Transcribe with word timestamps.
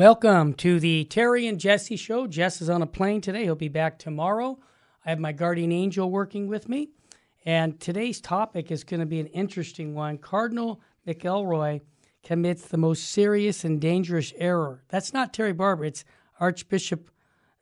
Welcome 0.00 0.54
to 0.54 0.80
the 0.80 1.04
Terry 1.04 1.46
and 1.46 1.60
Jesse 1.60 1.96
show. 1.96 2.26
Jess 2.26 2.62
is 2.62 2.70
on 2.70 2.80
a 2.80 2.86
plane 2.86 3.20
today. 3.20 3.42
He'll 3.42 3.54
be 3.54 3.68
back 3.68 3.98
tomorrow. 3.98 4.58
I 5.04 5.10
have 5.10 5.18
my 5.18 5.32
guardian 5.32 5.72
angel 5.72 6.10
working 6.10 6.48
with 6.48 6.70
me. 6.70 6.88
And 7.44 7.78
today's 7.78 8.18
topic 8.18 8.70
is 8.70 8.82
going 8.82 9.00
to 9.00 9.06
be 9.06 9.20
an 9.20 9.26
interesting 9.26 9.92
one. 9.94 10.16
Cardinal 10.16 10.80
McElroy 11.06 11.82
commits 12.24 12.66
the 12.66 12.78
most 12.78 13.10
serious 13.10 13.62
and 13.62 13.78
dangerous 13.78 14.32
error. 14.38 14.82
That's 14.88 15.12
not 15.12 15.34
Terry 15.34 15.52
Barber, 15.52 15.84
it's 15.84 16.06
Archbishop 16.40 17.10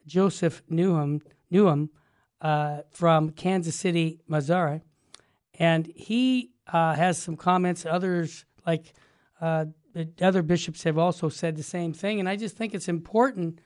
Joseph 0.07 0.62
Newham, 0.70 1.23
Newham 1.52 1.88
uh, 2.41 2.82
from 2.93 3.30
Kansas 3.30 3.74
City, 3.74 4.20
Missouri. 4.29 4.82
And 5.59 5.91
he 5.93 6.52
uh, 6.73 6.95
has 6.95 7.18
some 7.18 7.37
comments. 7.37 7.84
Others, 7.84 8.45
like 8.65 8.95
uh, 9.41 9.65
other 10.20 10.43
bishops 10.43 10.84
have 10.84 10.98
also 10.98 11.29
said 11.29 11.57
the 11.57 11.62
same 11.62 11.93
thing. 11.93 12.20
And 12.20 12.29
I 12.29 12.37
just 12.37 12.57
think 12.57 12.75
it's 12.75 12.88
important 12.88 13.61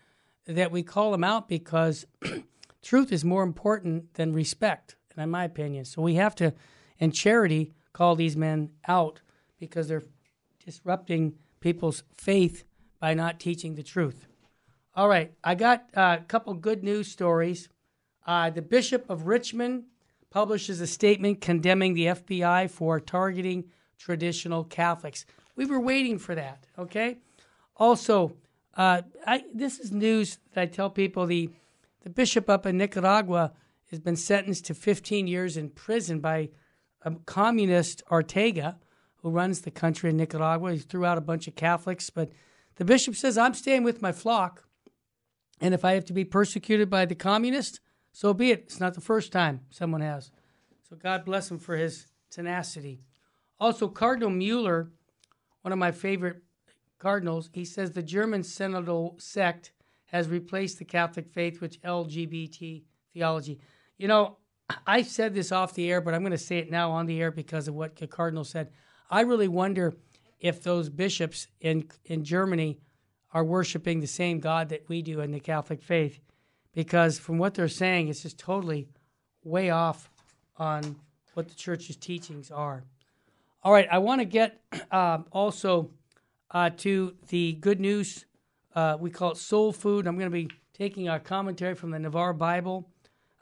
that 0.47 0.71
we 0.71 0.83
call 0.83 1.13
them 1.13 1.25
out 1.25 1.49
because 1.49 2.07
truth 2.83 3.13
is 3.13 3.25
more 3.25 3.43
important 3.43 4.15
than 4.15 4.33
respect, 4.33 4.97
in 5.17 5.31
my 5.31 5.45
opinion. 5.45 5.85
So 5.85 6.03
we 6.03 6.15
have 6.15 6.35
to, 6.37 6.55
in 6.99 7.13
charity, 7.13 7.73
call 7.93 8.17
these 8.17 8.37
men 8.37 8.71
out 8.89 9.21
because 9.59 9.89
they're 9.89 10.03
disrupting 10.65 11.35
people's 11.61 12.03
faith 12.15 12.65
by 13.01 13.15
not 13.15 13.41
teaching 13.41 13.75
the 13.75 13.83
truth. 13.83 14.27
All 14.95 15.09
right, 15.09 15.33
I 15.43 15.55
got 15.55 15.87
a 15.95 16.21
couple 16.29 16.53
good 16.55 16.85
news 16.85 17.09
stories. 17.09 17.69
Uh, 18.27 18.51
the 18.51 18.63
Bishop 18.63 19.09
of 19.09 19.27
Richmond 19.27 19.85
publishes 20.31 20.81
a 20.81 20.87
statement 20.87 21.41
condemning 21.41 21.95
the 21.95 22.07
FBI 22.07 22.71
for 22.71 23.01
targeting 23.01 23.65
traditional 23.99 24.65
Catholics. 24.65 25.25
We 25.57 25.67
were 25.67 25.81
waiting 25.81 26.19
for 26.19 26.35
that. 26.35 26.67
Okay. 26.79 27.19
Also, 27.77 28.37
uh, 28.75 29.03
I, 29.27 29.45
this 29.53 29.79
is 29.79 29.93
news 29.93 30.39
that 30.55 30.63
I 30.63 30.67
tell 30.67 30.91
people. 30.91 31.27
The 31.27 31.51
the 32.03 32.11
bishop 32.11 32.51
up 32.51 32.67
in 32.67 32.79
Nicaragua 32.79 33.53
has 33.91 34.01
been 34.01 34.17
sentenced 34.17 34.67
to 34.67 34.75
15 34.75 35.27
years 35.27 35.57
in 35.57 35.71
prison 35.71 36.19
by 36.19 36.51
a 37.03 37.13
communist 37.27 38.03
Ortega, 38.11 38.79
who 39.17 39.31
runs 39.31 39.61
the 39.61 39.71
country 39.71 40.11
in 40.11 40.17
Nicaragua. 40.17 40.73
He 40.73 40.79
threw 40.79 41.05
out 41.05 41.19
a 41.19 41.23
bunch 41.23 41.47
of 41.47 41.55
Catholics, 41.55 42.11
but 42.11 42.31
the 42.77 42.85
bishop 42.85 43.15
says, 43.15 43.39
"I'm 43.39 43.55
staying 43.55 43.85
with 43.85 44.03
my 44.03 44.13
flock, 44.13 44.67
and 45.61 45.75
if 45.75 45.85
I 45.85 45.93
have 45.93 46.05
to 46.07 46.13
be 46.13 46.25
persecuted 46.25 46.91
by 46.91 47.05
the 47.05 47.15
communists, 47.15 47.81
so 48.11 48.35
be 48.35 48.51
it. 48.51 48.61
It's 48.61 48.81
not 48.81 48.95
the 48.95 49.01
first 49.01 49.31
time 49.31 49.61
someone 49.71 50.01
has." 50.01 50.33
So 50.89 50.97
God 50.97 51.25
bless 51.25 51.51
him 51.51 51.59
for 51.59 51.77
his 51.77 52.07
tenacity. 52.31 53.01
Also, 53.61 53.89
Cardinal 53.89 54.31
Mueller 54.31 54.91
one 55.63 55.73
of 55.73 55.79
my 55.79 55.91
favorite 55.91 56.43
cardinals, 56.99 57.51
he 57.53 57.65
says 57.65 57.91
the 57.91 58.03
German 58.03 58.43
synodal 58.43 59.21
sect 59.21 59.73
has 60.07 60.29
replaced 60.29 60.79
the 60.79 60.85
Catholic 60.85 61.29
faith 61.31 61.61
with 61.61 61.81
LGBT 61.83 62.83
theology. 63.13 63.59
You 63.97 64.09
know, 64.09 64.37
I 64.87 65.03
said 65.03 65.35
this 65.35 65.53
off 65.53 65.75
the 65.75 65.91
air, 65.91 66.01
but 66.01 66.15
I'm 66.15 66.23
going 66.23 66.33
to 66.33 66.39
say 66.39 66.59
it 66.59 66.71
now 66.71 66.91
on 66.91 67.07
the 67.07 67.21
air 67.21 67.31
because 67.31 67.67
of 67.67 67.75
what 67.75 67.97
the 67.97 68.07
cardinal 68.07 68.45
said. 68.45 68.71
I 69.11 69.23
really 69.23 69.49
wonder 69.49 69.95
if 70.41 70.63
those 70.63 70.89
bishops 70.89 71.47
in 71.61 71.89
in 72.05 72.25
Germany 72.25 72.79
are 73.33 73.45
worshiping 73.45 74.01
the 74.01 74.07
same 74.07 74.41
God 74.41 74.69
that 74.69 74.89
we 74.89 75.03
do 75.03 75.21
in 75.21 75.31
the 75.31 75.41
Catholic 75.41 75.83
faith, 75.83 76.21
because 76.75 77.19
from 77.19 77.39
what 77.39 77.55
they're 77.55 77.69
saying, 77.69 78.09
it's 78.09 78.23
just 78.23 78.39
totally 78.39 78.89
way 79.45 79.71
off 79.71 80.11
on 80.57 80.97
what 81.35 81.49
the 81.49 81.55
church's 81.55 81.97
teachings 81.97 82.51
are. 82.51 82.85
All 83.65 83.73
right, 83.73 83.87
I 83.93 83.99
want 83.99 84.21
to 84.21 84.25
get 84.25 84.61
uh, 84.91 85.19
also 85.31 85.91
uh, 86.51 86.71
to 86.79 87.15
the 87.29 87.53
good 87.55 87.79
news. 87.79 88.27
Uh, 88.75 88.97
we 88.99 89.09
call 89.09 89.33
it 89.33 89.37
soul 89.37 89.73
food. 89.73 90.07
I'm 90.07 90.19
going 90.19 90.31
to 90.31 90.35
be 90.35 90.49
taking 90.73 91.09
a 91.09 91.21
commentary 91.21 91.77
from 91.77 91.93
the 91.93 92.01
Navarre 92.01 92.33
Bible. 92.33 92.91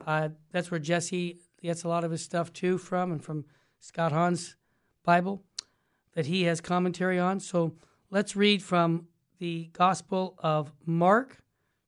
Uh, 0.05 0.29
that's 0.51 0.69
where 0.69 0.79
Jesse 0.79 1.39
gets 1.63 1.83
a 1.83 1.87
lot 1.87 2.03
of 2.03 2.11
his 2.11 2.21
stuff 2.21 2.53
too 2.53 2.77
from, 2.77 3.11
and 3.11 3.23
from 3.23 3.45
Scott 3.79 4.11
Hahn's 4.11 4.55
Bible 5.03 5.43
that 6.13 6.27
he 6.27 6.43
has 6.43 6.61
commentary 6.61 7.17
on. 7.17 7.39
So 7.39 7.73
let's 8.11 8.35
read 8.35 8.61
from 8.61 9.07
the 9.39 9.71
Gospel 9.73 10.35
of 10.37 10.71
Mark, 10.85 11.37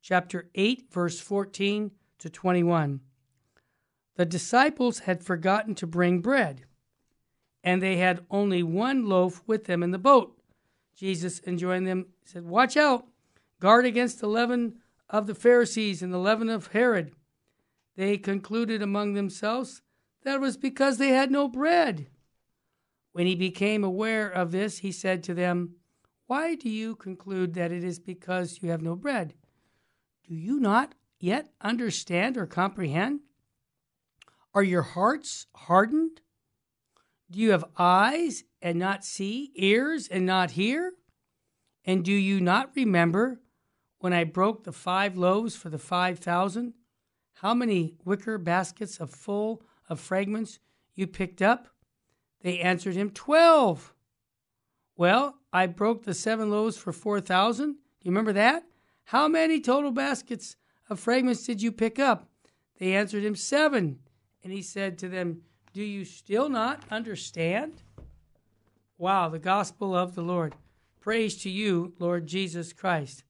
chapter 0.01 0.49
8, 0.55 0.87
verse 0.91 1.19
14 1.19 1.91
to 2.17 2.29
21. 2.31 2.99
The 4.15 4.25
disciples 4.25 4.99
had 4.99 5.23
forgotten 5.23 5.75
to 5.75 5.85
bring 5.85 6.19
bread 6.19 6.65
and 7.63 7.81
they 7.81 7.97
had 7.97 8.25
only 8.29 8.61
one 8.61 9.07
loaf 9.07 9.41
with 9.47 9.65
them 9.65 9.81
in 9.83 9.91
the 9.91 9.97
boat. 9.97 10.37
Jesus, 10.95 11.41
enjoined 11.47 11.87
them, 11.87 12.07
said, 12.25 12.45
Watch 12.45 12.77
out, 12.77 13.07
guard 13.59 13.85
against 13.85 14.19
the 14.19 14.27
leaven 14.27 14.75
of 15.09 15.27
the 15.27 15.35
Pharisees 15.35 16.01
and 16.01 16.13
the 16.13 16.17
leaven 16.17 16.49
of 16.49 16.67
Herod. 16.67 17.13
They 17.95 18.17
concluded 18.17 18.81
among 18.81 19.13
themselves 19.13 19.81
that 20.23 20.35
it 20.35 20.41
was 20.41 20.57
because 20.57 20.97
they 20.97 21.09
had 21.09 21.31
no 21.31 21.47
bread. 21.47 22.07
When 23.11 23.27
he 23.27 23.35
became 23.35 23.83
aware 23.83 24.27
of 24.27 24.51
this, 24.51 24.79
he 24.79 24.91
said 24.91 25.23
to 25.23 25.33
them, 25.33 25.75
Why 26.27 26.55
do 26.55 26.69
you 26.69 26.95
conclude 26.95 27.53
that 27.53 27.71
it 27.71 27.83
is 27.83 27.99
because 27.99 28.59
you 28.61 28.69
have 28.69 28.81
no 28.81 28.95
bread? 28.95 29.35
Do 30.27 30.33
you 30.33 30.59
not 30.59 30.95
yet 31.19 31.49
understand 31.61 32.37
or 32.37 32.47
comprehend? 32.47 33.21
Are 34.53 34.63
your 34.63 34.81
hearts 34.81 35.47
hardened? 35.55 36.21
Do 37.33 37.39
you 37.39 37.49
have 37.49 37.65
eyes 37.79 38.43
and 38.61 38.77
not 38.77 39.03
see, 39.03 39.51
ears 39.55 40.07
and 40.07 40.23
not 40.23 40.51
hear? 40.51 40.93
And 41.83 42.05
do 42.05 42.11
you 42.11 42.39
not 42.39 42.69
remember 42.75 43.41
when 43.97 44.13
I 44.13 44.23
broke 44.23 44.63
the 44.63 44.71
five 44.71 45.17
loaves 45.17 45.55
for 45.55 45.69
the 45.69 45.79
five 45.79 46.19
thousand? 46.19 46.75
How 47.33 47.55
many 47.55 47.95
wicker 48.05 48.37
baskets 48.37 48.99
of 48.99 49.09
full 49.09 49.63
of 49.89 49.99
fragments 49.99 50.59
you 50.93 51.07
picked 51.07 51.41
up? 51.41 51.69
They 52.43 52.59
answered 52.59 52.95
him, 52.95 53.09
Twelve. 53.09 53.95
Well, 54.95 55.39
I 55.51 55.65
broke 55.65 56.03
the 56.03 56.13
seven 56.13 56.51
loaves 56.51 56.77
for 56.77 56.91
four 56.91 57.19
thousand. 57.19 57.73
Do 57.73 57.79
you 58.03 58.11
remember 58.11 58.33
that? 58.33 58.63
How 59.05 59.27
many 59.27 59.59
total 59.59 59.91
baskets 59.91 60.55
of 60.87 60.99
fragments 60.99 61.47
did 61.47 61.63
you 61.63 61.71
pick 61.71 61.97
up? 61.97 62.29
They 62.77 62.93
answered 62.93 63.23
him, 63.23 63.35
Seven. 63.35 64.01
And 64.43 64.53
he 64.53 64.61
said 64.61 64.99
to 64.99 65.09
them, 65.09 65.41
do 65.73 65.83
you 65.83 66.05
still 66.05 66.49
not 66.49 66.83
understand? 66.91 67.81
Wow, 68.99 69.29
the 69.29 69.39
gospel 69.39 69.95
of 69.95 70.13
the 70.13 70.21
Lord. 70.21 70.53
Praise 71.01 71.35
to 71.41 71.49
you, 71.49 71.93
Lord 71.97 72.27
Jesus 72.27 72.71
Christ. 72.71 73.23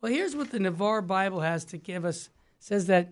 Well, 0.00 0.10
here's 0.10 0.34
what 0.34 0.50
the 0.50 0.58
Navarre 0.58 1.02
Bible 1.02 1.40
has 1.40 1.64
to 1.66 1.76
give 1.76 2.04
us. 2.04 2.26
It 2.26 2.32
says 2.64 2.86
that 2.86 3.10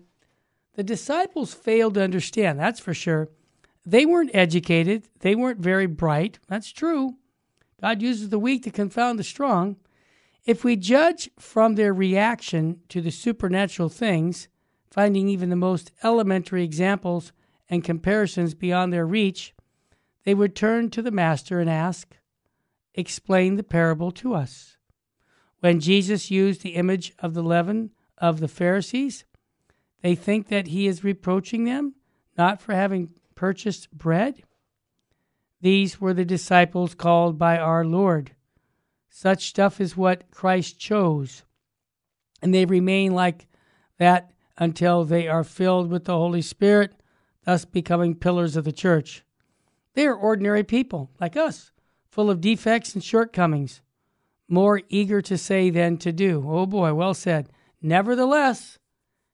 the 0.73 0.83
disciples 0.83 1.53
failed 1.53 1.93
to 1.93 2.01
understand, 2.01 2.59
that's 2.59 2.79
for 2.79 2.93
sure. 2.93 3.29
They 3.85 4.05
weren't 4.05 4.33
educated, 4.33 5.07
they 5.19 5.35
weren't 5.35 5.59
very 5.59 5.85
bright. 5.85 6.39
That's 6.47 6.71
true. 6.71 7.17
God 7.79 8.01
uses 8.01 8.29
the 8.29 8.39
weak 8.39 8.63
to 8.63 8.71
confound 8.71 9.19
the 9.19 9.23
strong. 9.23 9.75
If 10.45 10.63
we 10.63 10.75
judge 10.75 11.29
from 11.37 11.75
their 11.75 11.93
reaction 11.93 12.81
to 12.89 12.99
the 12.99 13.11
supernatural 13.11 13.89
things, 13.89 14.47
finding 14.89 15.29
even 15.29 15.49
the 15.49 15.55
most 15.55 15.91
elementary 16.03 16.63
examples 16.63 17.31
and 17.69 17.83
comparisons 17.83 18.53
beyond 18.53 18.91
their 18.91 19.05
reach, 19.05 19.53
they 20.23 20.33
would 20.33 20.55
turn 20.55 20.89
to 20.89 21.01
the 21.01 21.11
Master 21.11 21.59
and 21.59 21.69
ask, 21.69 22.17
Explain 22.93 23.55
the 23.55 23.63
parable 23.63 24.11
to 24.11 24.33
us. 24.33 24.77
When 25.59 25.79
Jesus 25.79 26.31
used 26.31 26.61
the 26.61 26.75
image 26.75 27.13
of 27.19 27.33
the 27.33 27.43
leaven 27.43 27.91
of 28.17 28.39
the 28.39 28.47
Pharisees, 28.47 29.25
they 30.01 30.15
think 30.15 30.47
that 30.47 30.67
he 30.67 30.87
is 30.87 31.03
reproaching 31.03 31.65
them 31.65 31.95
not 32.37 32.61
for 32.61 32.73
having 32.73 33.09
purchased 33.33 33.91
bread. 33.91 34.43
These 35.61 35.99
were 35.99 36.13
the 36.13 36.25
disciples 36.25 36.95
called 36.95 37.37
by 37.37 37.57
our 37.57 37.83
Lord. 37.83 38.31
Such 39.09 39.47
stuff 39.47 39.81
is 39.81 39.97
what 39.97 40.29
Christ 40.31 40.79
chose. 40.79 41.43
And 42.41 42.53
they 42.53 42.65
remain 42.65 43.13
like 43.13 43.47
that 43.97 44.31
until 44.57 45.03
they 45.03 45.27
are 45.27 45.43
filled 45.43 45.89
with 45.89 46.05
the 46.05 46.13
Holy 46.13 46.41
Spirit 46.41 46.93
thus 47.45 47.65
becoming 47.65 48.15
pillars 48.15 48.55
of 48.55 48.65
the 48.65 48.71
church. 48.71 49.23
They 49.93 50.05
are 50.05 50.15
ordinary 50.15 50.63
people, 50.63 51.09
like 51.19 51.37
us, 51.37 51.71
full 52.09 52.29
of 52.29 52.41
defects 52.41 52.93
and 52.93 53.03
shortcomings, 53.03 53.81
more 54.47 54.81
eager 54.89 55.21
to 55.21 55.37
say 55.37 55.69
than 55.69 55.97
to 55.97 56.11
do. 56.11 56.45
Oh 56.47 56.65
boy, 56.65 56.93
well 56.93 57.13
said. 57.13 57.49
Nevertheless, 57.81 58.77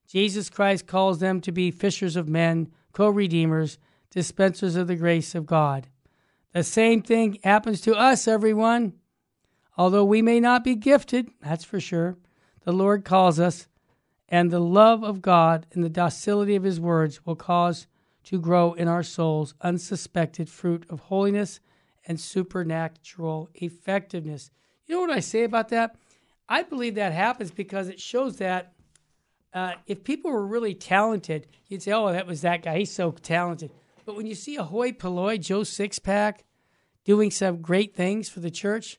Jesus 0.08 0.50
Christ 0.50 0.88
calls 0.88 1.20
them 1.20 1.42
to 1.42 1.52
be 1.52 1.72
fishers 1.72 2.16
of 2.16 2.28
men, 2.28 2.72
co 2.92 3.10
redeemers, 3.10 3.78
dispensers 4.10 4.76
of 4.76 4.88
the 4.88 4.96
grace 4.96 5.34
of 5.34 5.46
God. 5.46 5.88
The 6.54 6.64
same 6.64 7.02
thing 7.02 7.40
happens 7.44 7.82
to 7.82 7.96
us, 7.96 8.28
everyone. 8.28 8.94
Although 9.78 10.04
we 10.04 10.22
may 10.22 10.40
not 10.40 10.64
be 10.64 10.76
gifted, 10.76 11.30
that's 11.42 11.64
for 11.64 11.80
sure, 11.80 12.18
the 12.66 12.74
Lord 12.74 13.06
calls 13.06 13.40
us, 13.40 13.68
and 14.28 14.52
the 14.52 14.60
love 14.60 15.02
of 15.02 15.22
God 15.22 15.66
and 15.72 15.84
the 15.84 15.90
docility 15.90 16.56
of 16.56 16.64
His 16.64 16.80
words 16.80 17.26
will 17.26 17.38
cause 17.38 17.88
to 18.26 18.40
grow 18.40 18.74
in 18.74 18.88
our 18.88 19.04
souls 19.04 19.54
unsuspected 19.62 20.50
fruit 20.50 20.86
of 20.90 21.00
holiness 21.00 21.60
and 22.06 22.20
supernatural 22.20 23.50
effectiveness. 23.56 24.52
You 24.86 24.96
know 24.96 25.02
what 25.02 25.12
I 25.12 25.20
say 25.20 25.44
about 25.44 25.70
that? 25.70 25.96
I 26.50 26.64
believe 26.64 26.96
that 26.96 27.14
happens 27.14 27.52
because 27.52 27.88
it 27.88 28.00
shows 28.00 28.38
that 28.38 28.74
uh, 29.54 29.74
if 29.86 30.04
people 30.04 30.32
were 30.32 30.46
really 30.46 30.74
talented, 30.74 31.48
you'd 31.68 31.82
say, 31.82 31.92
"Oh, 31.92 32.12
that 32.12 32.28
was 32.28 32.42
that 32.42 32.64
guy. 32.64 32.80
He's 32.80 32.92
so 32.92 33.12
talented." 33.12 33.72
But 34.06 34.16
when 34.16 34.26
you 34.26 34.36
see 34.36 34.56
a 34.56 34.64
hoi 34.64 34.94
polloi 34.94 35.38
Joe 35.38 35.62
Sixpack 35.62 36.40
doing 37.04 37.32
some 37.32 37.62
great 37.62 37.96
things 37.96 38.30
for 38.30 38.40
the 38.40 38.52
church, 38.52 38.98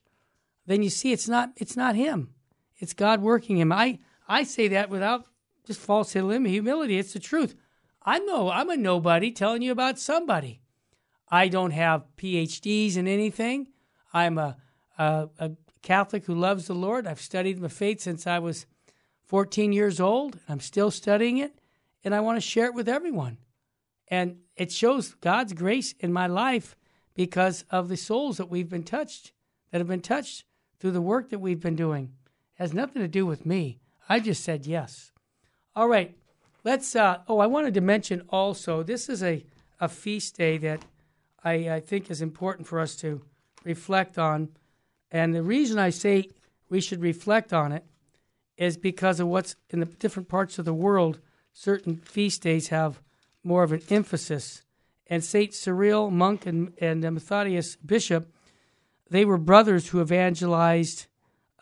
then 0.66 0.82
you 0.82 0.90
see 0.90 1.12
it's 1.12 1.28
not 1.28 1.52
it's 1.56 1.76
not 1.76 1.96
him. 1.96 2.34
It's 2.78 2.92
God 2.92 3.22
working 3.22 3.58
him. 3.58 3.72
I 3.72 3.98
I 4.28 4.44
say 4.44 4.68
that 4.68 4.90
without 4.90 5.26
just 5.66 5.80
false 5.80 6.12
humility. 6.12 6.98
It's 6.98 7.12
the 7.12 7.18
truth. 7.18 7.54
I 8.04 8.18
know 8.18 8.50
I'm 8.50 8.70
a 8.70 8.76
nobody 8.76 9.30
telling 9.30 9.62
you 9.62 9.72
about 9.72 9.98
somebody. 9.98 10.60
I 11.28 11.48
don't 11.48 11.70
have 11.70 12.04
PhDs 12.16 12.96
in 12.96 13.06
anything. 13.06 13.68
I'm 14.12 14.38
a, 14.38 14.56
a, 14.98 15.28
a 15.38 15.50
Catholic 15.82 16.24
who 16.26 16.34
loves 16.34 16.66
the 16.66 16.74
Lord. 16.74 17.06
I've 17.06 17.20
studied 17.20 17.60
my 17.60 17.68
faith 17.68 18.00
since 18.00 18.26
I 18.26 18.38
was 18.38 18.66
14 19.26 19.72
years 19.72 20.00
old. 20.00 20.38
I'm 20.48 20.60
still 20.60 20.90
studying 20.90 21.38
it, 21.38 21.58
and 22.04 22.14
I 22.14 22.20
want 22.20 22.36
to 22.36 22.46
share 22.46 22.66
it 22.66 22.74
with 22.74 22.88
everyone. 22.88 23.38
And 24.08 24.38
it 24.56 24.70
shows 24.70 25.14
God's 25.14 25.54
grace 25.54 25.94
in 26.00 26.12
my 26.12 26.26
life 26.26 26.76
because 27.14 27.64
of 27.70 27.88
the 27.88 27.96
souls 27.96 28.36
that 28.36 28.50
we've 28.50 28.68
been 28.68 28.82
touched, 28.82 29.32
that 29.70 29.78
have 29.78 29.88
been 29.88 30.00
touched 30.00 30.44
through 30.78 30.90
the 30.90 31.00
work 31.00 31.30
that 31.30 31.38
we've 31.38 31.60
been 31.60 31.76
doing. 31.76 32.12
It 32.58 32.62
has 32.62 32.74
nothing 32.74 33.00
to 33.00 33.08
do 33.08 33.24
with 33.24 33.46
me. 33.46 33.80
I 34.08 34.20
just 34.20 34.44
said 34.44 34.66
yes. 34.66 35.12
All 35.74 35.88
right, 35.88 36.14
let's. 36.64 36.94
Uh, 36.94 37.18
oh, 37.28 37.38
I 37.38 37.46
wanted 37.46 37.74
to 37.74 37.80
mention 37.80 38.22
also 38.28 38.82
this 38.82 39.08
is 39.08 39.22
a, 39.22 39.44
a 39.80 39.88
feast 39.88 40.36
day 40.36 40.58
that 40.58 40.84
I, 41.44 41.70
I 41.70 41.80
think 41.80 42.10
is 42.10 42.22
important 42.22 42.66
for 42.66 42.80
us 42.80 42.96
to 42.96 43.22
reflect 43.64 44.18
on. 44.18 44.50
And 45.10 45.34
the 45.34 45.42
reason 45.42 45.78
I 45.78 45.90
say 45.90 46.28
we 46.68 46.80
should 46.80 47.02
reflect 47.02 47.52
on 47.52 47.72
it 47.72 47.84
is 48.56 48.76
because 48.76 49.20
of 49.20 49.28
what's 49.28 49.56
in 49.70 49.80
the 49.80 49.86
different 49.86 50.28
parts 50.28 50.58
of 50.58 50.64
the 50.64 50.74
world. 50.74 51.20
Certain 51.52 51.96
feast 51.96 52.42
days 52.42 52.68
have 52.68 53.00
more 53.44 53.62
of 53.62 53.72
an 53.72 53.82
emphasis. 53.90 54.62
And 55.06 55.22
Saint 55.22 55.52
Cyril, 55.52 56.10
monk, 56.10 56.46
and, 56.46 56.72
and 56.80 57.02
Methodius, 57.02 57.76
bishop, 57.76 58.32
they 59.10 59.24
were 59.24 59.36
brothers 59.36 59.88
who 59.88 60.00
evangelized, 60.00 61.06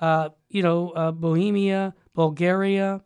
uh, 0.00 0.28
you 0.48 0.62
know, 0.62 0.90
uh, 0.90 1.10
Bohemia, 1.10 1.94
Bulgaria. 2.14 3.02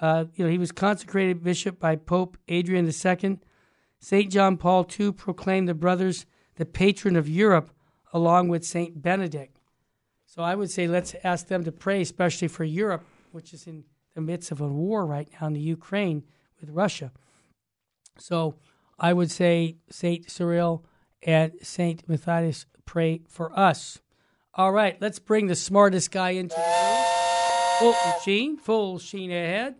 Uh, 0.00 0.24
you 0.34 0.44
know, 0.44 0.50
he 0.50 0.58
was 0.58 0.72
consecrated 0.72 1.42
bishop 1.42 1.78
by 1.78 1.96
Pope 1.96 2.36
Adrian 2.48 2.86
II. 2.86 3.38
Saint 4.00 4.32
John 4.32 4.56
Paul 4.56 4.86
II 4.98 5.12
proclaimed 5.12 5.68
the 5.68 5.74
brothers 5.74 6.26
the 6.56 6.66
patron 6.66 7.16
of 7.16 7.28
Europe, 7.28 7.70
along 8.12 8.48
with 8.48 8.64
Saint 8.64 9.00
Benedict. 9.02 9.58
So 10.26 10.42
I 10.42 10.54
would 10.54 10.70
say 10.70 10.86
let's 10.86 11.14
ask 11.24 11.46
them 11.46 11.64
to 11.64 11.72
pray, 11.72 12.00
especially 12.02 12.48
for 12.48 12.64
Europe, 12.64 13.04
which 13.32 13.54
is 13.54 13.66
in 13.66 13.84
the 14.14 14.20
midst 14.20 14.50
of 14.50 14.60
a 14.60 14.68
war 14.68 15.06
right 15.06 15.28
now 15.40 15.46
in 15.46 15.52
the 15.52 15.60
Ukraine 15.60 16.24
with 16.60 16.70
Russia. 16.70 17.12
So 18.18 18.56
I 18.98 19.12
would 19.12 19.30
say 19.30 19.76
Saint 19.90 20.30
Cyril 20.30 20.84
and 21.22 21.52
Saint 21.62 22.08
Matthias 22.08 22.66
pray 22.84 23.22
for 23.28 23.56
us. 23.58 24.00
All 24.54 24.72
right, 24.72 25.00
let's 25.00 25.18
bring 25.18 25.46
the 25.46 25.56
smartest 25.56 26.10
guy 26.10 26.30
into 26.30 26.54
the 26.54 26.62
room. 26.62 27.94
Full 27.94 28.20
Sheen, 28.22 28.56
full 28.56 28.98
Sheen 28.98 29.30
ahead. 29.30 29.74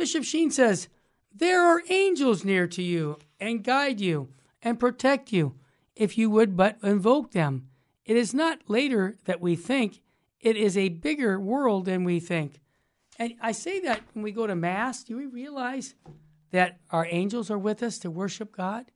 Bishop 0.00 0.24
Sheen 0.24 0.50
says, 0.50 0.88
There 1.30 1.60
are 1.60 1.82
angels 1.90 2.42
near 2.42 2.66
to 2.68 2.82
you 2.82 3.18
and 3.38 3.62
guide 3.62 4.00
you 4.00 4.30
and 4.62 4.80
protect 4.80 5.30
you 5.30 5.56
if 5.94 6.16
you 6.16 6.30
would 6.30 6.56
but 6.56 6.78
invoke 6.82 7.32
them. 7.32 7.68
It 8.06 8.16
is 8.16 8.32
not 8.32 8.60
later 8.66 9.18
that 9.26 9.42
we 9.42 9.56
think, 9.56 10.00
it 10.40 10.56
is 10.56 10.78
a 10.78 10.88
bigger 10.88 11.38
world 11.38 11.84
than 11.84 12.04
we 12.04 12.18
think. 12.18 12.60
And 13.18 13.34
I 13.42 13.52
say 13.52 13.78
that 13.80 14.00
when 14.14 14.22
we 14.22 14.32
go 14.32 14.46
to 14.46 14.56
Mass, 14.56 15.04
do 15.04 15.18
we 15.18 15.26
realize 15.26 15.94
that 16.50 16.78
our 16.88 17.06
angels 17.10 17.50
are 17.50 17.58
with 17.58 17.82
us 17.82 17.98
to 17.98 18.10
worship 18.10 18.56
God? 18.56 18.86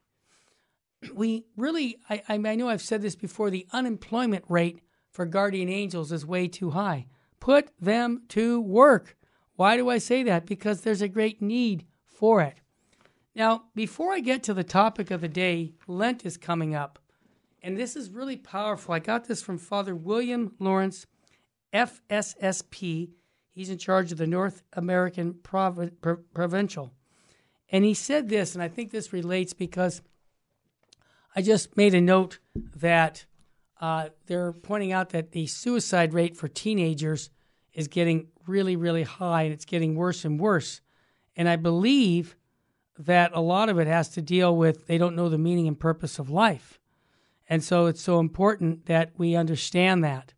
We 1.13 1.45
really, 1.55 1.99
I, 2.09 2.23
I 2.31 2.55
know 2.55 2.71
I've 2.71 2.81
said 2.81 3.03
this 3.03 3.15
before, 3.15 3.51
the 3.51 3.67
unemployment 3.73 4.47
rate 4.49 4.81
for 5.11 5.27
guardian 5.27 5.69
angels 5.69 6.13
is 6.13 6.25
way 6.25 6.49
too 6.49 6.71
high. 6.71 7.09
Put 7.41 7.69
them 7.79 8.23
to 8.29 8.59
work. 8.59 9.19
Why 9.57 9.77
do 9.77 9.89
I 9.89 9.99
say 9.99 10.23
that? 10.25 10.47
Because 10.47 10.81
there's 10.81 11.03
a 11.03 11.09
great 11.09 11.41
need 11.41 11.85
for 12.05 12.43
it. 12.43 12.57
Now, 13.35 13.65
before 13.75 14.13
I 14.13 14.21
get 14.21 14.43
to 14.45 14.55
the 14.55 14.65
topic 14.65 15.11
of 15.11 15.21
the 15.21 15.29
day, 15.29 15.75
Lent 15.87 16.25
is 16.25 16.37
coming 16.37 16.75
up. 16.75 16.99
And 17.63 17.77
this 17.77 17.97
is 17.97 18.11
really 18.11 18.37
powerful. 18.37 18.95
I 18.95 18.99
got 18.99 19.25
this 19.25 19.43
from 19.43 19.59
Father 19.59 19.95
William 19.95 20.55
Lawrence, 20.59 21.07
FSSP. 21.73 23.11
He's 23.51 23.71
in 23.71 23.79
charge 23.79 24.13
of 24.13 24.19
the 24.19 24.27
North 24.27 24.63
American 24.75 25.35
Provincial. 25.43 26.93
And 27.71 27.85
he 27.85 27.95
said 27.95 28.29
this, 28.29 28.55
and 28.55 28.63
I 28.63 28.69
think 28.69 28.91
this 28.91 29.13
relates 29.13 29.53
because 29.53 30.03
I 31.35 31.43
just 31.43 31.77
made 31.77 31.95
a 31.95 32.01
note 32.01 32.39
that 32.55 33.25
uh, 33.81 34.11
they're 34.27 34.53
pointing 34.53 34.93
out 34.93 35.11
that 35.11 35.33
the 35.33 35.47
suicide 35.47 36.15
rate 36.15 36.37
for 36.37 36.47
teenagers 36.47 37.31
is 37.73 37.89
getting 37.89 38.29
really, 38.47 38.77
really 38.77 39.03
high 39.03 39.43
and 39.43 39.53
it's 39.53 39.65
getting 39.65 39.95
worse 39.95 40.25
and 40.25 40.39
worse. 40.39 40.81
And 41.37 41.49
I 41.49 41.57
believe 41.57 42.37
that 42.99 43.33
a 43.35 43.41
lot 43.41 43.69
of 43.69 43.79
it 43.79 43.87
has 43.87 44.09
to 44.11 44.23
deal 44.23 44.57
with 44.57 44.87
they 44.87 44.99
don't 44.99 45.17
know 45.17 45.29
the 45.29 45.39
meaning 45.39 45.67
and 45.67 45.79
purpose 45.79 46.19
of 46.19 46.31
life. 46.31 46.79
And 47.49 47.63
so 47.63 47.87
it's 47.87 48.03
so 48.03 48.21
important 48.21 48.87
that 48.87 49.13
we 49.17 49.35
understand 49.35 50.05
that. 50.05 50.33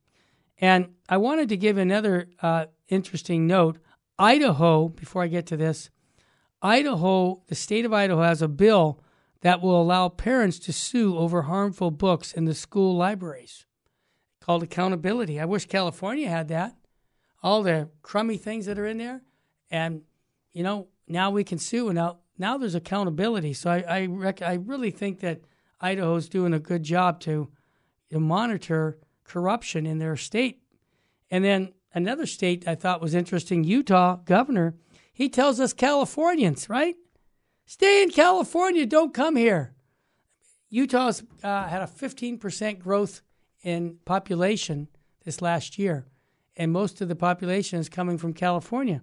And 0.58 0.94
I 1.08 1.18
wanted 1.18 1.48
to 1.50 1.56
give 1.56 1.76
another 1.76 2.28
uh, 2.40 2.66
interesting 2.88 3.46
note. 3.46 3.78
Idaho, 4.18 4.88
before 4.88 5.22
I 5.22 5.28
get 5.28 5.46
to 5.46 5.56
this, 5.56 5.90
Idaho, 6.62 7.42
the 7.48 7.54
state 7.54 7.84
of 7.84 7.92
Idaho 7.92 8.22
has 8.22 8.40
a 8.40 8.48
bill 8.48 9.02
that 9.42 9.60
will 9.60 9.80
allow 9.80 10.08
parents 10.08 10.58
to 10.60 10.72
sue 10.72 11.16
over 11.16 11.42
harmful 11.42 11.90
books 11.90 12.32
in 12.32 12.46
the 12.46 12.54
school 12.54 12.96
libraries 12.96 13.66
called 14.40 14.62
accountability. 14.62 15.38
I 15.38 15.44
wish 15.44 15.66
California 15.66 16.28
had 16.28 16.48
that. 16.48 16.74
All 17.46 17.62
the 17.62 17.88
crummy 18.02 18.36
things 18.36 18.66
that 18.66 18.78
are 18.78 18.86
in 18.86 18.98
there. 18.98 19.22
And, 19.70 20.02
you 20.52 20.62
know, 20.62 20.88
now 21.06 21.30
we 21.30 21.44
can 21.44 21.58
sue. 21.58 21.88
And 21.88 21.96
now, 21.96 22.18
now 22.38 22.58
there's 22.58 22.74
accountability. 22.74 23.52
So 23.52 23.70
I, 23.70 23.84
I, 23.88 24.06
rec- 24.06 24.42
I 24.42 24.54
really 24.54 24.90
think 24.90 25.20
that 25.20 25.42
Idaho's 25.80 26.28
doing 26.28 26.52
a 26.52 26.58
good 26.58 26.82
job 26.82 27.20
to, 27.20 27.48
to 28.10 28.18
monitor 28.18 28.98
corruption 29.24 29.86
in 29.86 29.98
their 29.98 30.16
state. 30.16 30.60
And 31.30 31.44
then 31.44 31.72
another 31.94 32.26
state 32.26 32.66
I 32.66 32.74
thought 32.74 33.00
was 33.00 33.14
interesting 33.14 33.62
Utah 33.62 34.16
governor 34.24 34.74
he 35.16 35.30
tells 35.30 35.60
us 35.60 35.72
Californians, 35.72 36.68
right? 36.68 36.94
Stay 37.64 38.02
in 38.02 38.10
California, 38.10 38.84
don't 38.84 39.14
come 39.14 39.34
here. 39.34 39.74
Utah's 40.68 41.22
uh, 41.42 41.66
had 41.66 41.80
a 41.80 41.86
15% 41.86 42.78
growth 42.78 43.22
in 43.62 43.96
population 44.04 44.88
this 45.24 45.40
last 45.40 45.78
year, 45.78 46.06
and 46.56 46.72
most 46.72 47.00
of 47.00 47.08
the 47.08 47.16
population 47.16 47.78
is 47.78 47.88
coming 47.88 48.18
from 48.18 48.32
California. 48.32 49.02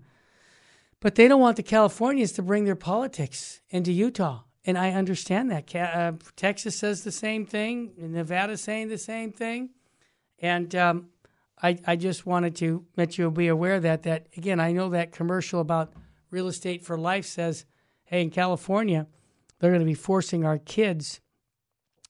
But 1.00 1.16
they 1.16 1.28
don't 1.28 1.42
want 1.42 1.58
the 1.58 1.64
Californians 1.64 2.32
to 2.34 2.42
bring 2.42 2.64
their 2.64 2.76
politics 2.76 3.62
into 3.70 3.92
Utah. 3.92 4.44
And 4.66 4.78
I 4.78 4.92
understand 4.92 5.52
that. 5.52 5.76
Uh, 5.76 6.14
Texas 6.36 6.78
says 6.78 7.04
the 7.04 7.12
same 7.12 7.46
thing, 7.46 7.92
Nevada 7.98 8.56
saying 8.56 8.88
the 8.88 8.98
same 8.98 9.32
thing. 9.32 9.72
And 10.40 10.74
um, 10.76 11.10
I, 11.62 11.78
I 11.86 11.96
just 11.96 12.26
wanted 12.26 12.56
to 12.58 12.86
let 12.96 13.18
you 13.18 13.30
be 13.32 13.48
aware 13.48 13.80
that 13.80 14.04
that 14.04 14.28
again 14.38 14.60
I 14.60 14.72
know 14.72 14.90
that 14.90 15.12
commercial 15.12 15.60
about 15.60 15.94
real 16.30 16.48
estate 16.48 16.84
for 16.84 16.98
life 16.98 17.26
says, 17.26 17.66
hey, 18.06 18.22
in 18.22 18.30
California, 18.30 19.08
they're 19.60 19.72
going 19.72 19.80
to 19.80 19.86
be 19.86 19.94
forcing 19.94 20.46
our 20.46 20.58
kids 20.58 21.22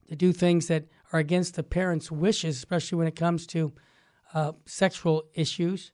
to 0.07 0.15
do 0.15 0.31
things 0.31 0.67
that 0.67 0.85
are 1.11 1.19
against 1.19 1.55
the 1.55 1.63
parents' 1.63 2.11
wishes, 2.11 2.57
especially 2.57 2.97
when 2.97 3.07
it 3.07 3.15
comes 3.15 3.45
to 3.47 3.73
uh, 4.33 4.53
sexual 4.65 5.23
issues. 5.33 5.91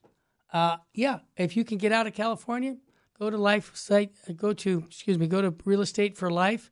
Uh, 0.52 0.78
yeah, 0.94 1.20
if 1.36 1.56
you 1.56 1.64
can 1.64 1.78
get 1.78 1.92
out 1.92 2.06
of 2.06 2.14
California, 2.14 2.76
go 3.18 3.30
to 3.30 3.36
life 3.36 3.76
site, 3.76 4.12
uh, 4.28 4.32
go 4.32 4.52
to 4.52 4.84
excuse 4.86 5.18
me, 5.18 5.26
go 5.26 5.42
to 5.42 5.54
real 5.64 5.80
estate 5.80 6.16
for 6.16 6.30
life, 6.30 6.70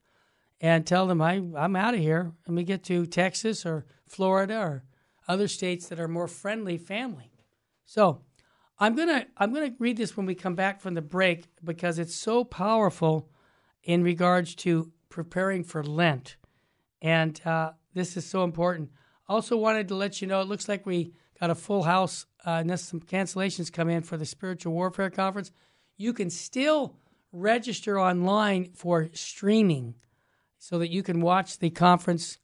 and 0.60 0.87
tell 0.87 1.06
them 1.06 1.20
I 1.20 1.42
I'm 1.56 1.76
out 1.76 1.94
of 1.94 2.00
here. 2.00 2.32
Let 2.46 2.54
me 2.54 2.64
get 2.64 2.82
to 2.84 3.06
Texas 3.06 3.64
or 3.64 3.87
Florida 4.06 4.58
or 4.58 4.84
other 5.28 5.46
states 5.46 5.88
that 5.88 6.00
are 6.00 6.08
more 6.08 6.26
friendly 6.26 6.78
family. 6.78 7.30
So 7.84 8.22
I'm 8.78 8.96
gonna 8.96 9.26
I'm 9.37 9.52
gonna 9.52 9.75
read 9.78 9.96
this 9.96 10.16
when 10.16 10.26
we 10.26 10.34
come 10.34 10.54
back 10.54 10.80
from 10.80 10.94
the 10.94 11.02
break 11.02 11.44
because 11.62 11.98
it's 11.98 12.14
so 12.14 12.44
powerful 12.44 13.28
in 13.84 14.02
regards 14.02 14.54
to 14.56 14.90
preparing 15.08 15.64
for 15.64 15.82
Lent, 15.82 16.37
and 17.00 17.40
uh, 17.44 17.72
this 17.94 18.16
is 18.16 18.26
so 18.26 18.44
important. 18.44 18.90
Also 19.28 19.56
wanted 19.56 19.88
to 19.88 19.94
let 19.94 20.20
you 20.20 20.26
know 20.26 20.40
it 20.40 20.48
looks 20.48 20.68
like 20.68 20.87
we 20.87 21.12
got 21.40 21.50
a 21.50 21.54
full 21.54 21.85
house 21.85 22.26
uh, 22.47 22.59
unless 22.61 22.83
some 22.83 23.00
cancellations 23.00 23.73
come 23.73 23.88
in 23.88 24.02
for 24.02 24.16
the 24.16 24.26
spiritual 24.26 24.73
warfare 24.73 25.11
conference. 25.11 25.50
You 25.97 26.12
can 26.12 26.30
still 26.30 26.97
register 27.33 28.00
online 28.00 28.71
for 28.75 29.09
streaming 29.12 29.95
so 30.59 30.78
that 30.78 30.90
you 30.90 31.02
can 31.02 31.21
watch 31.21 31.59
the 31.59 31.71
conference 31.71 32.38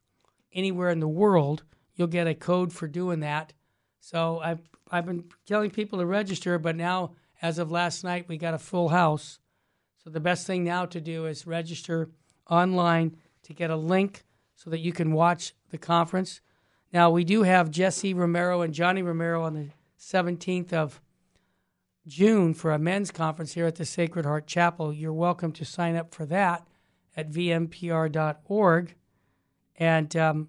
anywhere 0.53 0.91
in 0.91 1.01
the 1.01 1.09
world. 1.09 1.65
You'll 1.95 2.09
get 2.09 2.27
a 2.27 2.35
code 2.35 2.73
for 2.73 2.89
doing 2.89 3.21
that. 3.21 3.53
So 4.01 4.41
I've 4.43 4.61
I've 4.91 5.07
been 5.07 5.25
telling 5.47 5.71
people 5.71 5.99
to 5.99 6.07
register, 6.07 6.59
but 6.59 6.77
now 6.77 7.13
as 7.41 7.59
of 7.59 7.71
last 7.71 8.05
night 8.05 8.29
we 8.29 8.37
got 8.37 8.55
a 8.55 8.59
full 8.59 8.91
house. 8.91 9.39
So 10.03 10.11
the 10.11 10.21
best 10.21 10.47
thing 10.47 10.63
now 10.63 10.85
to 10.87 11.01
do 11.01 11.27
is 11.27 11.47
register 11.47 12.11
online 12.49 13.17
to 13.45 13.55
get 13.55 13.71
a 13.71 13.77
link 13.77 14.25
so 14.55 14.71
that 14.71 14.81
you 14.81 14.93
can 14.93 15.13
watch 15.13 15.55
the 15.71 15.79
conference. 15.79 16.41
Now 16.95 17.11
we 17.11 17.25
do 17.25 17.43
have 17.43 17.73
Jesse 17.73 18.15
Romero 18.15 18.61
and 18.61 18.73
Johnny 18.73 19.03
Romero 19.03 19.43
on 19.43 19.55
the 19.55 19.71
17th 19.99 20.73
of 20.73 21.01
June 22.07 22.55
for 22.55 22.71
a 22.71 22.79
men's 22.79 23.11
conference 23.11 23.55
here 23.55 23.67
at 23.67 23.75
the 23.75 23.85
Sacred 23.85 24.25
Heart 24.25 24.47
Chapel. 24.47 24.93
You're 24.93 25.13
welcome 25.13 25.51
to 25.55 25.65
sign 25.65 25.97
up 25.97 26.15
for 26.15 26.25
that 26.27 26.69
at 27.17 27.33
vmpr.org. 27.33 28.95
And 29.75 30.17
um, 30.17 30.49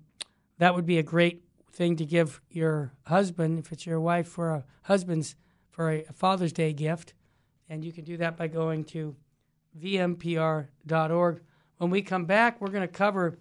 that 0.60 0.76
would 0.76 0.86
be 0.86 1.00
a 1.00 1.04
great 1.04 1.44
thing 1.72 1.96
to 1.96 2.06
give 2.06 2.40
your 2.52 2.94
husband, 3.08 3.58
if 3.58 3.72
it's 3.72 3.88
your 3.88 4.00
wife, 4.00 4.28
for 4.28 4.52
a 4.52 4.66
husband's, 4.84 5.36
for 5.72 5.92
a 5.92 6.04
Father's 6.14 6.54
Day 6.54 6.74
gift. 6.74 7.16
And 7.70 7.84
you 7.84 7.92
can 7.92 8.04
do 8.04 8.18
that 8.18 8.38
by 8.38 8.50
going 8.50 8.84
to 8.84 9.16
vmpr.org. 9.82 11.42
When 11.80 11.90
we 11.90 12.04
come 12.04 12.26
back, 12.26 12.62
we're 12.62 12.68
going 12.68 12.88
to 12.88 12.88
cover 12.88 13.40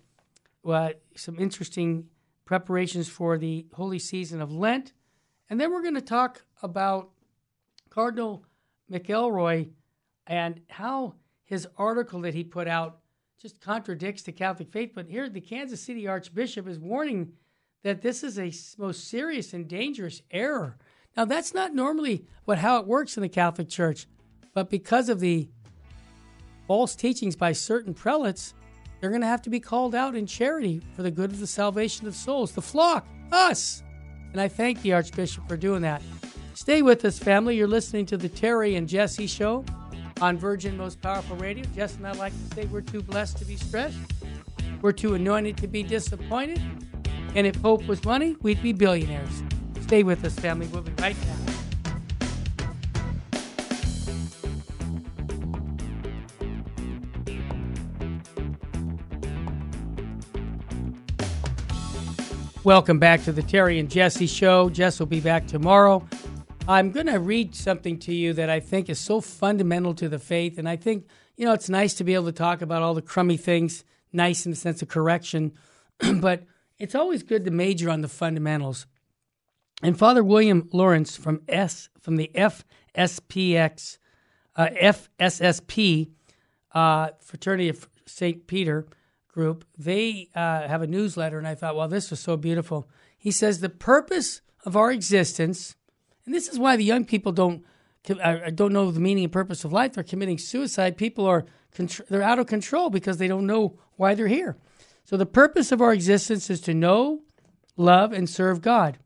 uh, 0.65 0.93
some 1.15 1.39
interesting 1.39 2.09
preparations 2.45 3.09
for 3.09 3.39
the 3.39 3.67
holy 3.73 3.99
season 3.99 4.41
of 4.41 4.53
Lent. 4.53 4.93
And 5.49 5.61
then 5.61 5.73
we're 5.73 5.83
going 5.83 5.95
to 5.95 6.01
talk 6.01 6.43
about 6.63 7.11
Cardinal 7.91 8.45
McElroy 8.91 9.71
and 10.27 10.61
how 10.69 11.15
his 11.43 11.69
article 11.77 12.21
that 12.23 12.35
he 12.35 12.45
put 12.45 12.67
out 12.67 12.99
just 13.41 13.61
contradicts 13.61 14.23
the 14.23 14.33
Catholic 14.33 14.71
faith. 14.71 14.93
But 14.95 15.09
here, 15.09 15.29
the 15.29 15.41
Kansas 15.41 15.81
City 15.81 16.09
Archbishop 16.09 16.67
is 16.67 16.79
warning 16.79 17.33
that 17.83 18.01
this 18.01 18.25
is 18.25 18.39
a 18.39 18.53
most 18.79 19.09
serious 19.09 19.53
and 19.53 19.69
dangerous 19.69 20.23
error. 20.31 20.79
Now, 21.17 21.27
that's 21.27 21.55
not 21.55 21.75
normally 21.75 22.25
what 22.45 22.59
how 22.59 22.79
it 22.79 22.87
works 22.87 23.17
in 23.17 23.23
the 23.23 23.29
Catholic 23.29 23.69
Church, 23.69 24.07
but 24.55 24.71
because 24.71 25.09
of 25.09 25.21
the 25.21 25.49
false 26.67 26.97
teachings 26.97 27.37
by 27.37 27.53
certain 27.53 27.93
prelates, 27.93 28.55
they're 29.05 29.11
going 29.11 29.21
to 29.21 29.27
have 29.27 29.43
to 29.43 29.51
be 29.51 29.61
called 29.61 29.95
out 29.95 30.15
in 30.15 30.25
charity 30.25 30.81
for 30.97 31.03
the 31.03 31.11
good 31.11 31.31
of 31.31 31.39
the 31.39 31.47
salvation 31.47 32.07
of 32.07 32.15
souls, 32.15 32.53
the 32.53 32.63
flock, 32.63 33.07
us. 33.33 33.83
And 34.33 34.41
I 34.41 34.49
thank 34.49 34.81
the 34.81 34.95
Archbishop 34.95 35.47
for 35.47 35.59
doing 35.59 35.83
that. 35.83 36.01
Stay 36.55 36.81
with 36.81 37.05
us, 37.05 37.19
family. 37.19 37.55
You're 37.55 37.69
listening 37.69 38.07
to 38.07 38.17
the 38.17 38.31
Terry 38.31 38.77
and 38.77 38.89
Jesse 38.89 39.27
Show 39.27 39.63
on 40.23 40.39
Virgin 40.39 40.79
Most 40.79 41.03
Powerful 41.03 41.37
Radio. 41.37 41.67
Jess 41.75 41.97
and 41.97 42.07
I 42.07 42.13
like 42.13 42.33
to 42.33 42.55
say 42.55 42.65
we're 42.65 42.81
too 42.81 43.03
blessed 43.03 43.37
to 43.37 43.45
be 43.45 43.57
stressed. 43.57 43.99
We're 44.81 44.93
too 44.93 45.13
anointed 45.13 45.59
to 45.59 45.69
be 45.69 45.83
disappointed. 45.83 46.63
And 47.35 47.47
if 47.47 47.57
hope 47.57 47.87
was 47.87 48.03
money, 48.07 48.37
we'd 48.41 48.63
be 48.63 48.73
billionaires. 48.73 49.43
Stay 49.83 50.03
with 50.03 50.25
us, 50.25 50.35
family. 50.35 50.67
We'll 50.69 50.81
be 50.81 50.93
right 50.93 51.15
back. 51.15 51.44
Welcome 62.65 62.99
back 62.99 63.23
to 63.25 63.33
the 63.33 63.43
Terry 63.43 63.79
and 63.79 63.91
Jesse 63.91 64.27
Show. 64.27 64.71
Jess 64.71 64.99
will 64.99 65.05
be 65.05 65.21
back 65.21 65.47
tomorrow. 65.47 66.03
I'm 66.67 66.93
going 66.93 67.09
to 67.09 67.21
read 67.21 67.55
something 67.55 67.99
to 67.99 68.15
you 68.15 68.33
that 68.33 68.49
I 68.49 68.59
think 68.59 68.89
is 68.89 68.99
so 68.99 69.21
fundamental 69.21 69.93
to 69.97 70.09
the 70.09 70.19
faith. 70.19 70.57
And 70.57 70.67
I 70.67 70.77
think, 70.77 71.07
you 71.37 71.45
know, 71.45 71.53
it's 71.53 71.69
nice 71.69 71.93
to 71.97 72.05
be 72.05 72.15
able 72.15 72.25
to 72.25 72.33
talk 72.33 72.63
about 72.63 72.81
all 72.81 72.95
the 72.95 73.03
crummy 73.03 73.37
things, 73.37 73.85
nice 74.15 74.47
in 74.47 74.51
the 74.51 74.57
sense 74.57 74.81
of 74.81 74.89
correction, 74.89 75.53
but 76.23 76.45
it's 76.79 76.95
always 76.95 77.23
good 77.23 77.45
to 77.45 77.51
major 77.51 77.91
on 77.91 78.01
the 78.01 78.09
fundamentals. 78.09 78.87
And 79.83 79.99
Father 79.99 80.25
William 80.25 80.67
Lawrence 80.73 81.19
from 81.19 81.43
S 81.47 81.91
from 82.01 82.17
the 82.17 82.31
FSPX, 82.35 83.99
uh, 84.57 84.69
FSSP, 85.21 86.09
uh, 86.73 87.09
Fraternity 87.21 87.69
of 87.69 87.87
St. 88.07 88.47
Peter 88.47 88.87
group, 89.35 89.65
they 89.77 90.29
uh, 90.35 90.69
have 90.69 90.83
a 90.83 90.87
newsletter, 90.87 91.39
and 91.39 91.47
I 91.47 91.55
thought, 91.55 91.77
well, 91.77 91.89
this 91.89 92.11
was 92.11 92.21
so 92.21 92.37
beautiful. 92.37 92.89
He 93.19 93.31
says, 93.31 93.61
The 93.61 93.69
purpose 93.69 94.41
of 94.65 94.77
our 94.77 94.91
existence 94.91 95.77
and 96.27 96.35
this 96.35 96.49
is 96.49 96.59
why 96.59 96.77
the 96.77 96.85
young 96.85 97.05
people 97.05 97.33
don't 97.33 97.65
uh, 98.23 98.51
don't 98.55 98.73
know 98.73 98.91
the 98.91 99.01
meaning 99.01 99.25
and 99.25 99.33
purpose 99.33 99.65
of 99.65 99.73
life. 99.73 99.95
They're 99.95 100.05
committing 100.05 100.39
suicide. 100.39 100.97
People 100.97 101.27
are 101.27 101.45
they're 102.09 102.23
out 102.23 102.39
of 102.39 102.47
control 102.47 102.91
because 102.91 103.17
they 103.17 103.29
don't 103.29 103.47
know 103.47 103.79
why 103.97 104.15
they're 104.15 104.29
here. 104.29 104.57
So 105.05 105.17
the 105.17 105.27
purpose 105.27 105.73
of 105.73 105.83
our 105.83 105.93
existence 105.93 106.49
is 106.51 106.61
to 106.63 106.75
know, 106.75 107.23
love, 107.77 108.13
and 108.13 108.29
serve 108.29 108.63
God. 108.63 108.99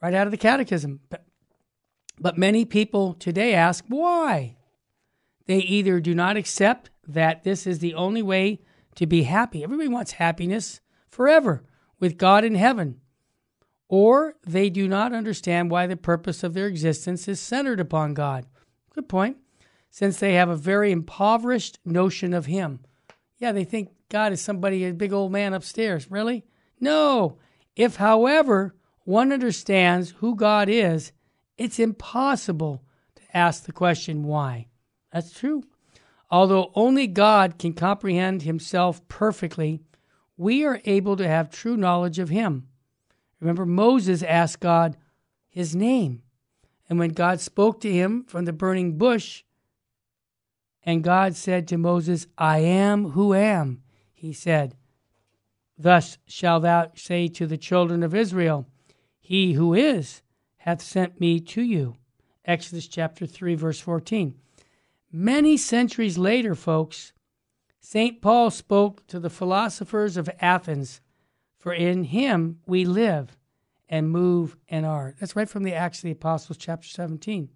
Right 0.00 0.14
out 0.14 0.26
of 0.26 0.30
the 0.30 0.36
Catechism. 0.36 1.00
But 2.18 2.38
many 2.38 2.64
people 2.64 3.14
today 3.14 3.54
ask 3.54 3.84
why. 3.88 4.56
They 5.46 5.58
either 5.58 6.00
do 6.00 6.14
not 6.14 6.36
accept 6.36 6.90
that 7.06 7.42
this 7.44 7.66
is 7.66 7.80
the 7.80 7.94
only 7.94 8.22
way 8.22 8.60
to 8.96 9.06
be 9.06 9.24
happy. 9.24 9.62
Everybody 9.62 9.88
wants 9.88 10.12
happiness 10.12 10.80
forever 11.08 11.64
with 11.98 12.18
God 12.18 12.44
in 12.44 12.54
heaven 12.54 13.00
or 13.90 14.36
they 14.46 14.70
do 14.70 14.86
not 14.86 15.12
understand 15.12 15.68
why 15.68 15.88
the 15.88 15.96
purpose 15.96 16.44
of 16.44 16.54
their 16.54 16.68
existence 16.68 17.26
is 17.26 17.40
centered 17.40 17.80
upon 17.80 18.14
God. 18.14 18.46
Good 18.94 19.08
point. 19.08 19.38
Since 19.90 20.20
they 20.20 20.34
have 20.34 20.48
a 20.48 20.54
very 20.54 20.92
impoverished 20.92 21.80
notion 21.84 22.32
of 22.32 22.46
Him. 22.46 22.78
Yeah, 23.38 23.50
they 23.50 23.64
think 23.64 23.90
God 24.08 24.32
is 24.32 24.40
somebody, 24.40 24.84
a 24.84 24.92
big 24.92 25.12
old 25.12 25.32
man 25.32 25.52
upstairs. 25.54 26.08
Really? 26.08 26.44
No. 26.78 27.38
If, 27.74 27.96
however, 27.96 28.76
one 29.02 29.32
understands 29.32 30.14
who 30.18 30.36
God 30.36 30.68
is, 30.68 31.10
it's 31.58 31.80
impossible 31.80 32.84
to 33.16 33.22
ask 33.36 33.64
the 33.64 33.72
question 33.72 34.22
why. 34.22 34.68
That's 35.12 35.32
true. 35.32 35.64
Although 36.30 36.70
only 36.74 37.06
God 37.06 37.58
can 37.58 37.72
comprehend 37.72 38.42
Himself 38.42 39.06
perfectly, 39.08 39.80
we 40.36 40.64
are 40.64 40.80
able 40.84 41.16
to 41.16 41.26
have 41.26 41.50
true 41.50 41.76
knowledge 41.76 42.18
of 42.18 42.28
Him. 42.28 42.68
Remember, 43.40 43.66
Moses 43.66 44.22
asked 44.22 44.60
God 44.60 44.96
his 45.50 45.74
name. 45.74 46.22
And 46.88 46.98
when 46.98 47.10
God 47.10 47.40
spoke 47.40 47.80
to 47.80 47.92
him 47.92 48.24
from 48.24 48.44
the 48.44 48.52
burning 48.52 48.96
bush, 48.96 49.44
and 50.82 51.04
God 51.04 51.36
said 51.36 51.68
to 51.68 51.76
Moses, 51.76 52.26
I 52.38 52.58
am 52.58 53.10
who 53.10 53.34
am, 53.34 53.82
he 54.12 54.32
said, 54.32 54.76
Thus 55.76 56.18
shalt 56.26 56.62
thou 56.62 56.90
say 56.94 57.28
to 57.28 57.46
the 57.46 57.58
children 57.58 58.02
of 58.02 58.14
Israel, 58.14 58.66
He 59.18 59.54
who 59.54 59.74
is 59.74 60.22
hath 60.58 60.82
sent 60.82 61.20
me 61.20 61.40
to 61.40 61.62
you. 61.62 61.96
Exodus 62.44 62.88
chapter 62.88 63.26
3, 63.26 63.54
verse 63.54 63.80
14. 63.80 64.34
Many 65.12 65.56
centuries 65.56 66.16
later, 66.16 66.54
folks, 66.54 67.12
St. 67.80 68.22
Paul 68.22 68.50
spoke 68.50 69.06
to 69.08 69.18
the 69.18 69.30
philosophers 69.30 70.16
of 70.16 70.30
Athens 70.40 71.00
for 71.58 71.74
in 71.74 72.04
him 72.04 72.60
we 72.66 72.84
live 72.84 73.36
and 73.88 74.10
move 74.10 74.56
and 74.68 74.86
are. 74.86 75.14
That's 75.18 75.36
right 75.36 75.48
from 75.48 75.64
the 75.64 75.74
Acts 75.74 75.98
of 75.98 76.04
the 76.04 76.12
Apostles, 76.12 76.56
chapter 76.56 76.88
17. 76.88 77.50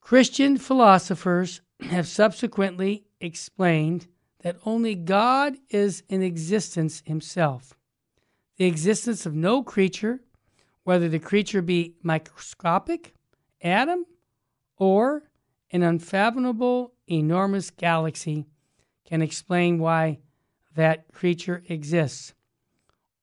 Christian 0.00 0.58
philosophers 0.58 1.60
have 1.80 2.08
subsequently 2.08 3.04
explained 3.20 4.08
that 4.42 4.56
only 4.66 4.94
God 4.94 5.56
is 5.68 6.02
in 6.08 6.22
existence 6.22 7.02
himself. 7.06 7.74
The 8.56 8.66
existence 8.66 9.24
of 9.24 9.34
no 9.34 9.62
creature, 9.62 10.20
whether 10.84 11.08
the 11.08 11.18
creature 11.18 11.62
be 11.62 11.94
microscopic, 12.02 13.14
atom, 13.62 14.04
or 14.76 15.29
an 15.72 15.82
unfathomable, 15.82 16.92
enormous 17.06 17.70
galaxy, 17.70 18.46
can 19.04 19.22
explain 19.22 19.78
why 19.78 20.18
that 20.74 21.12
creature 21.12 21.62
exists. 21.68 22.34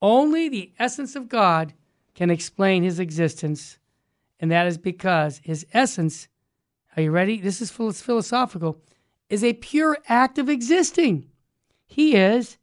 Only 0.01 0.49
the 0.49 0.73
essence 0.77 1.15
of 1.15 1.29
God 1.29 1.73
can 2.13 2.29
explain 2.29 2.83
his 2.83 2.99
existence, 2.99 3.79
and 4.39 4.51
that 4.51 4.67
is 4.67 4.77
because 4.77 5.39
his 5.43 5.65
essence, 5.73 6.27
are 6.95 7.03
you 7.03 7.11
ready? 7.11 7.39
This 7.39 7.61
is 7.61 7.71
philosophical, 7.71 8.81
is 9.29 9.43
a 9.43 9.53
pure 9.53 9.97
act 10.07 10.37
of 10.37 10.49
existing. 10.49 11.29
He 11.85 12.15
is 12.15 12.57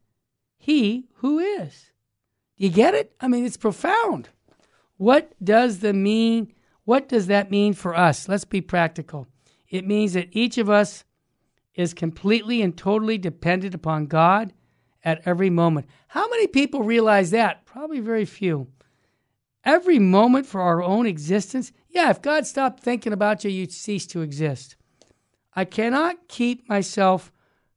he 0.64 1.08
who 1.16 1.38
is. 1.40 1.90
Do 2.56 2.64
you 2.64 2.70
get 2.70 2.94
it? 2.94 3.14
I 3.20 3.28
mean, 3.28 3.44
it's 3.44 3.58
profound. 3.58 4.30
What 4.96 5.32
does 5.44 5.80
the 5.80 5.92
mean? 5.92 6.54
What 6.84 7.06
does 7.06 7.26
that 7.26 7.50
mean 7.50 7.74
for 7.74 7.94
us? 7.94 8.28
Let's 8.28 8.46
be 8.46 8.62
practical. 8.62 9.26
It 9.74 9.88
means 9.88 10.12
that 10.12 10.28
each 10.30 10.56
of 10.56 10.70
us 10.70 11.02
is 11.74 11.94
completely 11.94 12.62
and 12.62 12.78
totally 12.78 13.18
dependent 13.18 13.74
upon 13.74 14.06
God 14.06 14.52
at 15.02 15.20
every 15.26 15.50
moment. 15.50 15.88
How 16.06 16.28
many 16.28 16.46
people 16.46 16.84
realize 16.84 17.32
that? 17.32 17.66
Probably 17.66 17.98
very 17.98 18.24
few. 18.24 18.68
Every 19.64 19.98
moment 19.98 20.46
for 20.46 20.60
our 20.60 20.80
own 20.80 21.06
existence. 21.06 21.72
Yeah, 21.88 22.10
if 22.10 22.22
God 22.22 22.46
stopped 22.46 22.84
thinking 22.84 23.12
about 23.12 23.42
you, 23.42 23.50
you'd 23.50 23.72
cease 23.72 24.06
to 24.06 24.20
exist. 24.20 24.76
I 25.56 25.64
cannot 25.64 26.28
keep 26.28 26.68
myself 26.68 27.32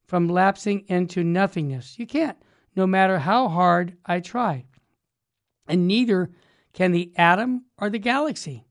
from 0.06 0.28
lapsing 0.28 0.84
into 0.86 1.24
nothingness. 1.24 1.98
You 1.98 2.06
can't, 2.06 2.38
no 2.76 2.86
matter 2.86 3.18
how 3.18 3.48
hard 3.48 3.96
I 4.06 4.20
try. 4.20 4.66
And 5.66 5.88
neither 5.88 6.30
can 6.72 6.92
the 6.92 7.10
atom 7.16 7.64
or 7.76 7.90
the 7.90 7.98
galaxy. 7.98 8.68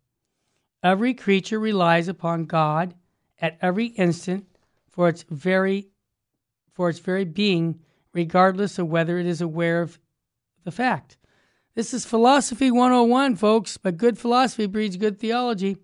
Every 0.82 1.14
creature 1.14 1.60
relies 1.60 2.08
upon 2.08 2.46
God 2.46 2.96
at 3.40 3.58
every 3.62 3.88
instant 3.88 4.46
for 4.90 5.10
its 5.10 5.24
very 5.30 5.90
for 6.74 6.90
its 6.90 7.00
very 7.00 7.26
being, 7.26 7.80
regardless 8.14 8.78
of 8.78 8.88
whether 8.88 9.18
it 9.18 9.26
is 9.26 9.42
aware 9.42 9.82
of 9.82 9.98
the 10.64 10.72
fact. 10.72 11.18
This 11.74 11.92
is 11.92 12.06
philosophy 12.06 12.70
101, 12.70 13.36
folks, 13.36 13.78
but 13.78 13.98
good 13.98 14.18
philosophy 14.18 14.68
breeds 14.68 14.96
good 14.96 15.20
theology. 15.20 15.78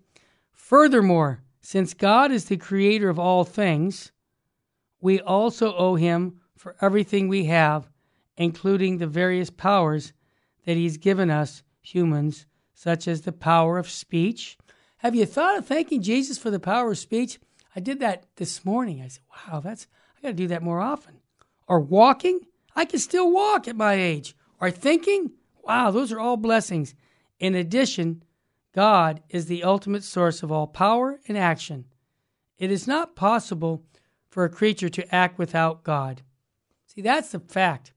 Furthermore, 0.52 1.42
since 1.60 1.94
God 1.94 2.30
is 2.30 2.44
the 2.44 2.56
creator 2.56 3.08
of 3.08 3.18
all 3.18 3.42
things, 3.42 4.12
we 5.00 5.20
also 5.20 5.74
owe 5.76 5.96
him 5.96 6.40
for 6.56 6.76
everything 6.80 7.26
we 7.28 7.44
have, 7.46 7.90
including 8.36 8.98
the 8.98 9.06
various 9.06 9.50
powers 9.50 10.12
that 10.64 10.76
he's 10.76 10.96
given 10.96 11.30
us 11.30 11.62
humans, 11.80 12.46
such 12.72 13.06
as 13.08 13.22
the 13.22 13.32
power 13.32 13.78
of 13.78 13.88
speech. 13.88 14.56
Have 15.04 15.14
you 15.14 15.26
thought 15.26 15.58
of 15.58 15.66
thanking 15.66 16.00
Jesus 16.00 16.38
for 16.38 16.50
the 16.50 16.58
power 16.58 16.92
of 16.92 16.96
speech? 16.96 17.38
I 17.76 17.80
did 17.80 18.00
that 18.00 18.24
this 18.36 18.64
morning. 18.64 19.02
I 19.02 19.08
said, 19.08 19.22
wow, 19.30 19.60
that's 19.60 19.86
I 20.16 20.22
got 20.22 20.28
to 20.28 20.34
do 20.34 20.46
that 20.46 20.62
more 20.62 20.80
often. 20.80 21.16
Or 21.68 21.78
walking? 21.78 22.40
I 22.74 22.86
can 22.86 22.98
still 22.98 23.30
walk 23.30 23.68
at 23.68 23.76
my 23.76 23.92
age. 23.92 24.34
Or 24.62 24.70
thinking? 24.70 25.32
Wow, 25.62 25.90
those 25.90 26.10
are 26.10 26.18
all 26.18 26.38
blessings. 26.38 26.94
In 27.38 27.54
addition, 27.54 28.22
God 28.74 29.20
is 29.28 29.44
the 29.44 29.62
ultimate 29.62 30.04
source 30.04 30.42
of 30.42 30.50
all 30.50 30.66
power 30.66 31.20
and 31.28 31.36
action. 31.36 31.84
It 32.56 32.70
is 32.70 32.88
not 32.88 33.14
possible 33.14 33.84
for 34.30 34.44
a 34.44 34.48
creature 34.48 34.88
to 34.88 35.14
act 35.14 35.38
without 35.38 35.84
God. 35.84 36.22
See, 36.86 37.02
that's 37.02 37.32
the 37.32 37.40
fact. 37.40 37.92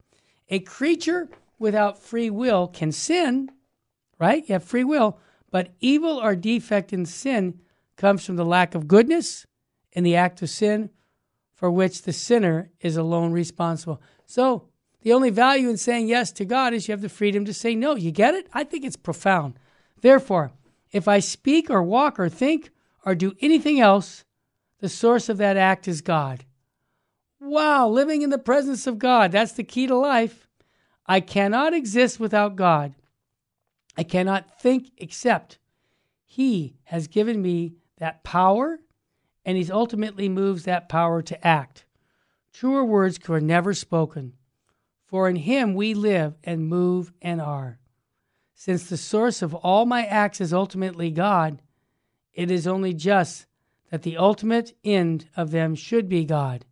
A 0.49 0.59
creature 0.59 1.29
without 1.57 2.03
free 2.03 2.29
will 2.29 2.67
can 2.67 2.91
sin, 2.91 3.49
right? 4.19 4.43
You 4.45 4.53
have 4.53 4.65
free 4.65 4.83
will, 4.83 5.19
but 5.51 5.73
evil 5.79 6.19
or 6.21 6.35
defect 6.35 6.93
in 6.93 7.05
sin 7.05 7.59
comes 7.95 8.25
from 8.25 8.35
the 8.35 8.45
lack 8.45 8.75
of 8.75 8.87
goodness 8.87 9.45
in 9.91 10.03
the 10.03 10.15
act 10.15 10.41
of 10.41 10.49
sin 10.49 10.89
for 11.53 11.71
which 11.71 12.03
the 12.03 12.13
sinner 12.13 12.69
is 12.81 12.97
alone 12.97 13.31
responsible. 13.31 14.01
So, 14.25 14.67
the 15.01 15.13
only 15.13 15.29
value 15.29 15.69
in 15.69 15.77
saying 15.77 16.07
yes 16.07 16.31
to 16.33 16.45
God 16.45 16.73
is 16.73 16.87
you 16.87 16.91
have 16.91 17.01
the 17.01 17.09
freedom 17.09 17.45
to 17.45 17.53
say 17.53 17.75
no. 17.75 17.95
You 17.95 18.11
get 18.11 18.35
it? 18.35 18.47
I 18.53 18.63
think 18.63 18.83
it's 18.83 18.97
profound. 18.97 19.57
Therefore, 20.01 20.51
if 20.91 21.07
I 21.07 21.19
speak 21.19 21.69
or 21.69 21.81
walk 21.81 22.19
or 22.19 22.29
think 22.29 22.71
or 23.05 23.15
do 23.15 23.33
anything 23.41 23.79
else, 23.79 24.25
the 24.79 24.89
source 24.89 25.29
of 25.29 25.37
that 25.37 25.57
act 25.57 25.87
is 25.87 26.01
God. 26.01 26.45
Wow, 27.39 27.87
living 27.87 28.21
in 28.21 28.29
the 28.29 28.37
presence 28.37 28.87
of 28.87 28.99
God, 28.99 29.31
that's 29.31 29.53
the 29.53 29.63
key 29.63 29.87
to 29.87 29.95
life. 29.95 30.47
I 31.05 31.21
cannot 31.21 31.73
exist 31.73 32.19
without 32.19 32.55
God. 32.55 32.93
I 33.97 34.03
cannot 34.03 34.61
think 34.61 34.91
except 34.97 35.57
He 36.23 36.77
has 36.85 37.07
given 37.07 37.41
me 37.41 37.73
that 37.97 38.23
power, 38.23 38.79
and 39.43 39.57
He 39.57 39.71
ultimately 39.71 40.29
moves 40.29 40.63
that 40.63 40.87
power 40.87 41.21
to 41.23 41.47
act. 41.47 41.85
Truer 42.53 42.85
words 42.85 43.19
were 43.27 43.41
never 43.41 43.73
spoken, 43.73 44.33
for 45.05 45.27
in 45.27 45.35
Him 45.35 45.73
we 45.73 45.93
live 45.93 46.35
and 46.43 46.67
move 46.67 47.11
and 47.21 47.41
are. 47.41 47.79
Since 48.53 48.89
the 48.89 48.97
source 48.97 49.41
of 49.41 49.55
all 49.55 49.85
my 49.85 50.05
acts 50.05 50.41
is 50.41 50.53
ultimately 50.53 51.11
God, 51.11 51.61
it 52.33 52.51
is 52.51 52.67
only 52.67 52.93
just 52.93 53.47
that 53.89 54.03
the 54.03 54.17
ultimate 54.17 54.75
end 54.83 55.27
of 55.35 55.51
them 55.51 55.73
should 55.73 56.07
be 56.07 56.25
God. 56.25 56.65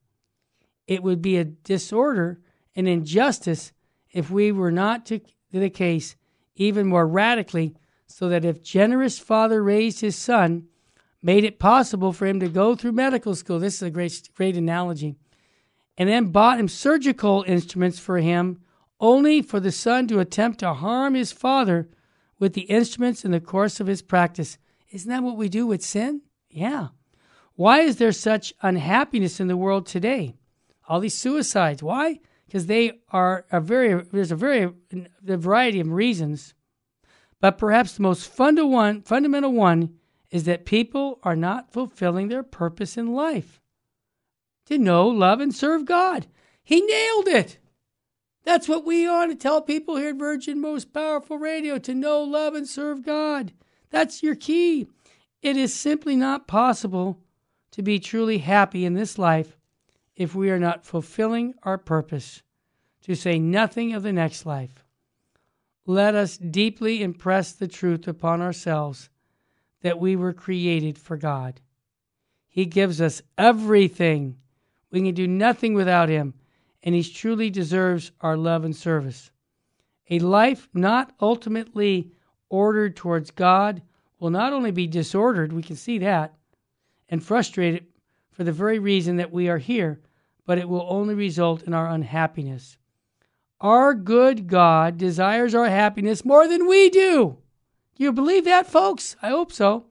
It 0.86 1.02
would 1.02 1.22
be 1.22 1.38
a 1.38 1.46
disorder 1.46 2.40
and 2.76 2.88
injustice 2.88 3.72
if 4.12 4.30
we 4.30 4.52
were 4.52 4.72
not 4.72 5.06
to 5.08 5.22
the 5.52 5.70
case 5.70 6.16
even 6.56 6.88
more 6.88 7.08
radically, 7.08 7.76
so 8.08 8.30
that 8.30 8.46
if 8.46 8.64
generous 8.64 9.20
father 9.20 9.64
raised 9.64 10.02
his 10.02 10.16
son, 10.16 10.68
made 11.22 11.44
it 11.44 11.60
possible 11.60 12.14
for 12.14 12.26
him 12.28 12.40
to 12.40 12.48
go 12.48 12.76
through 12.76 12.92
medical 12.92 13.36
school, 13.36 13.60
this 13.60 13.76
is 13.76 13.82
a 13.82 13.90
great, 13.90 14.30
great 14.36 14.56
analogy, 14.56 15.16
and 15.98 16.08
then 16.08 16.32
bought 16.32 16.60
him 16.60 16.68
surgical 16.68 17.44
instruments 17.48 18.00
for 18.00 18.20
him, 18.20 18.62
only 19.00 19.42
for 19.42 19.60
the 19.60 19.72
son 19.72 20.08
to 20.08 20.20
attempt 20.20 20.60
to 20.60 20.74
harm 20.74 21.16
his 21.16 21.32
father 21.32 21.90
with 22.40 22.54
the 22.54 22.62
instruments 22.62 23.26
in 23.26 23.32
the 23.32 23.40
course 23.40 23.80
of 23.80 23.88
his 23.88 24.02
practice. 24.02 24.58
Isn't 24.92 25.10
that 25.10 25.24
what 25.24 25.38
we 25.38 25.50
do 25.50 25.66
with 25.66 25.84
sin? 25.84 26.22
Yeah. 26.50 26.90
Why 27.56 27.80
is 27.80 27.98
there 27.98 28.12
such 28.12 28.54
unhappiness 28.62 29.40
in 29.40 29.48
the 29.48 29.58
world 29.58 29.86
today? 29.86 30.36
All 30.88 31.00
these 31.00 31.18
suicides. 31.18 31.82
Why? 31.82 32.20
Because 32.56 32.68
they 32.68 33.02
are 33.10 33.46
a 33.52 33.60
very 33.60 34.02
there's 34.14 34.32
a 34.32 34.36
very 34.38 34.72
a 35.28 35.36
variety 35.36 35.82
of 35.82 35.92
reasons, 35.92 36.54
but 37.42 37.58
perhaps 37.58 37.92
the 37.92 38.02
most 38.02 38.32
funda 38.32 38.66
one, 38.66 39.02
fundamental 39.02 39.52
one 39.52 39.96
is 40.32 40.46
that 40.46 40.64
people 40.64 41.20
are 41.24 41.36
not 41.36 41.74
fulfilling 41.74 42.30
their 42.30 42.44
purpose 42.44 42.96
in 42.96 43.14
life 43.14 43.60
to 44.68 44.78
know, 44.78 45.06
love, 45.06 45.42
and 45.42 45.54
serve 45.54 45.84
God. 45.84 46.28
He 46.64 46.80
nailed 46.80 47.28
it. 47.28 47.58
That's 48.46 48.70
what 48.70 48.86
we 48.86 49.06
ought 49.06 49.26
to 49.26 49.36
tell 49.36 49.62
people 49.62 49.98
here 49.98 50.12
at 50.12 50.16
Virgin 50.16 50.62
Most 50.62 50.94
Powerful 50.94 51.38
Radio 51.38 51.78
to 51.80 51.94
know, 51.94 52.24
love, 52.24 52.56
and 52.56 52.66
serve 52.66 53.06
God. 53.06 53.52
That's 53.90 54.24
your 54.24 54.36
key. 54.36 54.88
It 55.42 55.58
is 55.58 55.74
simply 55.74 56.16
not 56.16 56.48
possible 56.48 57.20
to 57.72 57.82
be 57.82 58.00
truly 58.00 58.38
happy 58.38 58.86
in 58.86 58.94
this 58.94 59.18
life 59.18 59.58
if 60.16 60.34
we 60.34 60.50
are 60.50 60.60
not 60.60 60.86
fulfilling 60.86 61.54
our 61.64 61.78
purpose, 61.78 62.42
to 63.06 63.16
say 63.16 63.38
nothing 63.38 63.94
of 63.94 64.02
the 64.02 64.12
next 64.12 64.48
life. 64.48 64.84
Let 65.86 66.16
us 66.16 66.38
deeply 66.38 67.04
impress 67.04 67.52
the 67.52 67.68
truth 67.68 68.08
upon 68.08 68.42
ourselves 68.42 69.10
that 69.84 70.00
we 70.00 70.16
were 70.16 70.34
created 70.34 70.98
for 70.98 71.16
God. 71.16 71.62
He 72.48 72.66
gives 72.66 73.00
us 73.00 73.22
everything. 73.38 74.38
We 74.90 75.02
can 75.02 75.14
do 75.14 75.28
nothing 75.28 75.76
without 75.76 76.10
Him, 76.10 76.34
and 76.82 76.96
He 76.96 77.04
truly 77.04 77.52
deserves 77.52 78.12
our 78.22 78.36
love 78.36 78.66
and 78.66 78.76
service. 78.76 79.30
A 80.10 80.18
life 80.18 80.68
not 80.74 81.14
ultimately 81.22 82.12
ordered 82.50 82.96
towards 82.96 83.30
God 83.30 83.84
will 84.20 84.32
not 84.32 84.52
only 84.52 84.72
be 84.72 84.88
disordered, 84.88 85.54
we 85.54 85.62
can 85.62 85.76
see 85.76 86.00
that, 86.00 86.34
and 87.08 87.24
frustrated, 87.24 87.86
for 88.32 88.44
the 88.44 88.52
very 88.52 88.80
reason 88.80 89.18
that 89.18 89.32
we 89.32 89.48
are 89.48 89.60
here, 89.60 90.02
but 90.44 90.58
it 90.58 90.68
will 90.68 90.88
only 90.90 91.14
result 91.14 91.62
in 91.62 91.76
our 91.76 91.88
unhappiness. 91.88 92.80
Our 93.62 93.94
good 93.94 94.48
God 94.48 94.98
desires 94.98 95.56
our 95.56 95.70
happiness 95.70 96.26
more 96.26 96.48
than 96.48 96.68
we 96.68 96.90
do. 96.90 97.38
Do 97.96 98.04
you 98.04 98.12
believe 98.12 98.44
that, 98.46 98.68
folks? 98.68 99.16
I 99.22 99.30
hope 99.30 99.52
so. 99.52 99.86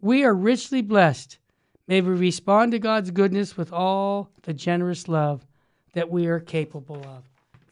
We 0.00 0.24
are 0.24 0.34
richly 0.34 0.82
blessed. 0.82 1.38
May 1.86 2.00
we 2.00 2.10
respond 2.10 2.72
to 2.72 2.78
God's 2.78 3.10
goodness 3.10 3.56
with 3.56 3.72
all 3.72 4.30
the 4.42 4.52
generous 4.52 5.08
love 5.08 5.46
that 5.92 6.10
we 6.10 6.26
are 6.26 6.40
capable 6.40 7.04
of. 7.06 7.24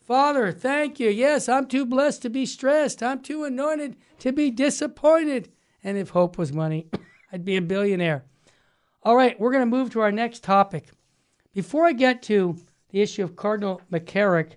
Father, 0.07 0.53
thank 0.53 1.01
you. 1.01 1.11
Yes, 1.11 1.49
I'm 1.49 1.67
too 1.67 1.85
blessed 1.85 2.23
to 2.23 2.31
be 2.31 2.47
stressed. 2.47 3.03
I'm 3.03 3.21
too 3.21 3.45
anointed 3.45 3.97
to 4.21 4.33
be 4.33 4.53
disappointed. 4.53 5.51
And 5.83 5.99
if 5.99 6.11
hope 6.11 6.39
was 6.39 6.53
money, 6.53 6.87
I'd 7.33 7.45
be 7.45 7.57
a 7.57 7.62
billionaire. 7.62 8.25
All 9.03 9.17
right, 9.17 9.39
we're 9.39 9.53
going 9.53 9.62
to 9.62 9.77
move 9.77 9.91
to 9.91 10.01
our 10.01 10.12
next 10.12 10.45
topic. 10.45 10.89
Before 11.53 11.87
I 11.87 11.93
get 11.93 12.23
to 12.25 12.57
the 12.91 13.03
issue 13.03 13.25
of 13.25 13.35
Cardinal 13.35 13.83
McCarrick, 13.91 14.53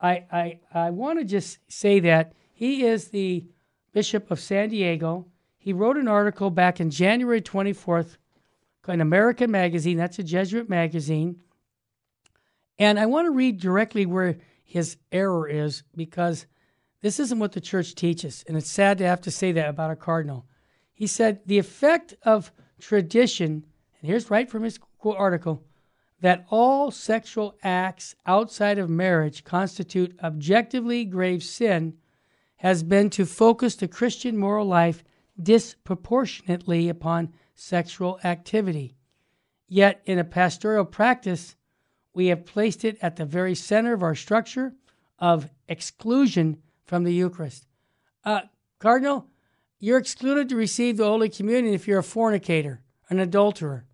I, 0.00 0.24
I, 0.30 0.60
I 0.72 0.90
want 0.90 1.18
to 1.18 1.24
just 1.24 1.58
say 1.68 2.00
that 2.00 2.32
he 2.52 2.84
is 2.84 3.08
the 3.08 3.46
Bishop 3.92 4.30
of 4.30 4.40
San 4.40 4.68
Diego. 4.68 5.26
He 5.58 5.72
wrote 5.72 5.96
an 5.96 6.08
article 6.08 6.50
back 6.50 6.80
in 6.80 6.90
January 6.90 7.40
24th 7.40 8.16
in 8.88 9.00
American 9.00 9.50
Magazine, 9.50 9.96
that's 9.96 10.18
a 10.18 10.22
Jesuit 10.22 10.68
magazine. 10.68 11.40
And 12.78 12.98
I 12.98 13.06
want 13.06 13.26
to 13.26 13.32
read 13.32 13.60
directly 13.60 14.06
where 14.06 14.38
his 14.64 14.96
error 15.12 15.48
is 15.48 15.82
because 15.96 16.46
this 17.02 17.20
isn't 17.20 17.38
what 17.38 17.52
the 17.52 17.60
church 17.60 17.94
teaches. 17.94 18.44
And 18.46 18.56
it's 18.56 18.70
sad 18.70 18.98
to 18.98 19.06
have 19.06 19.20
to 19.22 19.30
say 19.30 19.52
that 19.52 19.68
about 19.68 19.90
a 19.90 19.96
cardinal. 19.96 20.46
He 20.94 21.06
said, 21.06 21.40
The 21.46 21.58
effect 21.58 22.14
of 22.22 22.52
tradition, 22.80 23.66
and 24.00 24.10
here's 24.10 24.30
right 24.30 24.48
from 24.48 24.62
his 24.62 24.78
article, 25.04 25.62
that 26.20 26.44
all 26.50 26.90
sexual 26.90 27.56
acts 27.62 28.14
outside 28.26 28.78
of 28.78 28.90
marriage 28.90 29.44
constitute 29.44 30.18
objectively 30.22 31.04
grave 31.04 31.42
sin 31.42 31.96
has 32.56 32.82
been 32.82 33.08
to 33.10 33.24
focus 33.24 33.76
the 33.76 33.86
Christian 33.86 34.36
moral 34.36 34.66
life 34.66 35.04
disproportionately 35.40 36.88
upon 36.88 37.32
sexual 37.54 38.18
activity. 38.24 38.96
Yet, 39.68 40.00
in 40.06 40.18
a 40.18 40.24
pastoral 40.24 40.84
practice, 40.84 41.54
we 42.14 42.26
have 42.28 42.46
placed 42.46 42.84
it 42.84 42.98
at 43.00 43.16
the 43.16 43.24
very 43.24 43.54
center 43.54 43.92
of 43.92 44.02
our 44.02 44.14
structure 44.14 44.74
of 45.18 45.48
exclusion 45.68 46.62
from 46.84 47.04
the 47.04 47.12
Eucharist. 47.12 47.66
Uh, 48.24 48.40
Cardinal, 48.80 49.26
you're 49.78 49.98
excluded 49.98 50.48
to 50.48 50.56
receive 50.56 50.96
the 50.96 51.04
Holy 51.04 51.28
Communion 51.28 51.74
if 51.74 51.86
you're 51.86 52.00
a 52.00 52.04
fornicator, 52.04 52.80
an 53.08 53.20
adulterer. 53.20 53.84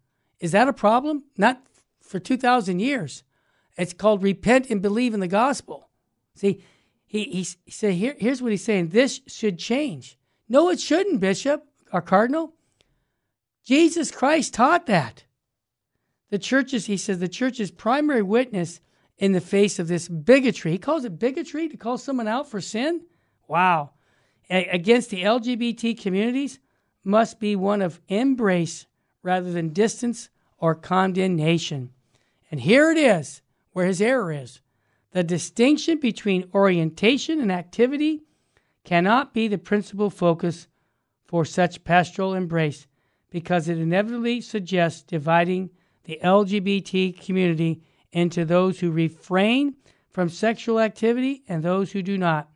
Is 0.40 0.52
that 0.52 0.68
a 0.68 0.72
problem? 0.72 1.24
Not 1.36 1.62
for 2.06 2.18
2,000 2.18 2.78
years. 2.78 3.22
It's 3.76 3.92
called 3.92 4.22
repent 4.22 4.70
and 4.70 4.80
believe 4.80 5.14
in 5.14 5.20
the 5.20 5.28
gospel. 5.28 5.88
See, 6.34 6.62
he, 7.06 7.24
he, 7.24 7.46
he 7.64 7.70
said, 7.70 7.94
Here, 7.94 8.16
here's 8.18 8.42
what 8.42 8.52
he's 8.52 8.64
saying 8.64 8.88
this 8.88 9.20
should 9.26 9.58
change. 9.58 10.18
No, 10.48 10.68
it 10.68 10.80
shouldn't, 10.80 11.20
Bishop 11.20 11.64
or 11.92 12.02
Cardinal. 12.02 12.54
Jesus 13.64 14.10
Christ 14.10 14.54
taught 14.54 14.86
that. 14.86 15.24
The 16.30 16.38
church's, 16.38 16.86
he 16.86 16.96
says, 16.96 17.18
the 17.18 17.28
church's 17.28 17.70
primary 17.70 18.22
witness 18.22 18.80
in 19.18 19.32
the 19.32 19.40
face 19.40 19.78
of 19.78 19.88
this 19.88 20.08
bigotry. 20.08 20.72
He 20.72 20.78
calls 20.78 21.04
it 21.04 21.18
bigotry 21.18 21.68
to 21.68 21.76
call 21.76 21.98
someone 21.98 22.28
out 22.28 22.50
for 22.50 22.60
sin? 22.60 23.02
Wow. 23.46 23.90
A- 24.50 24.66
against 24.66 25.10
the 25.10 25.22
LGBT 25.22 25.98
communities 26.00 26.58
must 27.04 27.38
be 27.38 27.54
one 27.54 27.82
of 27.82 28.00
embrace 28.08 28.86
rather 29.22 29.52
than 29.52 29.68
distance 29.72 30.28
or 30.58 30.74
condemnation. 30.74 31.90
And 32.50 32.60
here 32.60 32.90
it 32.90 32.98
is 32.98 33.42
where 33.72 33.86
his 33.86 34.00
error 34.00 34.32
is. 34.32 34.60
The 35.12 35.22
distinction 35.22 36.00
between 36.00 36.50
orientation 36.54 37.40
and 37.40 37.52
activity 37.52 38.22
cannot 38.84 39.32
be 39.32 39.48
the 39.48 39.58
principal 39.58 40.10
focus 40.10 40.68
for 41.24 41.44
such 41.44 41.84
pastoral 41.84 42.34
embrace 42.34 42.86
because 43.30 43.68
it 43.68 43.78
inevitably 43.78 44.40
suggests 44.40 45.02
dividing 45.02 45.70
the 46.04 46.20
LGBT 46.22 47.20
community 47.24 47.82
into 48.12 48.44
those 48.44 48.78
who 48.78 48.90
refrain 48.90 49.74
from 50.10 50.28
sexual 50.28 50.78
activity 50.78 51.42
and 51.48 51.62
those 51.62 51.90
who 51.90 52.02
do 52.02 52.16
not. 52.16 52.48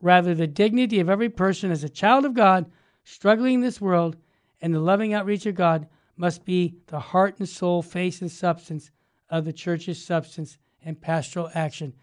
Rather, 0.00 0.34
the 0.34 0.46
dignity 0.46 1.00
of 1.00 1.08
every 1.08 1.30
person 1.30 1.70
as 1.70 1.82
a 1.82 1.88
child 1.88 2.24
of 2.24 2.34
God 2.34 2.70
struggling 3.04 3.54
in 3.54 3.60
this 3.62 3.80
world 3.80 4.16
and 4.60 4.74
the 4.74 4.80
loving 4.80 5.14
outreach 5.14 5.46
of 5.46 5.54
God 5.54 5.88
must 6.18 6.44
be 6.44 6.74
the 6.88 6.98
heart 6.98 7.38
and 7.38 7.48
soul, 7.48 7.80
face 7.80 8.20
and 8.20 8.30
substance 8.30 8.90
of 9.30 9.44
the 9.44 9.52
church's 9.52 10.04
substance 10.04 10.58
and 10.84 11.00
pastoral 11.00 11.50
action. 11.54 11.94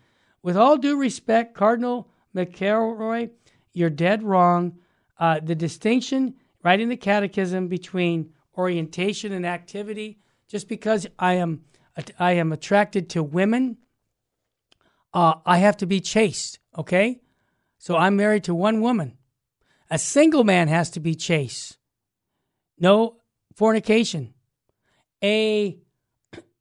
With 0.42 0.58
all 0.58 0.78
due 0.78 0.98
respect, 0.98 1.56
Cardinal 1.56 2.08
McElroy, 2.36 3.32
you're 3.74 3.90
dead 3.90 4.24
wrong. 4.24 4.78
Uh, 5.20 5.40
the 5.42 5.56
distinction 5.56 6.36
right 6.64 6.80
in 6.80 6.90
the 6.90 6.98
catechism 6.98 7.68
between 7.68 8.32
orientation 8.58 9.34
and 9.34 9.46
activity, 9.46 10.20
just 10.48 10.68
because 10.68 11.08
I 11.20 11.34
am 11.34 11.64
I 12.20 12.34
am 12.34 12.52
attracted 12.52 13.10
to 13.12 13.24
women, 13.24 13.78
uh, 15.14 15.36
I 15.46 15.60
have 15.60 15.78
to 15.78 15.86
be 15.86 16.02
chaste. 16.02 16.60
Okay, 16.78 17.22
so 17.78 17.96
I'm 17.96 18.18
married 18.18 18.44
to 18.46 18.56
one 18.56 18.82
woman. 18.82 19.18
A 19.90 19.98
single 19.98 20.44
man 20.44 20.68
has 20.68 20.90
to 20.92 21.00
be 21.00 21.16
chaste. 21.16 21.78
No 22.78 23.18
fornication. 23.56 24.34
A 25.24 25.78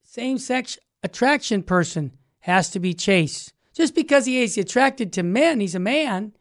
same 0.03 0.39
sex 0.39 0.79
attraction 1.03 1.63
person 1.63 2.13
has 2.41 2.71
to 2.71 2.81
be 2.81 2.95
chaste. 2.95 3.53
Just 3.75 3.95
because 3.95 4.27
he 4.27 4.43
is 4.43 4.57
attracted 4.57 5.13
to 5.13 5.23
men, 5.23 5.61
he's 5.61 5.75
a 5.75 5.81
man, 5.81 6.33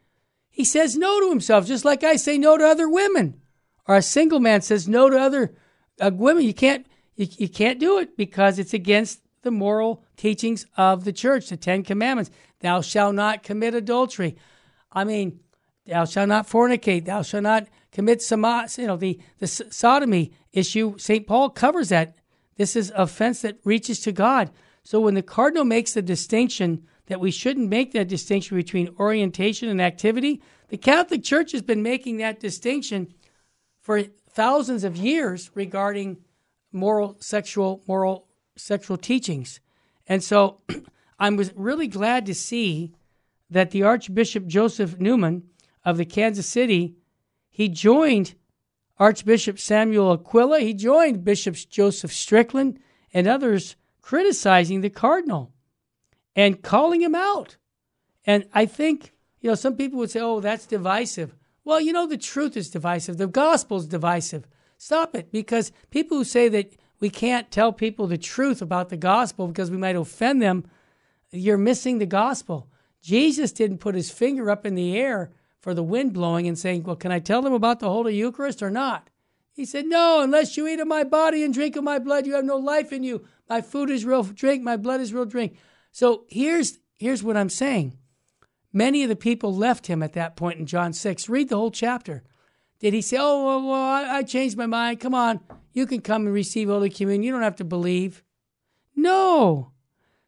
he 0.50 0.63
says 0.63 0.96
no 0.96 1.20
to 1.20 1.30
himself, 1.30 1.66
just 1.66 1.84
like 1.84 2.04
I 2.04 2.16
say 2.16 2.38
no 2.38 2.58
to 2.58 2.66
other 2.66 2.88
women. 2.88 3.42
Or 3.88 3.98
a 3.98 4.02
single 4.04 4.39
man 4.39 4.62
says 4.62 4.88
no 4.88 5.10
to 5.10 5.20
other 5.20 5.56
uh, 6.00 6.12
women. 6.13 6.44
You 6.44 6.54
can't, 6.54 6.86
you, 7.16 7.28
you 7.38 7.50
can't 7.50 7.80
do 7.80 7.98
it 7.98 8.16
because 8.16 8.60
it's 8.60 8.74
against 8.74 9.22
the 9.42 9.52
moral 9.52 10.04
teachings 10.16 10.66
of 10.78 11.04
the 11.04 11.12
church, 11.12 11.50
the 11.50 11.58
Ten 11.58 11.84
Commandments. 11.84 12.32
Thou 12.60 12.82
shalt 12.82 13.16
not 13.16 13.44
commit 13.44 13.74
adultery. 13.74 14.38
I 14.92 15.04
mean, 15.04 15.39
thou 15.88 16.06
shalt 16.06 16.30
not 16.30 16.48
fornicate. 16.48 17.06
Thou 17.06 17.24
shalt 17.24 17.44
not 17.44 17.68
commit 17.93 18.21
some, 18.21 18.43
you 18.77 18.88
know, 18.88 18.97
the, 18.97 19.19
the 19.39 19.47
sodomy 19.47 20.34
issue. 20.51 20.97
St. 20.97 21.25
Paul 21.25 21.49
covers 21.49 21.89
that. 21.89 22.17
This 22.58 22.75
is 22.75 22.91
offense 22.95 23.41
that 23.43 23.60
reaches 23.63 24.01
to 24.01 24.12
God. 24.12 24.51
So 24.84 24.99
when 24.99 25.13
the 25.13 25.21
cardinal 25.21 25.63
makes 25.63 25.93
the 25.93 26.01
distinction 26.01 26.86
that 27.08 27.19
we 27.19 27.32
shouldn't 27.32 27.69
make 27.69 27.93
that 27.93 28.08
distinction 28.08 28.58
between 28.58 28.95
orientation 28.99 29.69
and 29.69 29.82
activity, 29.82 30.41
the 30.69 30.77
Catholic 30.77 31.23
Church 31.23 31.51
has 31.51 31.62
been 31.62 31.82
making 31.82 32.17
that 32.17 32.39
distinction 32.39 33.13
for 33.79 34.03
thousands 34.29 34.84
of 34.84 34.97
years 34.97 35.51
regarding 35.53 36.17
moral 36.71 37.17
sexual 37.19 37.84
moral 37.88 38.27
sexual 38.56 38.97
teachings. 38.97 39.60
And 40.08 40.23
so 40.23 40.62
I 41.19 41.29
was 41.29 41.53
really 41.56 41.88
glad 41.88 42.25
to 42.25 42.34
see 42.34 42.93
that 43.49 43.71
the 43.71 43.84
Archbishop 43.84 44.47
Joseph 44.47 44.99
Newman 44.99 45.43
of 45.86 45.97
the 45.97 46.06
Kansas 46.06 46.47
City, 46.47 46.95
he 47.54 47.70
joined 47.70 48.34
Archbishop 48.98 49.60
Samuel 49.60 50.12
Aquila, 50.12 50.60
he 50.60 50.74
joined 50.74 51.24
Bishops 51.24 51.66
Joseph 51.66 52.12
Strickland 52.12 52.80
and 53.13 53.28
others 53.28 53.76
criticizing 54.02 54.82
the 54.82 54.89
cardinal 54.89 55.54
and 56.36 56.63
calling 56.63 57.02
him 57.02 57.13
out. 57.13 57.58
And 58.26 58.48
I 58.54 58.66
think, 58.66 59.13
you 59.39 59.52
know, 59.52 59.56
some 59.56 59.76
people 59.76 60.00
would 60.00 60.10
say, 60.10 60.20
oh, 60.20 60.39
that's 60.39 60.66
divisive. 60.66 61.36
Well, 61.63 61.80
you 61.80 61.94
know, 61.94 62.08
the 62.08 62.18
truth 62.18 62.58
is 62.58 62.72
divisive. 62.72 63.18
The 63.18 63.28
gospel 63.28 63.78
is 63.78 63.86
divisive. 63.86 64.48
Stop 64.80 65.13
it. 65.13 65.32
Because 65.32 65.72
people 65.92 66.18
who 66.18 66.24
say 66.24 66.50
that 66.50 66.76
we 67.00 67.12
can't 67.12 67.52
tell 67.52 67.72
people 67.72 68.08
the 68.08 68.18
truth 68.18 68.63
about 68.63 68.89
the 68.89 68.98
gospel 68.98 69.48
because 69.48 69.70
we 69.70 69.78
might 69.78 69.96
offend 69.96 70.42
them, 70.42 70.66
you're 71.30 71.58
missing 71.60 72.00
the 72.00 72.08
gospel. 72.08 72.68
Jesus 73.04 73.52
didn't 73.52 73.78
put 73.78 73.94
his 73.94 74.10
finger 74.10 74.50
up 74.50 74.66
in 74.66 74.74
the 74.74 74.98
air 74.98 75.32
for 75.63 75.73
the 75.73 75.82
wind 75.82 76.12
blowing 76.12 76.45
and 76.45 76.60
saying, 76.60 76.84
Well, 76.84 76.97
can 76.97 77.13
I 77.13 77.19
tell 77.19 77.41
them 77.41 77.54
about 77.54 77.80
the 77.80 77.89
Holy 77.89 78.17
Eucharist 78.17 78.62
or 78.62 78.69
not? 78.69 79.10
He 79.54 79.63
said, 79.63 79.86
No, 79.86 80.21
unless 80.21 80.58
you 80.58 80.67
eat 80.67 80.82
of 80.82 80.89
my 80.89 81.06
body 81.06 81.41
and 81.41 81.54
drink 81.54 81.78
of 81.78 81.86
my 81.86 81.99
blood, 81.99 82.28
you 82.28 82.34
have 82.34 82.43
no 82.43 82.58
life 82.58 82.91
in 82.91 83.02
you. 83.02 83.23
My 83.49 83.62
food 83.62 83.89
is 83.89 84.04
real 84.04 84.23
drink, 84.23 84.62
my 84.62 84.76
blood 84.76 84.99
is 84.99 85.13
real 85.13 85.23
drink. 85.23 85.56
So 85.93 86.26
here's 86.28 86.80
here's 86.95 87.23
what 87.23 87.38
I'm 87.38 87.49
saying. 87.49 87.97
Many 88.73 89.04
of 89.04 89.10
the 89.10 89.15
people 89.15 89.56
left 89.56 89.88
him 89.88 90.04
at 90.04 90.13
that 90.13 90.36
point 90.36 90.60
in 90.60 90.65
John 90.65 90.91
6. 90.91 91.30
Read 91.30 91.47
the 91.47 91.56
whole 91.56 91.71
chapter. 91.71 92.23
Did 92.80 92.93
he 92.93 93.02
say, 93.02 93.17
Oh, 93.17 93.45
well, 93.45 93.67
well 93.69 93.82
I, 93.82 94.17
I 94.17 94.23
changed 94.23 94.58
my 94.58 94.65
mind. 94.65 94.99
Come 94.99 95.15
on, 95.15 95.39
you 95.71 95.88
can 95.88 96.02
come 96.02 96.26
and 96.26 96.36
receive 96.36 96.67
Holy 96.67 96.89
Communion. 96.89 97.23
You 97.23 97.32
don't 97.32 97.41
have 97.41 97.56
to 97.56 97.63
believe. 97.63 98.21
No. 98.97 99.71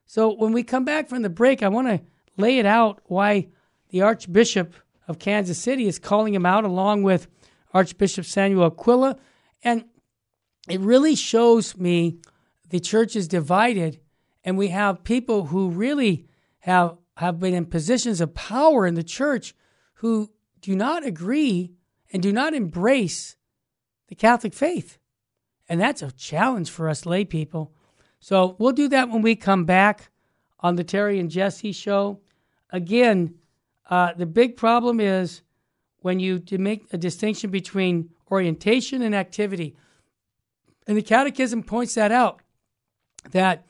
So 0.06 0.34
when 0.34 0.54
we 0.54 0.64
come 0.64 0.86
back 0.86 1.10
from 1.10 1.24
the 1.24 1.30
break, 1.30 1.62
I 1.62 1.68
want 1.68 1.90
to 1.90 2.00
lay 2.38 2.58
it 2.58 2.66
out 2.66 3.02
why 3.08 3.50
the 3.90 4.02
Archbishop 4.02 4.76
of 5.08 5.20
Kansas 5.20 5.58
City 5.58 5.88
is 5.88 6.00
calling 6.00 6.34
him 6.34 6.46
out 6.46 6.64
along 6.64 7.04
with 7.04 7.28
Archbishop 7.74 8.26
Samuel 8.26 8.66
Aquila. 8.66 9.18
And 9.64 9.86
it 10.70 10.80
really 10.80 11.16
shows 11.16 11.78
me 11.78 12.20
the 12.70 12.80
church 12.80 13.16
is 13.16 13.28
divided 13.28 14.00
and 14.44 14.58
we 14.58 14.70
have 14.70 15.04
people 15.04 15.48
who 15.48 15.70
really 15.70 16.28
have 16.60 16.98
have 17.18 17.40
been 17.40 17.54
in 17.54 17.66
positions 17.66 18.20
of 18.20 18.34
power 18.34 18.86
in 18.86 18.96
the 18.96 19.04
church 19.04 19.56
who 19.96 20.30
do 20.60 20.76
not 20.76 21.06
agree 21.06 21.72
and 22.12 22.22
do 22.22 22.32
not 22.32 22.54
embrace 22.54 23.38
the 24.08 24.16
Catholic 24.16 24.54
faith. 24.54 24.98
And 25.70 25.80
that's 25.80 26.02
a 26.02 26.12
challenge 26.12 26.70
for 26.70 26.90
us 26.90 27.06
lay 27.06 27.26
people. 27.26 27.74
So 28.20 28.56
we'll 28.60 28.74
do 28.74 28.88
that 28.90 29.10
when 29.10 29.22
we 29.22 29.36
come 29.36 29.66
back 29.66 30.10
on 30.60 30.76
the 30.76 30.84
Terry 30.84 31.20
and 31.20 31.30
Jesse 31.30 31.72
show. 31.72 32.20
Again, 32.70 33.36
uh, 33.90 34.14
the 34.14 34.26
big 34.26 34.58
problem 34.58 35.00
is 35.00 35.42
when 36.00 36.20
you 36.20 36.42
make 36.52 36.86
a 36.92 36.98
distinction 36.98 37.50
between 37.50 38.10
orientation 38.32 39.02
and 39.02 39.16
activity. 39.16 39.76
And 40.88 40.98
the 40.98 41.02
Catechism 41.02 41.64
points 41.64 41.96
that 41.96 42.12
out 42.12 42.42
that 43.32 43.66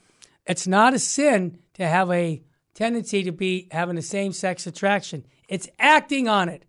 it's 0.46 0.66
not 0.66 0.94
a 0.94 0.98
sin 0.98 1.58
to 1.74 1.86
have 1.86 2.10
a 2.10 2.42
tendency 2.74 3.22
to 3.22 3.32
be 3.32 3.68
having 3.70 3.96
the 3.96 4.02
same 4.02 4.32
sex 4.32 4.66
attraction. 4.66 5.24
It's 5.48 5.68
acting 5.78 6.28
on 6.28 6.48
it. 6.48 6.64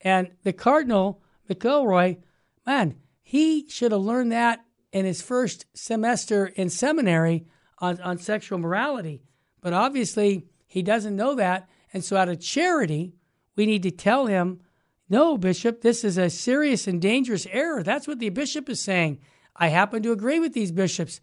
And 0.00 0.30
the 0.42 0.52
Cardinal 0.52 1.22
McElroy, 1.48 2.18
man, 2.66 2.96
he 3.22 3.68
should 3.68 3.92
have 3.92 4.00
learned 4.00 4.32
that 4.32 4.64
in 4.92 5.04
his 5.04 5.22
first 5.22 5.66
semester 5.74 6.46
in 6.46 6.70
seminary 6.70 7.46
on, 7.78 8.00
on 8.00 8.18
sexual 8.18 8.58
morality. 8.58 9.22
But 9.60 9.72
obviously, 9.72 10.46
he 10.66 10.82
doesn't 10.82 11.16
know 11.16 11.34
that. 11.36 11.68
And 11.92 12.04
so, 12.04 12.16
out 12.16 12.28
of 12.28 12.40
charity, 12.40 13.14
we 13.56 13.66
need 13.66 13.82
to 13.82 13.90
tell 13.90 14.26
him, 14.26 14.60
no, 15.08 15.36
Bishop, 15.36 15.82
this 15.82 16.04
is 16.04 16.16
a 16.16 16.30
serious 16.30 16.86
and 16.86 17.00
dangerous 17.00 17.46
error. 17.50 17.82
That's 17.82 18.08
what 18.08 18.18
the 18.18 18.30
bishop 18.30 18.70
is 18.70 18.82
saying. 18.82 19.18
I 19.54 19.68
happen 19.68 20.02
to 20.02 20.12
agree 20.12 20.40
with 20.40 20.54
these 20.54 20.72
bishops. 20.72 21.20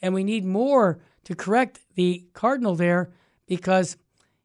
And 0.00 0.14
we 0.14 0.22
need 0.22 0.44
more 0.44 1.00
to 1.24 1.34
correct 1.34 1.80
the 1.94 2.24
cardinal 2.34 2.74
there 2.74 3.12
because 3.46 3.96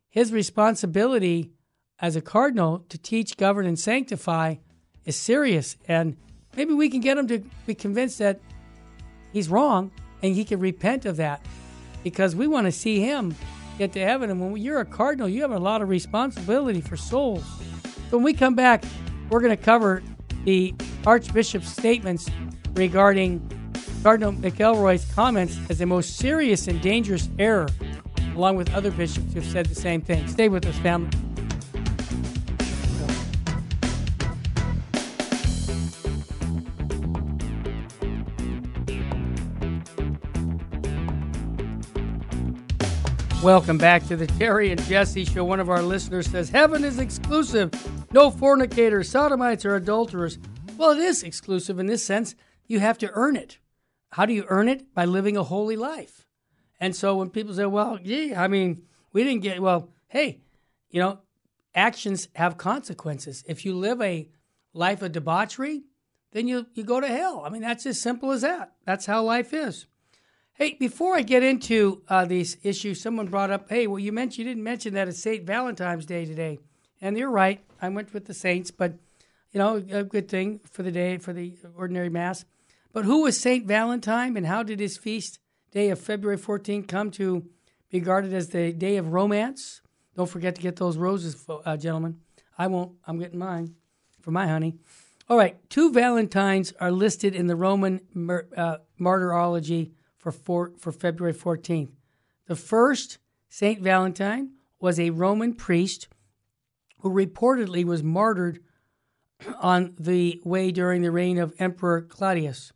his 0.10 0.32
responsibility 0.32 1.52
as 2.00 2.16
a 2.16 2.22
cardinal 2.22 2.80
to 2.90 2.98
teach, 2.98 3.38
govern, 3.38 3.66
and 3.66 3.78
sanctify 3.78 4.56
is 5.06 5.16
serious. 5.16 5.78
And 5.88 6.18
maybe 6.56 6.74
we 6.74 6.90
can 6.90 7.02
get 7.02 7.18
him 7.18 7.28
to 7.28 7.40
be 7.66 7.76
convinced 7.76 8.20
that 8.20 8.40
he's 9.32 9.50
wrong 9.50 9.92
and 10.22 10.34
he 10.34 10.44
can 10.44 10.60
repent 10.60 11.06
of 11.06 11.18
that 11.18 11.42
because 12.04 12.36
we 12.36 12.48
want 12.48 12.66
to 12.66 12.72
see 12.72 13.00
him 13.00 13.36
get 13.78 13.94
to 13.94 14.00
heaven. 14.00 14.30
And 14.30 14.40
when 14.40 14.62
you're 14.62 14.80
a 14.80 14.86
cardinal, 14.86 15.30
you 15.30 15.42
have 15.42 15.52
a 15.52 15.60
lot 15.60 15.82
of 15.82 15.90
responsibility 15.90 16.82
for 16.82 16.98
souls. 16.98 17.46
So 18.10 18.18
when 18.18 18.24
we 18.24 18.34
come 18.34 18.56
back, 18.56 18.84
we're 19.30 19.42
going 19.42 19.56
to 19.56 19.62
cover 19.62 20.02
the 20.46 20.74
Archbishop's 21.06 21.70
statements 21.70 22.30
regarding 22.74 23.42
Cardinal 24.04 24.32
McElroy's 24.32 25.12
comments 25.13 25.60
as 25.70 25.80
the 25.80 25.86
most 25.86 26.18
serious 26.18 26.68
and 26.68 26.82
dangerous 26.82 27.30
error, 27.40 27.68
along 28.36 28.56
with 28.56 28.74
other 28.74 28.92
bishops 28.92 29.34
who 29.34 29.42
have 29.42 29.50
said 29.52 29.66
the 29.66 29.76
same 29.76 30.02
thing. 30.02 30.28
Stay 30.28 30.48
with 30.48 30.66
us, 30.66 30.78
family. 30.78 31.10
Welcome 43.43 43.78
back 43.78 44.08
to 44.08 44.15
the 44.15 44.26
Terry 44.26 44.71
and 44.71 44.84
Jesse 44.86 45.23
Show. 45.23 45.45
One 45.45 45.60
of 45.60 45.69
our 45.69 45.84
listeners 45.84 46.26
says, 46.28 46.50
Heaven 46.50 46.84
is 46.84 46.97
exclusive. 46.97 47.71
No 48.12 48.32
fornicators, 48.32 49.12
sodomites, 49.12 49.63
or 49.63 49.76
adulterers. 49.76 50.39
Well, 50.76 50.91
it 50.91 50.97
is 50.97 51.21
exclusive 51.21 51.78
in 51.78 51.86
this 51.86 52.04
sense. 52.04 52.34
You 52.65 52.80
have 52.80 52.97
to 52.97 53.12
earn 53.13 53.36
it. 53.36 53.60
How 54.13 54.26
do 54.26 54.34
you 54.34 54.45
earn 54.50 54.67
it? 54.67 54.91
By 54.95 55.06
living 55.06 55.38
a 55.38 55.43
holy 55.43 55.76
life. 55.76 56.26
And 56.80 56.95
so 56.95 57.15
when 57.15 57.30
people 57.30 57.54
say, 57.54 57.67
well, 57.67 58.00
yeah, 58.02 58.41
I 58.41 58.47
mean, 58.47 58.82
we 59.13 59.23
didn't 59.23 59.43
get, 59.43 59.62
well, 59.62 59.91
hey, 60.08 60.39
you 60.89 61.00
know, 61.00 61.19
actions 61.76 62.30
have 62.34 62.58
consequences. 62.58 63.43
If 63.47 63.65
you 63.65 63.76
live 63.76 64.02
a 64.02 64.30
life 64.73 65.04
of 65.04 65.12
debauchery, 65.12 65.84
then 66.32 66.47
you, 66.47 66.65
you 66.73 66.84
go 66.84 67.00
to 67.00 67.08
hell. 67.08 67.43
I 67.45 67.50
mean, 67.50 67.62
that's 67.62 67.86
as 67.86 68.02
simple 68.02 68.32
as 68.32 68.41
that. 68.41 68.73
That's 68.84 69.06
how 69.06 69.21
life 69.21 69.54
is. 69.54 69.86
Hey, 70.60 70.74
before 70.74 71.15
I 71.15 71.22
get 71.22 71.43
into 71.43 72.02
uh, 72.08 72.26
these 72.26 72.58
issues, 72.63 73.00
someone 73.00 73.28
brought 73.28 73.52
up, 73.52 73.70
hey, 73.70 73.86
well, 73.86 74.00
you 74.00 74.12
mentioned 74.12 74.39
you 74.39 74.46
didn't 74.46 74.63
mention 74.63 74.96
that 74.96 75.08
it's 75.08 75.22
St. 75.22 75.46
Valentine's 75.46 76.08
Day 76.08 76.26
today. 76.26 76.58
And 77.00 77.15
you're 77.15 77.30
right. 77.30 77.63
I 77.80 77.89
went 77.89 78.12
with 78.12 78.26
the 78.26 78.34
saints, 78.34 78.72
but, 78.72 78.93
you 79.52 79.60
know, 79.60 79.76
a 79.91 80.04
good 80.04 80.28
thing 80.28 80.62
for 80.63 80.82
the 80.82 80.91
day, 80.91 81.20
for 81.20 81.32
the 81.32 81.54
ordinary 81.76 82.10
Mass. 82.10 82.43
But 82.91 83.06
who 83.06 83.22
was 83.22 83.39
St. 83.39 83.67
Valentine 83.67 84.36
and 84.36 84.48
how 84.48 84.63
did 84.63 84.80
his 84.80 84.98
feast 84.98 85.38
day 85.70 85.91
of 85.91 86.00
February 86.00 86.39
14th 86.39 86.88
come 86.88 87.12
to 87.12 87.41
be 87.91 88.00
regarded 88.00 88.34
as 88.34 88.50
the 88.50 88.74
day 88.74 88.98
of 88.98 89.13
romance? 89.13 89.82
Don't 90.15 90.28
forget 90.28 90.56
to 90.56 90.62
get 90.63 90.78
those 90.78 90.98
roses, 90.98 91.46
uh, 91.48 91.78
gentlemen. 91.78 92.20
I 92.58 92.65
won't. 92.65 92.93
I'm 93.06 93.20
getting 93.20 93.38
mine 93.38 93.76
for 94.22 94.32
my 94.32 94.48
honey. 94.48 94.74
All 95.30 95.38
right, 95.38 95.56
two 95.70 95.91
Valentines 95.91 96.74
are 96.80 96.91
listed 96.91 97.36
in 97.36 97.46
the 97.46 97.56
Roman 97.56 98.02
uh, 98.58 98.78
martyrology 98.98 99.91
for, 100.32 100.38
four, 100.38 100.72
for 100.78 100.92
February 100.92 101.34
14th. 101.34 101.92
The 102.48 102.56
first, 102.56 103.18
St. 103.50 103.82
Valentine, 103.82 104.52
was 104.80 105.00
a 105.00 105.12
Roman 105.12 105.54
priest 105.54 106.08
who 107.00 107.10
reportedly 107.10 107.84
was 107.86 108.04
martyred 108.04 108.60
on 109.60 109.96
the 110.00 110.42
way 110.44 110.72
during 110.72 111.02
the 111.02 111.12
reign 111.12 111.38
of 111.38 111.54
Emperor 111.60 112.02
Claudius. 112.02 112.74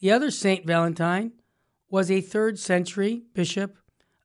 The 0.00 0.10
other 0.10 0.30
St. 0.30 0.66
Valentine 0.66 1.32
was 1.88 2.10
a 2.10 2.20
third 2.20 2.58
century 2.58 3.22
bishop 3.32 3.76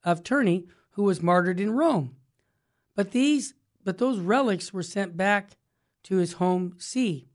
of 0.04 0.22
Terni 0.22 0.66
who 0.90 1.04
was 1.04 1.22
martyred 1.22 1.60
in 1.60 1.70
Rome. 1.70 2.16
But 2.94 3.12
these 3.12 3.54
but 3.84 3.98
those 3.98 4.18
relics 4.18 4.72
were 4.72 4.82
sent 4.82 5.16
back 5.16 5.52
to 6.02 6.16
his 6.16 6.34
home 6.34 6.74
see. 6.76 7.28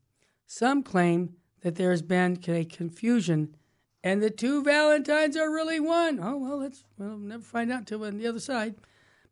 Some 0.46 0.82
claim 0.82 1.36
that 1.62 1.76
there 1.76 1.90
has 1.90 2.02
been 2.02 2.38
a 2.46 2.64
confusion 2.66 3.56
and 4.04 4.22
the 4.22 4.30
two 4.30 4.62
Valentines 4.62 5.36
are 5.36 5.52
really 5.52 5.80
one. 5.80 6.18
Oh, 6.20 6.36
well, 6.36 6.58
let's 6.58 6.84
we'll 6.98 7.16
never 7.16 7.42
find 7.42 7.70
out 7.70 7.86
till 7.86 8.00
we're 8.00 8.08
on 8.08 8.18
the 8.18 8.26
other 8.26 8.40
side. 8.40 8.74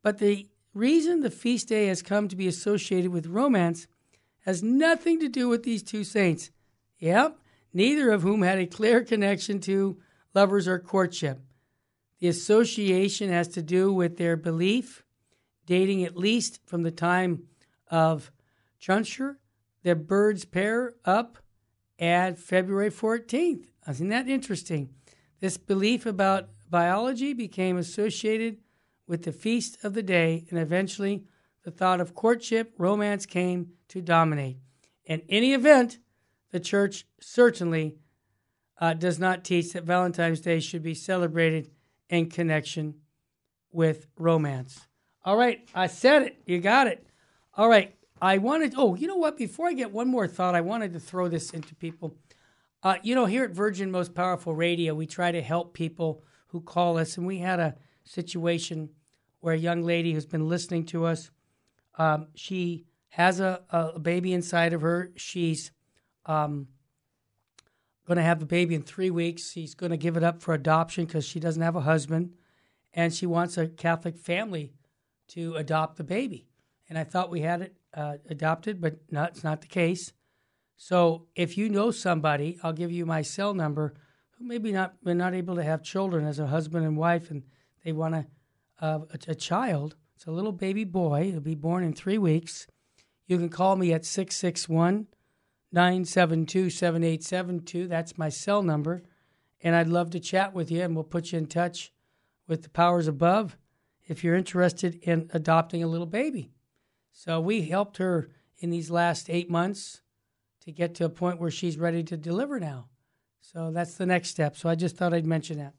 But 0.03 0.19
the 0.19 0.49
reason 0.75 1.21
the 1.21 1.31
feast 1.31 1.69
day 1.69 1.87
has 1.87 2.03
come 2.03 2.29
to 2.29 2.37
be 2.37 2.47
associated 2.47 3.11
with 3.11 3.27
romance 3.27 3.87
has 4.41 4.63
nothing 4.63 5.21
to 5.21 5.29
do 5.29 5.49
with 5.49 5.65
these 5.65 5.83
two 5.83 6.05
saints. 6.05 6.51
Yep, 6.99 7.39
neither 7.73 8.11
of 8.11 8.23
whom 8.23 8.43
had 8.43 8.59
a 8.59 8.67
clear 8.67 9.03
connection 9.03 9.61
to 9.61 9.99
lovers 10.35 10.69
or 10.69 10.79
courtship. 10.79 11.41
The 12.21 12.29
association 12.29 13.31
has 13.31 13.49
to 13.49 13.63
do 13.63 13.93
with 13.93 14.17
their 14.17 14.37
belief, 14.37 15.05
dating 15.67 16.05
at 16.05 16.17
least 16.17 16.61
from 16.67 16.83
the 16.83 16.91
time 16.91 17.45
of 17.91 18.31
Chaucer, 18.79 19.39
the 19.83 19.95
birds 19.95 20.45
pair 20.45 20.95
up 21.05 21.39
at 22.01 22.39
February 22.39 22.91
14th. 22.91 23.67
Isn't 23.89 24.09
that 24.09 24.29
interesting? 24.29 24.91
This 25.41 25.57
belief 25.57 26.07
about 26.07 26.49
biology 26.69 27.33
became 27.35 27.77
associated 27.77 28.59
with 29.07 29.25
the 29.25 29.33
feast 29.33 29.79
of 29.85 29.95
the 29.95 30.03
day, 30.03 30.47
and 30.51 30.59
eventually 30.59 31.25
the 31.65 31.71
thought 31.71 32.01
of 32.01 32.15
courtship, 32.15 32.73
romance 32.79 33.27
came 33.27 33.73
to 33.89 34.01
dominate. 34.01 34.59
In 35.05 35.23
any 35.29 35.53
event, 35.53 35.99
the 36.51 36.61
church 36.61 37.07
certainly 37.21 37.97
uh, 38.81 38.95
does 38.95 39.19
not 39.19 39.45
teach 39.45 39.73
that 39.73 39.85
Valentine's 39.85 40.41
Day 40.41 40.61
should 40.61 40.83
be 40.83 40.95
celebrated 40.95 41.71
in 42.09 42.31
connection 42.31 42.95
with 43.73 44.07
romance. 44.17 44.87
All 45.25 45.37
right, 45.37 45.69
I 45.75 45.87
said 45.87 46.23
it. 46.23 46.43
You 46.47 46.61
got 46.61 46.87
it. 46.87 47.07
All 47.55 47.69
right, 47.69 47.95
I 48.21 48.39
wanted, 48.39 48.75
oh, 48.77 48.95
you 48.95 49.07
know 49.07 49.17
what? 49.17 49.39
Before 49.39 49.67
I 49.67 49.73
get 49.73 49.93
one 49.93 50.09
more 50.09 50.29
thought, 50.29 50.55
I 50.55 50.61
wanted 50.61 50.93
to 50.93 51.01
throw 51.01 51.29
this 51.29 51.51
into 51.51 51.75
people. 51.75 52.15
Uh, 52.83 52.97
you 53.03 53.15
know, 53.15 53.27
here 53.27 53.45
at 53.45 53.51
Virgin 53.51 53.91
Most 53.91 54.15
Powerful 54.15 54.55
Radio, 54.55 54.95
we 54.95 55.07
try 55.07 55.33
to 55.33 55.43
help 55.43 55.73
people 55.73 56.23
who 56.49 56.61
call 56.61 56.99
us, 56.99 57.17
and 57.17 57.27
we 57.27 57.39
had 57.39 57.61
a 57.61 57.77
situation 58.05 58.91
where 59.41 59.55
a 59.55 59.59
young 59.59 59.83
lady 59.83 60.13
who's 60.13 60.27
been 60.27 60.49
listening 60.49 60.85
to 60.87 61.07
us, 61.07 61.31
um, 61.97 62.29
she 62.35 62.85
has 63.11 63.41
a, 63.41 63.63
a, 63.71 63.99
baby 63.99 64.33
inside 64.33 64.73
of 64.73 64.83
her. 64.83 65.13
She's 65.17 65.73
um, 66.27 66.69
going 68.07 68.17
to 68.17 68.23
have 68.23 68.41
the 68.41 68.47
baby 68.47 68.75
in 68.75 68.83
three 68.83 69.11
weeks. 69.11 69.51
She's 69.51 69.75
going 69.75 69.91
to 69.91 69.97
give 69.97 70.17
it 70.17 70.23
up 70.23 70.43
for 70.43 70.55
adoption 70.55 71.07
because 71.07 71.25
she 71.25 71.41
doesn't 71.41 71.63
have 71.63 71.77
a 71.77 71.81
husband, 71.81 72.35
and 72.93 73.15
she 73.15 73.27
wants 73.27 73.57
a 73.57 73.69
Catholic 73.69 74.17
family 74.17 74.73
to 75.29 75.55
adopt 75.57 75.97
the 75.97 76.05
baby. 76.05 76.50
And 76.91 76.99
I 76.99 77.05
thought 77.05 77.31
we 77.31 77.41
had 77.41 77.63
it 77.63 77.77
uh, 77.95 78.17
adopted, 78.29 78.81
but 78.81 78.97
not, 79.11 79.31
it's 79.31 79.45
not 79.45 79.61
the 79.61 79.69
case. 79.69 80.13
So 80.77 81.29
if 81.37 81.57
you 81.57 81.69
know 81.69 81.93
somebody, 81.93 82.59
I'll 82.63 82.73
give 82.73 82.91
you 82.91 83.07
my 83.07 83.23
cell 83.23 83.55
number 83.55 83.95
who 84.33 84.45
maybe 84.45 84.73
not 84.73 85.03
been 85.05 85.19
not 85.19 85.35
able 85.35 85.55
to 85.55 85.63
have 85.63 85.83
children 85.83 86.27
as 86.27 86.41
a 86.41 86.49
husband 86.49 86.85
and 86.85 86.97
wife, 86.97 87.31
and 87.31 87.45
they 87.85 87.93
want 87.93 88.15
a, 88.17 88.27
a, 88.81 89.03
a 89.29 89.35
child. 89.35 89.95
It's 90.17 90.27
a 90.27 90.33
little 90.33 90.53
baby 90.53 90.85
boy. 90.85 91.31
He'll 91.31 91.41
be 91.41 91.55
born 91.55 91.85
in 91.85 91.93
three 91.93 92.19
weeks. 92.19 92.67
You 93.27 93.39
can 93.39 93.51
call 93.51 93.77
me 93.77 93.93
at 93.93 94.05
661 94.05 95.07
972 95.71 96.71
7872. 96.71 97.87
That's 97.87 98.19
my 98.19 98.29
cell 98.29 98.63
number. 98.63 99.03
And 99.61 99.77
I'd 99.77 99.89
love 99.89 100.11
to 100.11 100.21
chat 100.21 100.55
with 100.55 100.71
you, 100.71 100.83
and 100.83 100.95
we'll 100.95 101.05
put 101.05 101.31
you 101.31 101.39
in 101.39 101.47
touch 101.47 101.93
with 102.49 102.63
the 102.63 102.71
powers 102.71 103.07
above 103.07 103.57
if 104.09 104.25
you're 104.25 104.35
interested 104.35 104.97
in 105.03 105.31
adopting 105.33 105.85
a 105.85 105.87
little 105.87 106.07
baby. 106.07 106.51
So 107.13 107.41
we 107.41 107.63
helped 107.63 107.99
her 107.99 108.31
in 108.59 108.71
these 108.71 108.91
last 108.91 109.31
eight 109.31 109.51
months 109.51 110.01
to 110.65 110.73
get 110.73 110.95
to 110.97 111.05
a 111.05 111.11
point 111.11 111.41
where 111.41 111.51
she's 111.51 111.79
ready 111.79 112.03
to 112.05 112.17
deliver 112.17 112.61
now. 112.61 112.89
So 113.41 113.71
that's 113.71 113.95
the 113.95 114.07
next 114.07 114.29
step. 114.29 114.57
So 114.57 114.69
I 114.69 114.75
just 114.75 114.97
thought 114.97 115.15
I'd 115.15 115.27
mention 115.27 115.59
that. 115.59 115.75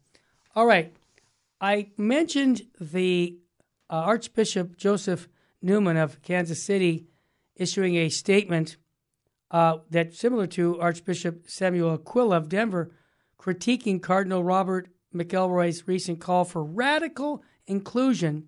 All 0.55 0.65
right. 0.65 0.93
I 1.59 1.91
mentioned 1.97 2.63
the 2.79 3.37
uh, 3.89 3.93
Archbishop 3.93 4.77
Joseph 4.77 5.29
Newman 5.61 5.97
of 5.97 6.21
Kansas 6.21 6.63
City 6.63 7.07
issuing 7.55 7.95
a 7.95 8.09
statement 8.09 8.77
uh, 9.51 9.77
that 9.89 10.13
similar 10.13 10.47
to 10.47 10.79
Archbishop 10.79 11.49
Samuel 11.49 11.93
Aquila 11.93 12.37
of 12.37 12.49
Denver, 12.49 12.91
critiquing 13.37 14.01
Cardinal 14.01 14.43
Robert 14.43 14.87
McElroy's 15.13 15.87
recent 15.87 16.19
call 16.19 16.45
for 16.45 16.63
radical 16.63 17.43
inclusion, 17.67 18.47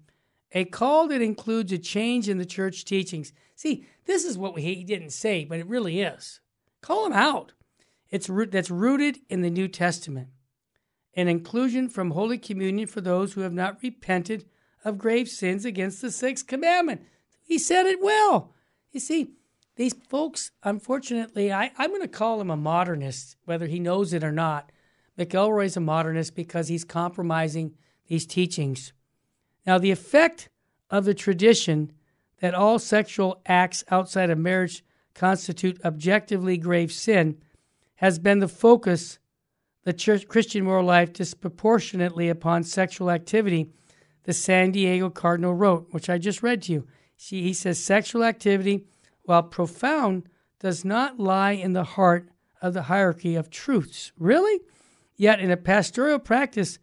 a 0.54 0.66
call 0.66 1.08
that 1.08 1.22
includes 1.22 1.72
a 1.72 1.78
change 1.78 2.30
in 2.30 2.38
the 2.38 2.46
church 2.46 2.86
teachings. 2.86 3.34
See, 3.56 3.86
this 4.06 4.24
is 4.24 4.38
what 4.38 4.54
we, 4.54 4.62
he 4.62 4.84
didn't 4.84 5.12
say, 5.12 5.46
but 5.46 5.60
it 5.60 5.68
really 5.68 6.02
is. 6.02 6.40
Call 6.82 7.06
him 7.06 7.14
out. 7.14 7.54
It's 8.10 8.30
root, 8.30 8.52
that's 8.52 8.70
rooted 8.70 9.20
in 9.30 9.42
the 9.42 9.50
New 9.50 9.68
Testament. 9.68 10.28
An 11.16 11.28
inclusion 11.28 11.90
from 11.90 12.12
Holy 12.12 12.38
Communion 12.38 12.88
for 12.88 13.02
those 13.02 13.34
who 13.34 13.42
have 13.42 13.54
not 13.54 13.82
repented 13.82 14.46
of 14.86 14.98
grave 14.98 15.30
sins 15.30 15.66
against 15.66 16.02
the 16.02 16.12
sixth 16.12 16.46
commandment. 16.46 17.02
He 17.42 17.58
said 17.58 17.86
it 17.86 18.02
well. 18.02 18.54
You 18.92 19.00
see, 19.00 19.32
these 19.76 19.96
folks, 20.08 20.52
unfortunately, 20.64 21.52
I, 21.52 21.72
I'm 21.78 21.90
going 21.90 22.02
to 22.02 22.08
call 22.08 22.40
him 22.40 22.52
a 22.52 22.58
modernist, 22.58 23.38
whether 23.46 23.66
he 23.66 23.80
knows 23.80 24.14
it 24.14 24.24
or 24.24 24.32
not. 24.32 24.72
McElroy's 25.18 25.78
a 25.78 25.80
modernist 25.80 26.36
because 26.36 26.68
he's 26.68 26.84
compromising 26.84 27.76
these 28.08 28.26
teachings. 28.26 28.94
Now, 29.66 29.78
the 29.78 29.92
effect 29.92 30.50
of 30.90 31.06
the 31.06 31.14
tradition 31.14 31.92
that 32.40 32.54
all 32.54 32.80
sexual 32.80 33.42
acts 33.46 33.84
outside 33.90 34.30
of 34.30 34.38
marriage 34.38 34.84
constitute 35.14 35.84
objectively 35.86 36.58
grave 36.58 36.92
sin 36.92 37.38
has 37.96 38.20
been 38.20 38.40
the 38.40 38.48
focus 38.48 39.20
the 39.84 39.94
church, 39.94 40.28
Christian 40.28 40.64
moral 40.64 40.86
life 40.86 41.12
disproportionately 41.14 42.30
upon 42.30 42.64
sexual 42.64 43.12
activity, 43.12 43.72
the 44.24 44.34
San 44.34 44.72
Diego 44.72 45.10
Cardinal 45.10 45.54
wrote, 45.54 45.88
which 45.92 46.10
I 46.10 46.18
just 46.18 46.42
read 46.42 46.62
to 46.64 46.72
you. 46.72 46.88
She, 47.18 47.42
he 47.42 47.54
says 47.54 47.84
sexual 47.84 48.24
activity, 48.24 48.86
while 49.24 49.44
profound, 49.44 50.30
does 50.60 50.86
not 50.86 51.20
lie 51.20 51.52
in 51.52 51.74
the 51.74 51.84
heart 51.84 52.30
of 52.62 52.74
the 52.74 52.84
hierarchy 52.84 53.36
of 53.36 53.50
truths. 53.50 54.14
Really? 54.18 54.62
Yet 55.18 55.42
in 55.42 55.52
a 55.52 55.58
pastoral 55.58 56.20
practice, 56.20 56.80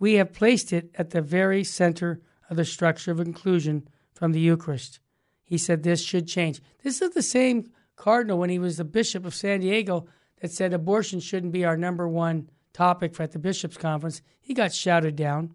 we 0.00 0.14
have 0.14 0.32
placed 0.32 0.72
it 0.72 0.90
at 0.96 1.10
the 1.10 1.22
very 1.22 1.62
center 1.62 2.20
of 2.48 2.56
the 2.56 2.64
structure 2.64 3.12
of 3.12 3.20
inclusion 3.20 3.86
from 4.12 4.32
the 4.32 4.40
Eucharist. 4.40 4.98
He 5.44 5.58
said 5.58 5.82
this 5.82 6.02
should 6.02 6.26
change. 6.26 6.60
This 6.82 7.00
is 7.00 7.10
the 7.10 7.22
same 7.22 7.70
cardinal 7.94 8.38
when 8.38 8.50
he 8.50 8.58
was 8.58 8.78
the 8.78 8.84
bishop 8.84 9.24
of 9.24 9.34
San 9.34 9.60
Diego 9.60 10.06
that 10.40 10.50
said 10.50 10.72
abortion 10.72 11.20
shouldn't 11.20 11.52
be 11.52 11.64
our 11.64 11.76
number 11.76 12.08
one 12.08 12.50
topic 12.72 13.20
at 13.20 13.32
the 13.32 13.38
bishops' 13.38 13.76
conference. 13.76 14.22
He 14.40 14.54
got 14.54 14.72
shouted 14.72 15.16
down. 15.16 15.54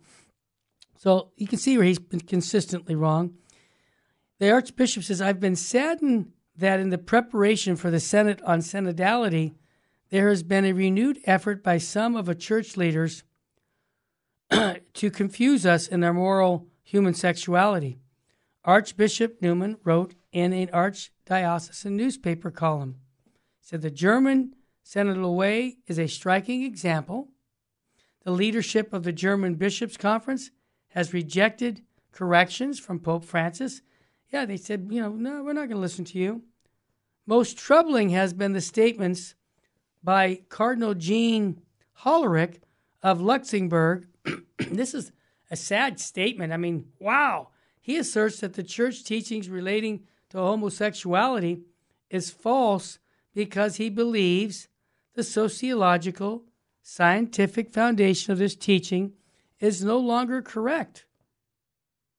So 0.97 1.31
you 1.36 1.47
can 1.47 1.60
see 1.60 1.77
where 1.77 1.88
he's 1.88 1.99
been 1.99 2.21
consistently 2.21 2.95
wrong. 2.95 3.34
The 4.39 4.51
Archbishop 4.51 5.03
says, 5.03 5.21
I've 5.21 5.39
been 5.39 5.55
saddened 5.55 6.31
that 6.58 6.79
in 6.79 6.89
the 6.89 6.97
preparation 6.97 7.75
for 7.75 7.89
the 7.89 7.99
Synod 7.99 8.41
on 8.43 8.60
synodality, 8.60 9.55
there 10.10 10.29
has 10.29 10.43
been 10.43 10.65
a 10.65 10.73
renewed 10.73 11.19
effort 11.25 11.63
by 11.63 11.79
some 11.79 12.15
of 12.15 12.25
the 12.25 12.36
church 12.36 12.77
leaders 12.77 13.23
to 14.93 15.12
confuse 15.12 15.65
us 15.65 15.88
in 15.88 16.03
our 16.03 16.13
moral 16.13 16.67
human 16.84 17.13
sexuality. 17.13 17.99
Archbishop 18.63 19.41
Naumann 19.41 19.77
wrote 19.84 20.15
in 20.31 20.53
an 20.53 20.67
archdiocesan 20.67 21.91
newspaper 21.91 22.51
column, 22.51 22.95
said 23.62 23.81
the 23.81 23.91
German 23.91 24.55
synodal 24.86 25.36
way 25.36 25.77
is 25.88 25.99
a 25.99 26.08
striking 26.08 26.63
example. 26.63 27.29
The 28.23 28.31
leadership 28.31 28.91
of 28.93 29.03
the 29.03 29.12
German 29.12 29.55
Bishops' 29.55 29.97
Conference 29.97 30.51
has 30.89 31.13
rejected 31.13 31.81
corrections 32.12 32.79
from 32.79 32.99
Pope 32.99 33.23
Francis. 33.23 33.81
Yeah, 34.31 34.45
they 34.45 34.58
said, 34.58 34.88
you 34.89 35.01
know, 35.01 35.12
no, 35.12 35.43
we're 35.43 35.53
not 35.53 35.67
going 35.67 35.71
to 35.71 35.77
listen 35.77 36.05
to 36.05 36.17
you. 36.17 36.43
Most 37.27 37.58
troubling 37.58 38.10
has 38.10 38.34
been 38.34 38.53
the 38.53 38.62
statements 38.62 39.36
by 40.03 40.41
Cardinal 40.49 40.93
Jean 40.93 41.62
Hollerich 42.01 42.62
of 43.03 43.21
Luxembourg. 43.21 44.08
This 44.71 44.93
is 44.93 45.11
a 45.51 45.55
sad 45.55 45.99
statement. 45.99 46.53
I 46.53 46.57
mean, 46.57 46.88
wow. 46.99 47.49
He 47.81 47.97
asserts 47.97 48.39
that 48.39 48.53
the 48.53 48.63
church 48.63 49.03
teachings 49.03 49.49
relating 49.49 50.03
to 50.29 50.38
homosexuality 50.38 51.61
is 52.09 52.31
false 52.31 52.99
because 53.33 53.75
he 53.75 53.89
believes 53.89 54.67
the 55.13 55.23
sociological, 55.23 56.43
scientific 56.81 57.71
foundation 57.71 58.33
of 58.33 58.39
this 58.39 58.55
teaching 58.55 59.13
is 59.59 59.83
no 59.83 59.97
longer 59.97 60.41
correct. 60.41 61.05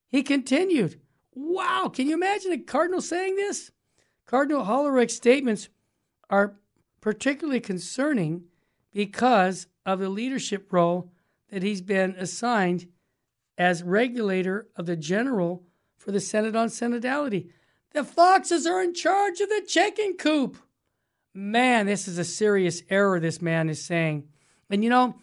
He 0.08 0.22
continued, 0.22 1.00
Wow, 1.34 1.90
can 1.92 2.06
you 2.08 2.14
imagine 2.14 2.52
a 2.52 2.58
cardinal 2.58 3.02
saying 3.02 3.36
this? 3.36 3.70
Cardinal 4.24 4.64
Hollerich's 4.64 5.16
statements 5.16 5.68
are 6.30 6.56
particularly 7.00 7.60
concerning 7.60 8.44
because 8.92 9.66
of 9.84 10.00
the 10.00 10.08
leadership 10.08 10.72
role 10.72 11.12
that 11.50 11.62
he's 11.62 11.80
been 11.80 12.14
assigned 12.18 12.88
as 13.58 13.82
regulator 13.82 14.68
of 14.76 14.86
the 14.86 14.96
general 14.96 15.64
for 15.96 16.12
the 16.12 16.20
Synod 16.20 16.56
on 16.56 16.68
Synodality. 16.68 17.50
The 17.92 18.04
foxes 18.04 18.66
are 18.66 18.82
in 18.82 18.94
charge 18.94 19.40
of 19.40 19.48
the 19.48 19.64
chicken 19.66 20.14
coop. 20.18 20.58
Man, 21.32 21.86
this 21.86 22.08
is 22.08 22.18
a 22.18 22.24
serious 22.24 22.82
error, 22.90 23.20
this 23.20 23.40
man 23.40 23.68
is 23.68 23.84
saying. 23.84 24.28
And 24.70 24.82
you 24.82 24.90
know, 24.90 25.16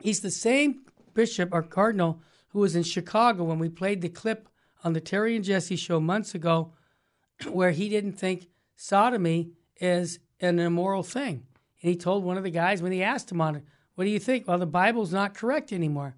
he's 0.00 0.20
the 0.20 0.30
same 0.30 0.82
bishop 1.14 1.50
or 1.52 1.62
cardinal 1.62 2.20
who 2.48 2.60
was 2.60 2.76
in 2.76 2.82
Chicago 2.82 3.44
when 3.44 3.58
we 3.58 3.68
played 3.68 4.02
the 4.02 4.08
clip 4.08 4.48
on 4.84 4.92
the 4.92 5.00
Terry 5.00 5.34
and 5.34 5.44
Jesse 5.44 5.76
show 5.76 6.00
months 6.00 6.34
ago, 6.34 6.72
where 7.50 7.72
he 7.72 7.88
didn't 7.88 8.12
think 8.12 8.48
sodomy 8.76 9.50
is 9.80 10.18
an 10.40 10.58
immoral 10.58 11.02
thing. 11.02 11.46
And 11.82 11.90
he 11.90 11.96
told 11.96 12.24
one 12.24 12.36
of 12.36 12.44
the 12.44 12.50
guys 12.50 12.82
when 12.82 12.92
he 12.92 13.02
asked 13.02 13.30
him 13.30 13.40
on 13.40 13.56
it, 13.56 13.64
What 13.96 14.04
do 14.04 14.10
you 14.10 14.20
think? 14.20 14.46
Well, 14.46 14.58
the 14.58 14.66
Bible's 14.66 15.12
not 15.12 15.34
correct 15.34 15.72
anymore. 15.72 16.16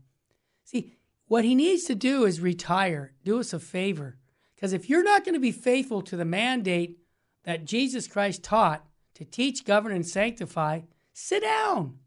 See, 0.64 0.92
what 1.26 1.44
he 1.44 1.54
needs 1.54 1.84
to 1.84 1.94
do 1.94 2.24
is 2.24 2.40
retire. 2.40 3.12
Do 3.24 3.40
us 3.40 3.52
a 3.52 3.60
favor. 3.60 4.18
Because 4.54 4.72
if 4.72 4.90
you're 4.90 5.04
not 5.04 5.24
going 5.24 5.34
to 5.34 5.40
be 5.40 5.52
faithful 5.52 6.02
to 6.02 6.16
the 6.16 6.24
mandate 6.24 6.98
that 7.44 7.64
Jesus 7.64 8.08
Christ 8.08 8.42
taught 8.42 8.84
to 9.14 9.24
teach, 9.24 9.64
govern, 9.64 9.92
and 9.92 10.06
sanctify, 10.06 10.80
sit 11.12 11.42
down. 11.42 11.98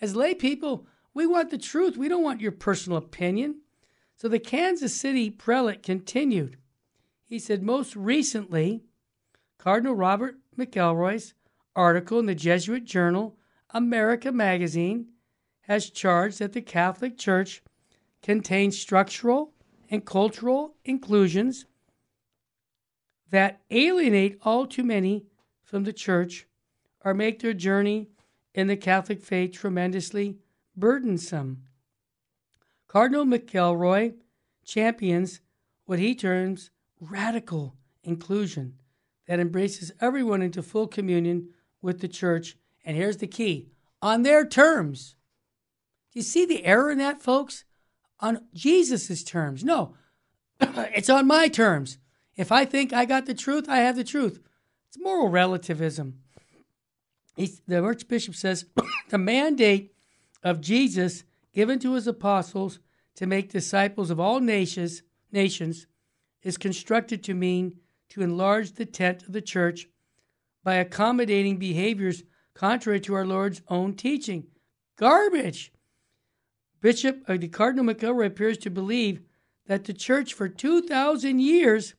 As 0.00 0.16
lay 0.16 0.34
people, 0.34 0.86
we 1.14 1.26
want 1.26 1.50
the 1.50 1.58
truth. 1.58 1.96
We 1.96 2.08
don't 2.08 2.24
want 2.24 2.40
your 2.40 2.52
personal 2.52 2.98
opinion. 2.98 3.60
So 4.16 4.28
the 4.28 4.38
Kansas 4.38 4.94
City 4.94 5.28
prelate 5.30 5.82
continued. 5.82 6.56
He 7.24 7.38
said, 7.38 7.62
most 7.62 7.94
recently, 7.94 8.84
Cardinal 9.58 9.94
Robert 9.94 10.36
McElroy's 10.58 11.34
article 11.76 12.18
in 12.18 12.26
the 12.26 12.34
Jesuit 12.34 12.84
journal 12.84 13.36
America 13.72 14.30
Magazine 14.30 15.06
has 15.62 15.90
charged 15.90 16.38
that 16.38 16.52
the 16.52 16.60
Catholic 16.60 17.16
Church 17.16 17.62
contains 18.22 18.78
structural 18.78 19.52
and 19.90 20.04
cultural 20.04 20.74
inclusions 20.84 21.66
that 23.30 23.60
alienate 23.70 24.38
all 24.42 24.66
too 24.66 24.84
many 24.84 25.24
from 25.62 25.84
the 25.84 25.92
church 25.92 26.46
or 27.04 27.14
make 27.14 27.40
their 27.40 27.54
journey 27.54 28.08
in 28.54 28.66
the 28.66 28.76
Catholic 28.76 29.22
faith 29.22 29.52
tremendously 29.52 30.36
burdensome. 30.76 31.62
Cardinal 32.88 33.24
McElroy 33.24 34.14
champions 34.64 35.40
what 35.86 35.98
he 35.98 36.14
terms 36.14 36.70
radical 37.00 37.74
inclusion 38.04 38.74
that 39.26 39.40
embraces 39.40 39.92
everyone 40.00 40.42
into 40.42 40.62
full 40.62 40.86
communion 40.86 41.48
with 41.80 42.00
the 42.00 42.08
church. 42.08 42.56
And 42.84 42.96
here's 42.96 43.18
the 43.18 43.26
key 43.26 43.68
on 44.00 44.22
their 44.22 44.46
terms. 44.46 45.16
Do 46.12 46.18
you 46.18 46.22
see 46.22 46.44
the 46.44 46.64
error 46.64 46.90
in 46.90 46.98
that, 46.98 47.22
folks? 47.22 47.64
On 48.20 48.44
Jesus' 48.54 49.22
terms. 49.24 49.64
No, 49.64 49.94
it's 50.60 51.10
on 51.10 51.26
my 51.26 51.48
terms. 51.48 51.98
If 52.36 52.50
I 52.50 52.64
think 52.64 52.92
I 52.92 53.04
got 53.04 53.26
the 53.26 53.34
truth, 53.34 53.68
I 53.68 53.78
have 53.78 53.96
the 53.96 54.04
truth. 54.04 54.40
It's 54.88 54.98
moral 54.98 55.28
relativism. 55.28 56.18
He's, 57.36 57.60
the 57.66 57.82
Archbishop 57.82 58.34
says 58.34 58.66
the 59.08 59.18
mandate 59.18 59.94
of 60.42 60.60
Jesus 60.60 61.24
given 61.52 61.78
to 61.80 61.94
his 61.94 62.06
apostles 62.06 62.78
to 63.16 63.26
make 63.26 63.50
disciples 63.50 64.10
of 64.10 64.18
all 64.18 64.40
nations, 64.40 65.02
nations 65.30 65.86
is 66.42 66.56
constructed 66.56 67.22
to 67.24 67.34
mean 67.34 67.78
to 68.08 68.22
enlarge 68.22 68.72
the 68.72 68.86
tent 68.86 69.22
of 69.22 69.32
the 69.32 69.40
church 69.40 69.86
by 70.64 70.74
accommodating 70.74 71.58
behaviors 71.58 72.22
contrary 72.54 73.00
to 73.00 73.14
our 73.14 73.26
Lord's 73.26 73.62
own 73.68 73.94
teaching. 73.94 74.46
Garbage! 74.96 75.72
Bishop 76.80 77.22
uh, 77.28 77.36
the 77.36 77.48
Cardinal 77.48 77.84
McElroy 77.84 78.26
appears 78.26 78.58
to 78.58 78.70
believe 78.70 79.22
that 79.66 79.84
the 79.84 79.92
church 79.92 80.34
for 80.34 80.48
2,000 80.48 81.38
years 81.38 81.94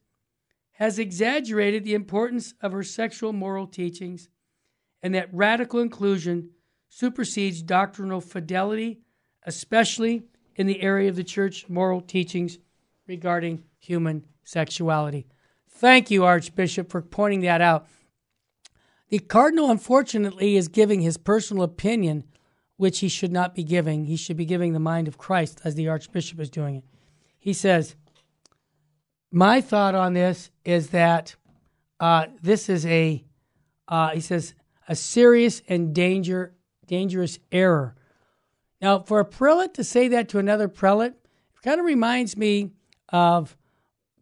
has 0.74 1.00
exaggerated 1.00 1.84
the 1.84 1.94
importance 1.94 2.54
of 2.62 2.72
her 2.72 2.84
sexual 2.84 3.32
moral 3.32 3.68
teachings 3.68 4.28
and 5.02 5.16
that 5.16 5.34
radical 5.34 5.80
inclusion 5.80 6.50
supersedes 6.89 7.62
doctrinal 7.62 8.22
fidelity, 8.22 9.00
especially 9.44 10.24
in 10.56 10.68
the 10.68 10.82
area 10.82 11.10
of 11.10 11.16
the 11.16 11.24
church 11.24 11.68
moral 11.70 12.02
teachings 12.02 12.58
regarding 13.08 13.63
human 13.80 14.24
sexuality. 14.44 15.26
Thank 15.70 16.12
you, 16.12 16.24
Archbishop, 16.24 16.89
for 16.89 17.02
pointing 17.02 17.42
that 17.42 17.62
out. 17.62 17.88
The 19.14 19.20
cardinal, 19.20 19.70
unfortunately, 19.70 20.55
is 20.55 20.68
giving 20.68 21.01
his 21.01 21.18
personal 21.18 21.61
opinion, 21.61 22.24
which 22.78 23.01
he 23.01 23.07
should 23.07 23.32
not 23.32 23.53
be 23.53 23.64
giving. 23.64 24.05
He 24.05 24.16
should 24.16 24.38
be 24.38 24.43
giving 24.43 24.74
the 24.74 24.80
mind 24.80 25.07
of 25.07 25.20
Christ, 25.20 25.61
as 25.64 25.76
the 25.76 25.88
Archbishop 25.88 26.39
is 26.39 26.49
doing 26.49 26.78
it. 26.78 26.84
He 27.38 27.53
says, 27.53 27.95
My 29.32 29.61
thought 29.61 29.93
on 29.93 30.14
this 30.14 30.49
is 30.66 30.89
that 30.89 31.36
uh, 31.99 32.26
this 32.41 32.70
is 32.70 32.88
a, 32.88 33.24
uh, 33.88 34.09
he 34.16 34.20
says, 34.20 34.55
a 34.88 34.95
serious 34.95 35.61
and 35.68 35.93
danger, 35.93 36.55
dangerous 36.88 37.38
error. 37.51 37.93
Now, 38.82 38.97
for 38.97 39.20
a 39.20 39.26
prelate 39.26 39.76
to 39.76 39.84
say 39.84 40.07
that 40.07 40.28
to 40.30 40.39
another 40.39 40.68
prelate, 40.68 41.14
it 41.14 41.61
kind 41.61 41.80
of 41.80 41.86
reminds 41.86 42.36
me 42.36 42.72
of 43.09 43.55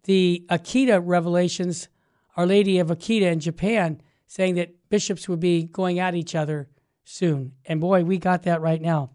the 0.03 0.43
Akita 0.49 1.01
revelations, 1.01 1.87
Our 2.35 2.45
Lady 2.45 2.77
of 2.77 2.89
Akita 2.89 3.31
in 3.31 3.39
Japan, 3.39 4.01
saying 4.27 4.55
that 4.55 4.75
bishops 4.91 5.27
would 5.27 5.39
be 5.39 5.63
going 5.63 5.97
at 5.97 6.13
each 6.13 6.35
other 6.35 6.69
soon. 7.03 7.53
And 7.65 7.81
boy, 7.81 8.03
we 8.03 8.19
got 8.19 8.43
that 8.43 8.61
right 8.61 8.81
now. 8.81 9.09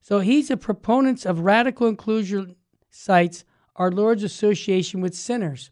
So 0.00 0.20
he's 0.20 0.52
a 0.52 0.56
proponent 0.56 1.26
of 1.26 1.40
radical 1.40 1.88
inclusion 1.88 2.54
cites 2.90 3.44
our 3.74 3.90
Lord's 3.90 4.22
association 4.22 5.00
with 5.00 5.16
sinners. 5.16 5.70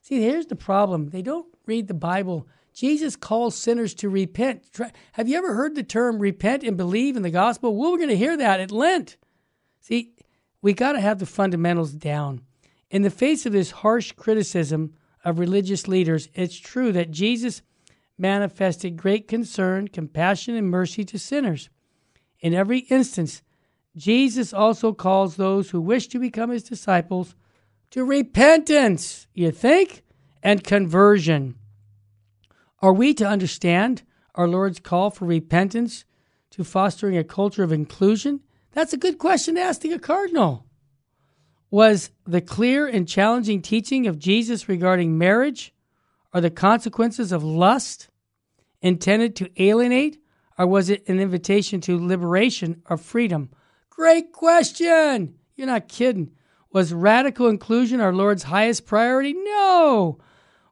See, 0.00 0.22
here's 0.22 0.46
the 0.46 0.56
problem. 0.56 1.10
They 1.10 1.20
don't 1.20 1.46
read 1.66 1.88
the 1.88 1.94
Bible. 1.94 2.48
Jesus 2.72 3.14
calls 3.14 3.54
sinners 3.54 3.94
to 3.96 4.08
repent. 4.08 4.64
Have 5.12 5.28
you 5.28 5.36
ever 5.36 5.54
heard 5.54 5.74
the 5.74 5.82
term 5.82 6.18
repent 6.18 6.64
and 6.64 6.76
believe 6.76 7.16
in 7.16 7.22
the 7.22 7.30
gospel? 7.30 7.76
Well, 7.76 7.92
we're 7.92 7.98
going 7.98 8.08
to 8.08 8.16
hear 8.16 8.36
that 8.36 8.60
at 8.60 8.72
Lent. 8.72 9.16
See, 9.80 10.14
we 10.62 10.72
got 10.72 10.92
to 10.92 11.00
have 11.00 11.18
the 11.18 11.26
fundamentals 11.26 11.92
down. 11.92 12.40
In 12.90 13.02
the 13.02 13.10
face 13.10 13.44
of 13.44 13.52
this 13.52 13.70
harsh 13.70 14.12
criticism 14.12 14.94
of 15.24 15.38
religious 15.38 15.86
leaders, 15.86 16.28
it's 16.34 16.58
true 16.58 16.90
that 16.92 17.10
Jesus 17.10 17.62
manifested 18.16 18.96
great 18.96 19.28
concern, 19.28 19.88
compassion, 19.88 20.54
and 20.54 20.70
mercy 20.70 21.04
to 21.04 21.18
sinners. 21.18 21.68
In 22.40 22.54
every 22.54 22.80
instance, 22.80 23.42
Jesus 23.96 24.52
also 24.52 24.92
calls 24.92 25.36
those 25.36 25.70
who 25.70 25.80
wish 25.80 26.08
to 26.08 26.18
become 26.18 26.50
his 26.50 26.62
disciples 26.62 27.34
to 27.90 28.04
repentance, 28.04 29.26
you 29.34 29.50
think, 29.50 30.02
and 30.42 30.64
conversion. 30.64 31.56
Are 32.80 32.92
we 32.92 33.14
to 33.14 33.26
understand 33.26 34.02
our 34.34 34.48
Lord's 34.48 34.80
call 34.80 35.10
for 35.10 35.24
repentance 35.26 36.04
to 36.50 36.64
fostering 36.64 37.16
a 37.16 37.24
culture 37.24 37.62
of 37.62 37.72
inclusion? 37.72 38.40
That's 38.72 38.92
a 38.92 38.98
good 38.98 39.18
question 39.18 39.54
to 39.54 39.60
ask 39.60 39.84
a 39.84 39.98
cardinal. 39.98 40.66
Was 41.70 42.10
the 42.24 42.40
clear 42.40 42.86
and 42.86 43.08
challenging 43.08 43.62
teaching 43.62 44.06
of 44.06 44.18
Jesus 44.18 44.68
regarding 44.68 45.16
marriage 45.18 45.73
or 46.34 46.40
the 46.40 46.50
consequences 46.50 47.30
of 47.30 47.44
lust 47.44 48.08
intended 48.82 49.36
to 49.36 49.62
alienate, 49.62 50.18
or 50.58 50.66
was 50.66 50.90
it 50.90 51.08
an 51.08 51.20
invitation 51.20 51.80
to 51.80 52.04
liberation 52.04 52.82
or 52.90 52.96
freedom? 52.96 53.50
Great 53.88 54.32
question. 54.32 55.36
You're 55.54 55.68
not 55.68 55.88
kidding. 55.88 56.32
Was 56.72 56.92
radical 56.92 57.48
inclusion 57.48 58.00
our 58.00 58.12
Lord's 58.12 58.42
highest 58.42 58.84
priority? 58.84 59.32
No. 59.32 60.18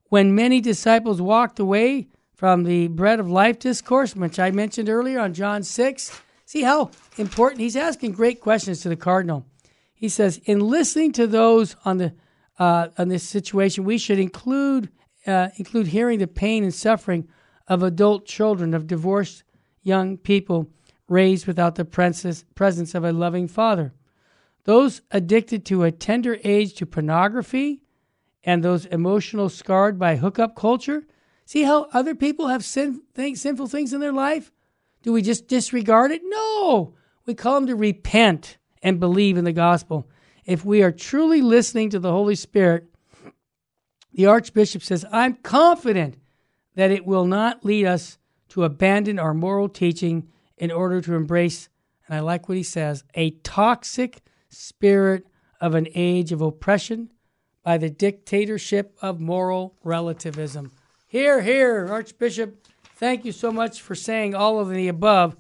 When 0.09 0.35
many 0.35 0.61
disciples 0.61 1.23
walked 1.23 1.61
away 1.61 2.09
from 2.35 2.65
the 2.65 2.89
bread 2.89 3.21
of 3.21 3.31
life 3.31 3.61
discourse, 3.61 4.17
which 4.17 4.41
I 4.41 4.51
mentioned 4.51 4.89
earlier 4.89 5.21
on 5.21 5.33
John 5.33 5.63
6, 5.63 6.21
see 6.45 6.63
how 6.63 6.91
important 7.17 7.61
he's 7.61 7.77
asking 7.77 8.13
great 8.13 8.41
questions 8.41 8.81
to 8.81 8.89
the 8.89 8.97
cardinal. 8.97 9.47
He 9.95 10.09
says, 10.09 10.41
in 10.45 10.59
listening 10.59 11.13
to 11.13 11.29
those 11.29 11.77
on 11.85 11.99
the 11.99 12.15
uh, 12.59 12.89
on 12.99 13.09
this 13.09 13.23
situation, 13.23 13.85
we 13.85 13.97
should 13.97 14.19
include 14.19 14.91
uh, 15.27 15.49
include 15.57 15.89
hearing 15.89 16.19
the 16.19 16.27
pain 16.27 16.65
and 16.65 16.75
suffering 16.75 17.29
of 17.69 17.83
adult 17.83 18.27
children, 18.27 18.75
of 18.75 18.87
divorced 18.87 19.45
young 19.83 20.17
people 20.17 20.69
raised 21.09 21.47
without 21.47 21.75
the 21.75 21.85
presence 21.85 22.95
of 22.95 23.05
a 23.05 23.13
loving 23.13 23.49
father. 23.49 23.93
Those 24.65 25.03
addicted 25.11 25.65
to 25.67 25.83
a 25.83 25.93
tender 25.93 26.39
age 26.45 26.75
to 26.75 26.87
pornography 26.87 27.83
and 28.45 28.63
those 28.63 28.87
emotional 28.87 29.49
scarred 29.49 29.99
by 29.99 30.17
hookup 30.17 30.55
culture. 30.57 31.05
See 31.45 31.63
how 31.63 31.89
other 31.93 32.15
people 32.15 32.49
have 32.49 32.65
sin, 32.65 33.03
sinful 33.35 33.67
things 33.67 33.93
in 33.93 34.01
their 34.01 34.13
life? 34.13 34.53
Do 35.03 35.13
we 35.13 35.23
just 35.23 35.49
disregard 35.49 36.13
it? 36.13 36.23
No. 36.25 36.95
We 37.27 37.35
call 37.35 37.55
them 37.57 37.67
to 37.67 37.77
repent 37.77 38.57
and 38.83 39.01
believe 39.01 39.37
in 39.37 39.45
the 39.45 39.53
gospel. 39.53 40.09
If 40.45 40.65
we 40.65 40.83
are 40.83 40.93
truly 40.93 41.41
listening 41.41 41.91
to 41.91 41.99
the 41.99 42.11
Holy 42.11 42.35
Spirit, 42.35 42.92
the 44.13 44.27
Archbishop 44.27 44.83
says, 44.83 45.05
I'm 45.11 45.35
confident 45.37 46.17
that 46.75 46.91
it 46.91 47.07
will 47.07 47.27
not 47.27 47.65
lead 47.65 47.87
us 47.87 48.19
to 48.51 48.65
abandon 48.65 49.19
our 49.19 49.35
moral 49.35 49.69
teaching 49.69 50.29
in 50.57 50.71
order 50.71 51.01
to 51.01 51.15
embrace, 51.15 51.69
and 52.07 52.15
I 52.15 52.21
like 52.21 52.49
what 52.49 52.59
he 52.59 52.63
says, 52.63 53.05
a 53.15 53.31
toxic 53.31 54.21
spirit 54.49 55.27
of 55.61 55.75
an 55.75 55.89
age 55.95 56.33
of 56.33 56.41
oppression 56.41 57.11
by 57.63 57.79
the 57.79 57.91
dictatorship 57.91 58.97
of 59.01 59.21
moral 59.21 59.77
relativism. 59.85 60.73
Here, 61.07 61.41
here, 61.41 61.89
Archbishop, 61.91 62.67
thank 62.97 63.25
you 63.25 63.33
so 63.33 63.53
much 63.53 63.81
for 63.81 63.95
saying 63.95 64.35
all 64.35 64.61
of 64.61 64.69
the 64.69 64.89
above. 64.89 65.37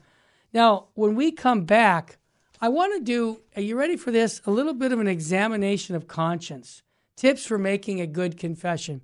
Now, 0.52 0.88
when 0.94 1.14
we 1.14 1.32
come 1.32 1.64
back, 1.64 2.18
I 2.60 2.68
want 2.68 2.94
to 2.94 3.00
do, 3.00 3.40
are 3.56 3.62
you 3.62 3.76
ready 3.76 3.96
for 3.96 4.10
this? 4.10 4.40
A 4.46 4.50
little 4.50 4.74
bit 4.74 4.92
of 4.92 5.00
an 5.00 5.08
examination 5.08 5.96
of 5.96 6.06
conscience. 6.06 6.82
Tips 7.16 7.44
for 7.44 7.58
making 7.58 8.00
a 8.00 8.06
good 8.06 8.38
confession. 8.38 9.02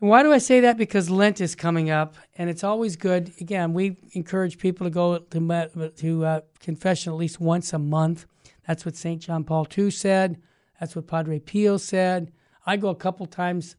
And 0.00 0.10
why 0.10 0.22
do 0.22 0.32
I 0.32 0.38
say 0.38 0.60
that? 0.60 0.76
Because 0.76 1.08
Lent 1.08 1.40
is 1.40 1.54
coming 1.54 1.90
up, 1.90 2.16
and 2.36 2.50
it's 2.50 2.64
always 2.64 2.96
good. 2.96 3.32
Again, 3.40 3.72
we 3.72 3.96
encourage 4.12 4.58
people 4.58 4.86
to 4.86 4.90
go 4.90 5.18
to, 5.18 5.90
to 5.96 6.24
uh, 6.24 6.40
confession 6.60 7.12
at 7.12 7.16
least 7.16 7.40
once 7.40 7.72
a 7.72 7.78
month. 7.78 8.26
That's 8.66 8.84
what 8.84 8.96
St. 8.96 9.22
John 9.22 9.44
Paul 9.44 9.66
II 9.76 9.90
said. 9.90 10.40
That's 10.78 10.94
what 10.94 11.06
Padre 11.06 11.38
Pio 11.38 11.78
said. 11.78 12.32
I 12.66 12.76
go 12.76 12.88
a 12.88 12.94
couple 12.94 13.24
times 13.26 13.76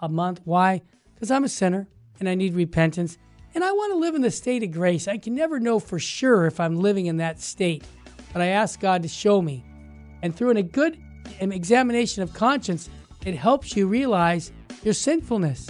a 0.00 0.08
month. 0.08 0.40
Why? 0.44 0.82
Because 1.14 1.30
I'm 1.30 1.44
a 1.44 1.48
sinner 1.48 1.88
and 2.18 2.28
I 2.28 2.34
need 2.34 2.54
repentance. 2.54 3.18
And 3.54 3.62
I 3.62 3.72
want 3.72 3.92
to 3.92 3.98
live 3.98 4.14
in 4.14 4.22
the 4.22 4.30
state 4.30 4.62
of 4.62 4.70
grace. 4.72 5.06
I 5.06 5.18
can 5.18 5.34
never 5.34 5.60
know 5.60 5.78
for 5.78 5.98
sure 5.98 6.46
if 6.46 6.58
I'm 6.58 6.80
living 6.80 7.06
in 7.06 7.18
that 7.18 7.40
state, 7.40 7.84
but 8.32 8.42
I 8.42 8.46
ask 8.46 8.80
God 8.80 9.02
to 9.02 9.08
show 9.08 9.42
me. 9.42 9.64
And 10.22 10.34
through 10.34 10.56
a 10.56 10.62
good 10.62 10.98
examination 11.52 12.22
of 12.22 12.32
conscience, 12.32 12.88
it 13.24 13.34
helps 13.34 13.76
you 13.76 13.86
realize 13.86 14.52
your 14.82 14.94
sinfulness. 14.94 15.68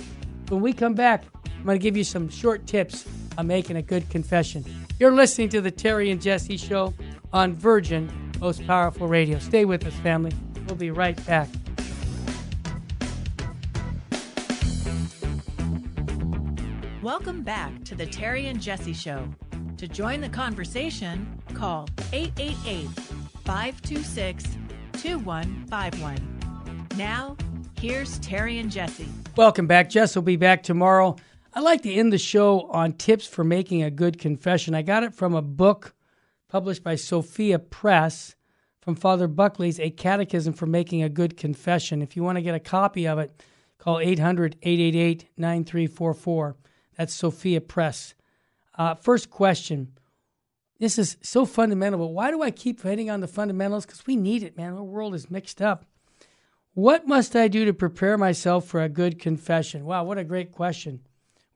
When 0.49 0.61
we 0.61 0.73
come 0.73 0.95
back, 0.95 1.25
I'm 1.45 1.65
going 1.65 1.79
to 1.79 1.83
give 1.83 1.97
you 1.97 2.05
some 2.05 2.29
short 2.29 2.67
tips 2.67 3.07
on 3.37 3.47
making 3.47 3.77
a 3.77 3.83
good 3.83 4.09
confession. 4.11 4.65
You're 4.99 5.13
listening 5.13 5.49
to 5.51 5.61
the 5.61 5.71
Terry 5.71 6.11
and 6.11 6.21
Jesse 6.21 6.57
Show 6.57 6.95
on 7.33 7.55
Virgin 7.55 8.11
Most 8.41 8.67
Powerful 8.67 9.09
Radio. 9.09 9.39
Stay 9.39 9.65
with 9.65 9.87
us, 9.87 9.95
family. 9.95 10.33
We'll 10.67 10.77
be 10.77 10.91
right 10.91 11.25
back. 11.27 11.49
Welcome 17.03 17.43
back 17.43 17.83
to 17.85 17.95
the 17.95 18.07
Terry 18.07 18.47
and 18.47 18.61
Jesse 18.61 18.93
Show. 18.93 19.27
To 19.79 19.89
join 19.89 20.21
the 20.21 20.29
conversation, 20.29 21.27
call 21.55 21.89
888 22.13 22.89
526 23.45 24.59
2151. 24.93 26.88
Now, 26.97 27.36
here's 27.78 28.18
Terry 28.18 28.59
and 28.59 28.70
Jesse. 28.70 29.09
Welcome 29.36 29.66
back. 29.66 29.91
Jess 29.91 30.14
will 30.14 30.22
be 30.22 30.36
back 30.36 30.62
tomorrow. 30.62 31.16
I 31.53 31.61
like 31.61 31.82
to 31.82 31.93
end 31.93 32.12
the 32.12 32.18
show 32.18 32.68
on 32.70 32.93
tips 32.93 33.26
for 33.26 33.43
making 33.43 33.82
a 33.82 33.91
good 33.91 34.18
confession. 34.18 34.74
I 34.74 34.82
got 34.82 35.03
it 35.03 35.14
from 35.14 35.34
a 35.34 35.43
book 35.43 35.95
published 36.49 36.84
by 36.84 36.97
Sophia 36.97 37.59
Press 37.59 38.36
from 38.80 38.95
Father 38.95 39.28
Buckley's 39.28 39.78
A 39.78 39.91
Catechism 39.91 40.53
for 40.55 40.66
Making 40.66 41.03
a 41.03 41.09
Good 41.09 41.36
Confession. 41.36 42.03
If 42.03 42.16
you 42.16 42.22
want 42.22 42.36
to 42.36 42.43
get 42.43 42.55
a 42.55 42.61
copy 42.61 43.07
of 43.07 43.18
it, 43.18 43.43
call 43.78 44.01
800 44.01 44.57
888 44.62 45.28
9344. 45.36 46.57
That's 46.97 47.14
Sophia 47.14 47.61
Press. 47.61 48.14
Uh, 48.76 48.95
first 48.95 49.30
question 49.30 49.93
this 50.81 50.99
is 50.99 51.18
so 51.20 51.45
fundamental, 51.45 52.01
but 52.01 52.07
why 52.07 52.31
do 52.31 52.43
I 52.43 52.51
keep 52.51 52.83
hitting 52.83 53.11
on 53.11 53.20
the 53.20 53.28
fundamentals? 53.28 53.85
Because 53.85 54.07
we 54.07 54.16
need 54.16 54.43
it, 54.43 54.57
man. 54.57 54.72
Our 54.72 54.83
world 54.83 55.14
is 55.14 55.31
mixed 55.31 55.61
up. 55.61 55.85
What 56.72 57.07
must 57.07 57.37
I 57.37 57.49
do 57.49 57.66
to 57.66 57.74
prepare 57.74 58.16
myself 58.16 58.64
for 58.66 58.81
a 58.81 58.89
good 58.89 59.18
confession? 59.18 59.85
Wow, 59.85 60.05
what 60.05 60.16
a 60.16 60.24
great 60.24 60.53
question. 60.53 61.01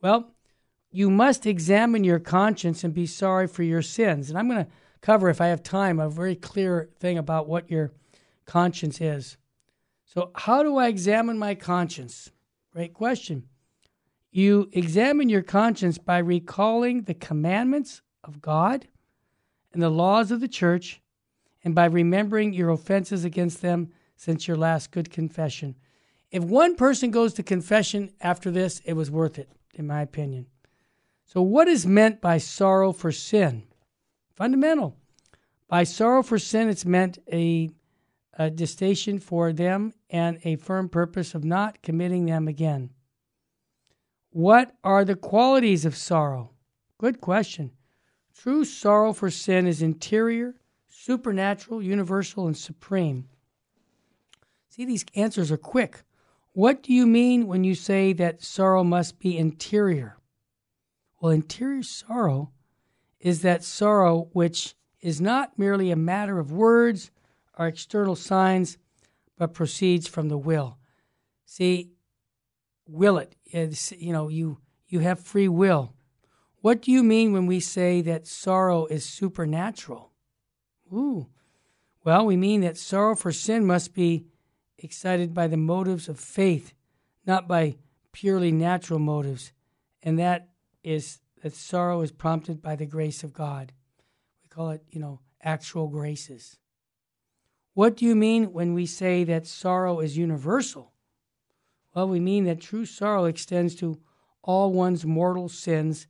Well, 0.02 0.34
you 0.90 1.08
must 1.08 1.46
examine 1.46 2.04
your 2.04 2.18
conscience 2.18 2.84
and 2.84 2.92
be 2.92 3.06
sorry 3.06 3.46
for 3.46 3.62
your 3.62 3.80
sins. 3.80 4.28
And 4.28 4.38
I'm 4.38 4.48
going 4.48 4.66
to 4.66 4.70
cover, 5.00 5.30
if 5.30 5.40
I 5.40 5.46
have 5.46 5.62
time, 5.62 5.98
a 5.98 6.10
very 6.10 6.36
clear 6.36 6.90
thing 7.00 7.16
about 7.16 7.48
what 7.48 7.70
your 7.70 7.92
conscience 8.44 9.00
is. 9.00 9.38
So, 10.04 10.32
how 10.34 10.62
do 10.62 10.76
I 10.76 10.88
examine 10.88 11.38
my 11.38 11.54
conscience? 11.54 12.30
Great 12.72 12.92
question. 12.92 13.44
You 14.30 14.68
examine 14.72 15.30
your 15.30 15.42
conscience 15.42 15.96
by 15.96 16.18
recalling 16.18 17.02
the 17.02 17.14
commandments 17.14 18.02
of 18.22 18.42
God 18.42 18.86
and 19.74 19.82
the 19.82 19.90
laws 19.90 20.30
of 20.30 20.40
the 20.40 20.48
church, 20.48 21.02
and 21.64 21.74
by 21.74 21.84
remembering 21.84 22.54
your 22.54 22.70
offenses 22.70 23.24
against 23.24 23.60
them 23.60 23.90
since 24.16 24.48
your 24.48 24.56
last 24.56 24.90
good 24.90 25.10
confession. 25.10 25.74
If 26.30 26.42
one 26.44 26.76
person 26.76 27.10
goes 27.10 27.34
to 27.34 27.42
confession 27.42 28.12
after 28.20 28.50
this, 28.50 28.80
it 28.84 28.94
was 28.94 29.10
worth 29.10 29.38
it, 29.38 29.50
in 29.74 29.86
my 29.86 30.00
opinion. 30.00 30.46
So, 31.26 31.42
what 31.42 31.68
is 31.68 31.86
meant 31.86 32.20
by 32.20 32.38
sorrow 32.38 32.92
for 32.92 33.12
sin? 33.12 33.64
Fundamental. 34.34 34.96
By 35.68 35.84
sorrow 35.84 36.22
for 36.22 36.38
sin, 36.38 36.68
it's 36.68 36.84
meant 36.84 37.18
a, 37.32 37.70
a 38.34 38.50
distinction 38.50 39.18
for 39.18 39.52
them 39.52 39.92
and 40.10 40.38
a 40.44 40.56
firm 40.56 40.88
purpose 40.88 41.34
of 41.34 41.44
not 41.44 41.82
committing 41.82 42.26
them 42.26 42.46
again. 42.46 42.90
What 44.30 44.74
are 44.84 45.04
the 45.04 45.16
qualities 45.16 45.84
of 45.84 45.96
sorrow? 45.96 46.50
Good 46.98 47.20
question. 47.20 47.72
True 48.34 48.64
sorrow 48.64 49.12
for 49.12 49.30
sin 49.30 49.66
is 49.66 49.80
interior, 49.80 50.54
supernatural, 50.88 51.82
universal, 51.82 52.46
and 52.46 52.56
supreme. 52.56 53.28
See, 54.68 54.84
these 54.84 55.04
answers 55.14 55.52
are 55.52 55.56
quick. 55.56 56.02
What 56.52 56.82
do 56.82 56.92
you 56.92 57.06
mean 57.06 57.46
when 57.46 57.64
you 57.64 57.74
say 57.74 58.12
that 58.14 58.42
sorrow 58.42 58.84
must 58.84 59.18
be 59.18 59.38
interior? 59.38 60.16
Well, 61.20 61.32
interior 61.32 61.82
sorrow 61.82 62.50
is 63.20 63.42
that 63.42 63.64
sorrow 63.64 64.28
which 64.32 64.74
is 65.00 65.20
not 65.20 65.58
merely 65.58 65.90
a 65.90 65.96
matter 65.96 66.38
of 66.38 66.52
words 66.52 67.10
or 67.58 67.66
external 67.66 68.16
signs, 68.16 68.78
but 69.36 69.54
proceeds 69.54 70.06
from 70.06 70.28
the 70.28 70.38
will. 70.38 70.78
See, 71.44 71.92
will 72.86 73.18
it. 73.18 73.36
It's, 73.46 73.92
you 73.92 74.12
know, 74.12 74.28
you 74.28 74.58
you 74.88 75.00
have 75.00 75.20
free 75.20 75.48
will. 75.48 75.94
What 76.64 76.80
do 76.80 76.90
you 76.90 77.02
mean 77.02 77.34
when 77.34 77.44
we 77.44 77.60
say 77.60 78.00
that 78.00 78.26
sorrow 78.26 78.86
is 78.86 79.04
supernatural? 79.04 80.12
Ooh. 80.90 81.26
Well, 82.04 82.24
we 82.24 82.38
mean 82.38 82.62
that 82.62 82.78
sorrow 82.78 83.14
for 83.14 83.32
sin 83.32 83.66
must 83.66 83.92
be 83.92 84.24
excited 84.78 85.34
by 85.34 85.46
the 85.46 85.58
motives 85.58 86.08
of 86.08 86.18
faith, 86.18 86.72
not 87.26 87.46
by 87.46 87.76
purely 88.12 88.50
natural 88.50 88.98
motives. 88.98 89.52
And 90.02 90.18
that 90.18 90.48
is 90.82 91.18
that 91.42 91.54
sorrow 91.54 92.00
is 92.00 92.12
prompted 92.12 92.62
by 92.62 92.76
the 92.76 92.86
grace 92.86 93.22
of 93.22 93.34
God. 93.34 93.74
We 94.42 94.48
call 94.48 94.70
it, 94.70 94.82
you 94.88 95.00
know, 95.00 95.20
actual 95.42 95.88
graces. 95.88 96.56
What 97.74 97.94
do 97.94 98.06
you 98.06 98.14
mean 98.14 98.54
when 98.54 98.72
we 98.72 98.86
say 98.86 99.22
that 99.24 99.46
sorrow 99.46 100.00
is 100.00 100.16
universal? 100.16 100.94
Well, 101.94 102.08
we 102.08 102.20
mean 102.20 102.44
that 102.44 102.62
true 102.62 102.86
sorrow 102.86 103.26
extends 103.26 103.74
to 103.74 104.00
all 104.42 104.72
one's 104.72 105.04
mortal 105.04 105.50
sins 105.50 106.06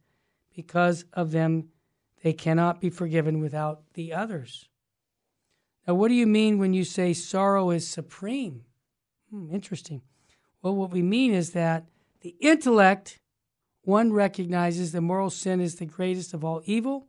because 0.54 1.04
of 1.12 1.32
them 1.32 1.68
they 2.22 2.32
cannot 2.32 2.80
be 2.80 2.88
forgiven 2.88 3.40
without 3.40 3.82
the 3.94 4.12
others. 4.12 4.68
Now, 5.86 5.94
what 5.94 6.08
do 6.08 6.14
you 6.14 6.26
mean 6.26 6.58
when 6.58 6.72
you 6.72 6.84
say 6.84 7.12
sorrow 7.12 7.70
is 7.70 7.86
supreme? 7.86 8.64
Hmm, 9.30 9.50
interesting. 9.52 10.00
Well, 10.62 10.74
what 10.74 10.90
we 10.90 11.02
mean 11.02 11.34
is 11.34 11.50
that 11.50 11.84
the 12.22 12.34
intellect, 12.40 13.20
one 13.82 14.12
recognizes 14.12 14.92
the 14.92 15.02
moral 15.02 15.28
sin 15.28 15.60
is 15.60 15.74
the 15.74 15.84
greatest 15.84 16.32
of 16.32 16.42
all 16.42 16.62
evil. 16.64 17.06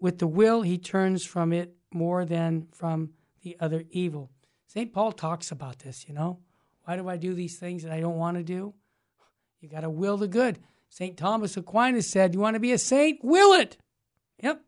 With 0.00 0.18
the 0.18 0.26
will, 0.26 0.62
he 0.62 0.78
turns 0.78 1.24
from 1.24 1.52
it 1.52 1.74
more 1.92 2.24
than 2.24 2.68
from 2.72 3.10
the 3.42 3.56
other 3.60 3.84
evil. 3.90 4.30
St. 4.66 4.90
Paul 4.90 5.12
talks 5.12 5.50
about 5.50 5.80
this, 5.80 6.08
you 6.08 6.14
know. 6.14 6.38
Why 6.84 6.96
do 6.96 7.08
I 7.08 7.18
do 7.18 7.34
these 7.34 7.58
things 7.58 7.82
that 7.82 7.92
I 7.92 8.00
don't 8.00 8.16
want 8.16 8.38
to 8.38 8.42
do? 8.42 8.72
You 9.60 9.68
got 9.68 9.82
to 9.82 9.90
will 9.90 10.16
the 10.16 10.26
good. 10.26 10.58
St. 10.92 11.16
Thomas 11.16 11.56
Aquinas 11.56 12.06
said, 12.06 12.34
You 12.34 12.40
want 12.40 12.52
to 12.52 12.60
be 12.60 12.72
a 12.72 12.76
saint? 12.76 13.20
Will 13.22 13.58
it. 13.58 13.78
Yep. 14.42 14.62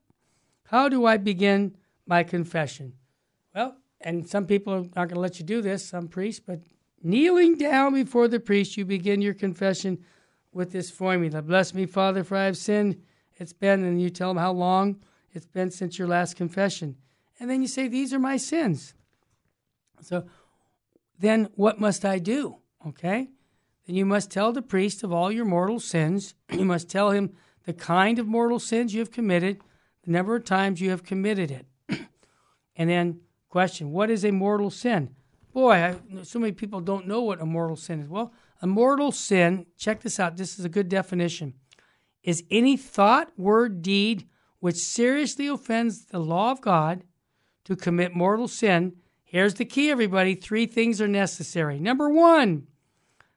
How 0.68 0.88
do 0.88 1.04
I 1.04 1.18
begin 1.18 1.76
my 2.06 2.22
confession? 2.22 2.94
Well, 3.54 3.76
and 4.00 4.26
some 4.26 4.46
people 4.46 4.72
are 4.72 4.80
not 4.80 4.94
going 4.94 5.08
to 5.10 5.20
let 5.20 5.38
you 5.38 5.44
do 5.44 5.60
this, 5.60 5.86
some 5.86 6.08
priests, 6.08 6.42
but 6.44 6.60
kneeling 7.02 7.58
down 7.58 7.92
before 7.92 8.26
the 8.26 8.40
priest, 8.40 8.78
you 8.78 8.86
begin 8.86 9.20
your 9.20 9.34
confession 9.34 10.02
with 10.50 10.72
this 10.72 10.90
formula 10.90 11.42
Bless 11.42 11.74
me, 11.74 11.84
Father, 11.84 12.24
for 12.24 12.38
I 12.38 12.44
have 12.44 12.56
sinned. 12.56 13.02
It's 13.36 13.52
been, 13.52 13.84
and 13.84 14.00
you 14.00 14.08
tell 14.08 14.30
them 14.30 14.38
how 14.38 14.52
long 14.52 15.02
it's 15.34 15.46
been 15.46 15.70
since 15.70 15.98
your 15.98 16.08
last 16.08 16.36
confession. 16.36 16.96
And 17.38 17.50
then 17.50 17.60
you 17.60 17.68
say, 17.68 17.86
These 17.86 18.14
are 18.14 18.18
my 18.18 18.38
sins. 18.38 18.94
So 20.00 20.24
then 21.18 21.50
what 21.54 21.78
must 21.78 22.06
I 22.06 22.18
do? 22.18 22.60
Okay? 22.86 23.28
Then 23.86 23.96
you 23.96 24.06
must 24.06 24.30
tell 24.30 24.52
the 24.52 24.62
priest 24.62 25.02
of 25.02 25.12
all 25.12 25.30
your 25.30 25.44
mortal 25.44 25.80
sins. 25.80 26.34
You 26.52 26.64
must 26.64 26.88
tell 26.88 27.10
him 27.10 27.32
the 27.64 27.72
kind 27.72 28.18
of 28.18 28.26
mortal 28.26 28.58
sins 28.58 28.94
you 28.94 29.00
have 29.00 29.10
committed, 29.10 29.60
the 30.04 30.12
number 30.12 30.36
of 30.36 30.44
times 30.44 30.80
you 30.80 30.90
have 30.90 31.02
committed 31.02 31.50
it. 31.50 31.66
and 32.76 32.90
then, 32.90 33.20
question 33.48 33.90
What 33.90 34.10
is 34.10 34.24
a 34.24 34.30
mortal 34.30 34.70
sin? 34.70 35.14
Boy, 35.52 35.74
I, 35.74 36.22
so 36.22 36.38
many 36.38 36.52
people 36.52 36.80
don't 36.80 37.06
know 37.06 37.22
what 37.22 37.40
a 37.40 37.46
mortal 37.46 37.76
sin 37.76 38.00
is. 38.00 38.08
Well, 38.08 38.32
a 38.60 38.66
mortal 38.66 39.12
sin, 39.12 39.66
check 39.76 40.00
this 40.00 40.18
out, 40.18 40.36
this 40.36 40.58
is 40.58 40.64
a 40.64 40.68
good 40.68 40.88
definition, 40.88 41.54
is 42.22 42.42
any 42.50 42.76
thought, 42.76 43.30
word, 43.36 43.82
deed 43.82 44.26
which 44.64 44.78
seriously 44.78 45.46
offends 45.46 46.06
the 46.06 46.18
law 46.18 46.50
of 46.50 46.62
God 46.62 47.04
to 47.66 47.76
commit 47.76 48.16
mortal 48.16 48.48
sin. 48.48 48.94
Here's 49.22 49.52
the 49.52 49.66
key, 49.66 49.90
everybody. 49.90 50.34
Three 50.34 50.64
things 50.64 51.02
are 51.02 51.06
necessary. 51.06 51.78
Number 51.78 52.08
one, 52.08 52.66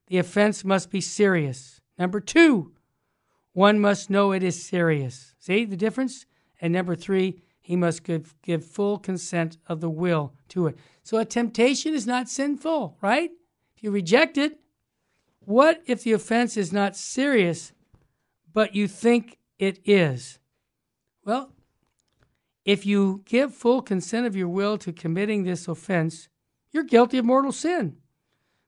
the 0.07 0.17
offense 0.17 0.63
must 0.63 0.89
be 0.89 1.01
serious. 1.01 1.81
Number 1.97 2.19
two, 2.19 2.73
one 3.53 3.79
must 3.79 4.09
know 4.09 4.31
it 4.31 4.43
is 4.43 4.63
serious. 4.63 5.33
See 5.39 5.65
the 5.65 5.77
difference? 5.77 6.25
And 6.61 6.73
number 6.73 6.95
three, 6.95 7.41
he 7.59 7.75
must 7.75 8.03
give, 8.03 8.35
give 8.41 8.63
full 8.63 8.97
consent 8.97 9.57
of 9.67 9.81
the 9.81 9.89
will 9.89 10.33
to 10.49 10.67
it. 10.67 10.77
So 11.03 11.17
a 11.17 11.25
temptation 11.25 11.93
is 11.93 12.07
not 12.07 12.29
sinful, 12.29 12.97
right? 13.01 13.31
If 13.75 13.83
you 13.83 13.91
reject 13.91 14.37
it, 14.37 14.59
what 15.39 15.81
if 15.85 16.03
the 16.03 16.13
offense 16.13 16.57
is 16.57 16.71
not 16.71 16.95
serious, 16.95 17.73
but 18.53 18.75
you 18.75 18.87
think 18.87 19.37
it 19.59 19.79
is? 19.85 20.39
Well, 21.25 21.51
if 22.63 22.85
you 22.85 23.21
give 23.25 23.53
full 23.53 23.81
consent 23.81 24.27
of 24.27 24.35
your 24.35 24.49
will 24.49 24.77
to 24.77 24.91
committing 24.91 25.43
this 25.43 25.67
offense, 25.67 26.27
you're 26.71 26.83
guilty 26.83 27.17
of 27.17 27.25
mortal 27.25 27.51
sin. 27.51 27.97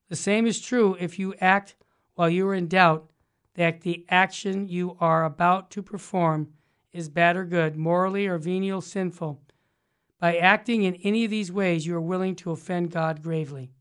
The 0.09 0.15
same 0.15 0.45
is 0.45 0.59
true 0.59 0.97
if 0.99 1.19
you 1.19 1.35
act 1.39 1.75
while 2.15 2.29
you 2.29 2.47
are 2.47 2.55
in 2.55 2.67
doubt 2.67 3.09
that 3.53 3.81
the 3.81 4.05
action 4.09 4.67
you 4.67 4.97
are 4.99 5.23
about 5.23 5.69
to 5.71 5.81
perform 5.83 6.49
is 6.91 7.09
bad 7.09 7.37
or 7.37 7.45
good, 7.45 7.77
morally 7.77 8.27
or 8.27 8.37
venial 8.37 8.81
sinful. 8.81 9.41
By 10.19 10.37
acting 10.37 10.83
in 10.83 10.95
any 10.95 11.23
of 11.23 11.31
these 11.31 11.51
ways, 11.51 11.85
you 11.85 11.95
are 11.95 12.01
willing 12.01 12.35
to 12.37 12.51
offend 12.51 12.91
God 12.91 13.21
gravely. 13.21 13.71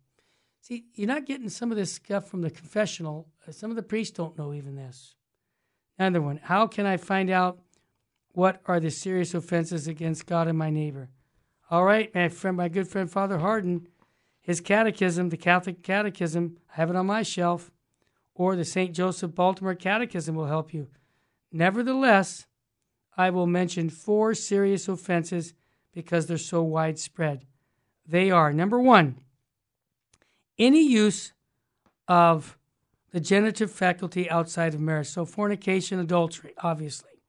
See, 0.60 0.84
you're 0.94 1.08
not 1.08 1.26
getting 1.26 1.48
some 1.48 1.70
of 1.70 1.78
this 1.78 1.92
stuff 1.92 2.28
from 2.28 2.42
the 2.42 2.50
confessional. 2.50 3.28
Some 3.50 3.70
of 3.70 3.76
the 3.76 3.82
priests 3.82 4.16
don't 4.16 4.36
know 4.36 4.52
even 4.52 4.76
this. 4.76 5.14
Another 5.98 6.20
one 6.20 6.38
How 6.42 6.66
can 6.66 6.86
I 6.86 6.96
find 6.96 7.30
out 7.30 7.58
what 8.32 8.60
are 8.66 8.78
the 8.78 8.90
serious 8.90 9.34
offenses 9.34 9.88
against 9.88 10.26
God 10.26 10.46
and 10.46 10.58
my 10.58 10.70
neighbor? 10.70 11.08
All 11.70 11.84
right, 11.84 12.14
my 12.14 12.28
friend, 12.28 12.56
my 12.56 12.68
good 12.68 12.86
friend 12.86 13.10
Father 13.10 13.38
Hardon 13.38 13.88
his 14.48 14.62
catechism, 14.62 15.28
the 15.28 15.36
Catholic 15.36 15.82
Catechism, 15.82 16.56
I 16.72 16.76
have 16.76 16.88
it 16.88 16.96
on 16.96 17.04
my 17.04 17.22
shelf, 17.22 17.70
or 18.34 18.56
the 18.56 18.64
St. 18.64 18.94
Joseph 18.94 19.34
Baltimore 19.34 19.74
Catechism 19.74 20.34
will 20.34 20.46
help 20.46 20.72
you. 20.72 20.88
Nevertheless, 21.52 22.46
I 23.14 23.28
will 23.28 23.46
mention 23.46 23.90
four 23.90 24.32
serious 24.32 24.88
offenses 24.88 25.52
because 25.92 26.26
they're 26.26 26.38
so 26.38 26.62
widespread. 26.62 27.44
They 28.06 28.30
are 28.30 28.50
number 28.50 28.80
one, 28.80 29.20
any 30.58 30.80
use 30.80 31.34
of 32.08 32.56
the 33.10 33.20
genitive 33.20 33.70
faculty 33.70 34.30
outside 34.30 34.72
of 34.72 34.80
marriage. 34.80 35.08
So, 35.08 35.26
fornication, 35.26 35.98
adultery, 36.00 36.54
obviously. 36.62 37.20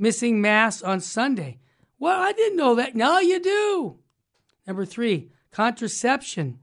Missing 0.00 0.40
Mass 0.40 0.82
on 0.82 0.98
Sunday. 0.98 1.60
Well, 2.00 2.20
I 2.20 2.32
didn't 2.32 2.58
know 2.58 2.74
that. 2.74 2.96
Now 2.96 3.20
you 3.20 3.40
do. 3.40 3.98
Number 4.66 4.84
three, 4.84 5.30
contraception. 5.52 6.58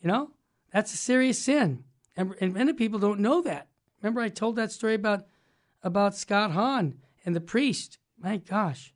You 0.00 0.08
know, 0.08 0.30
that's 0.72 0.94
a 0.94 0.96
serious 0.96 1.42
sin. 1.42 1.84
And, 2.16 2.34
and 2.40 2.52
many 2.52 2.72
people 2.72 2.98
don't 2.98 3.20
know 3.20 3.42
that. 3.42 3.68
Remember, 4.02 4.20
I 4.20 4.28
told 4.28 4.56
that 4.56 4.72
story 4.72 4.94
about, 4.94 5.24
about 5.82 6.16
Scott 6.16 6.52
Hahn 6.52 6.98
and 7.24 7.34
the 7.34 7.40
priest. 7.40 7.98
My 8.18 8.36
gosh. 8.36 8.94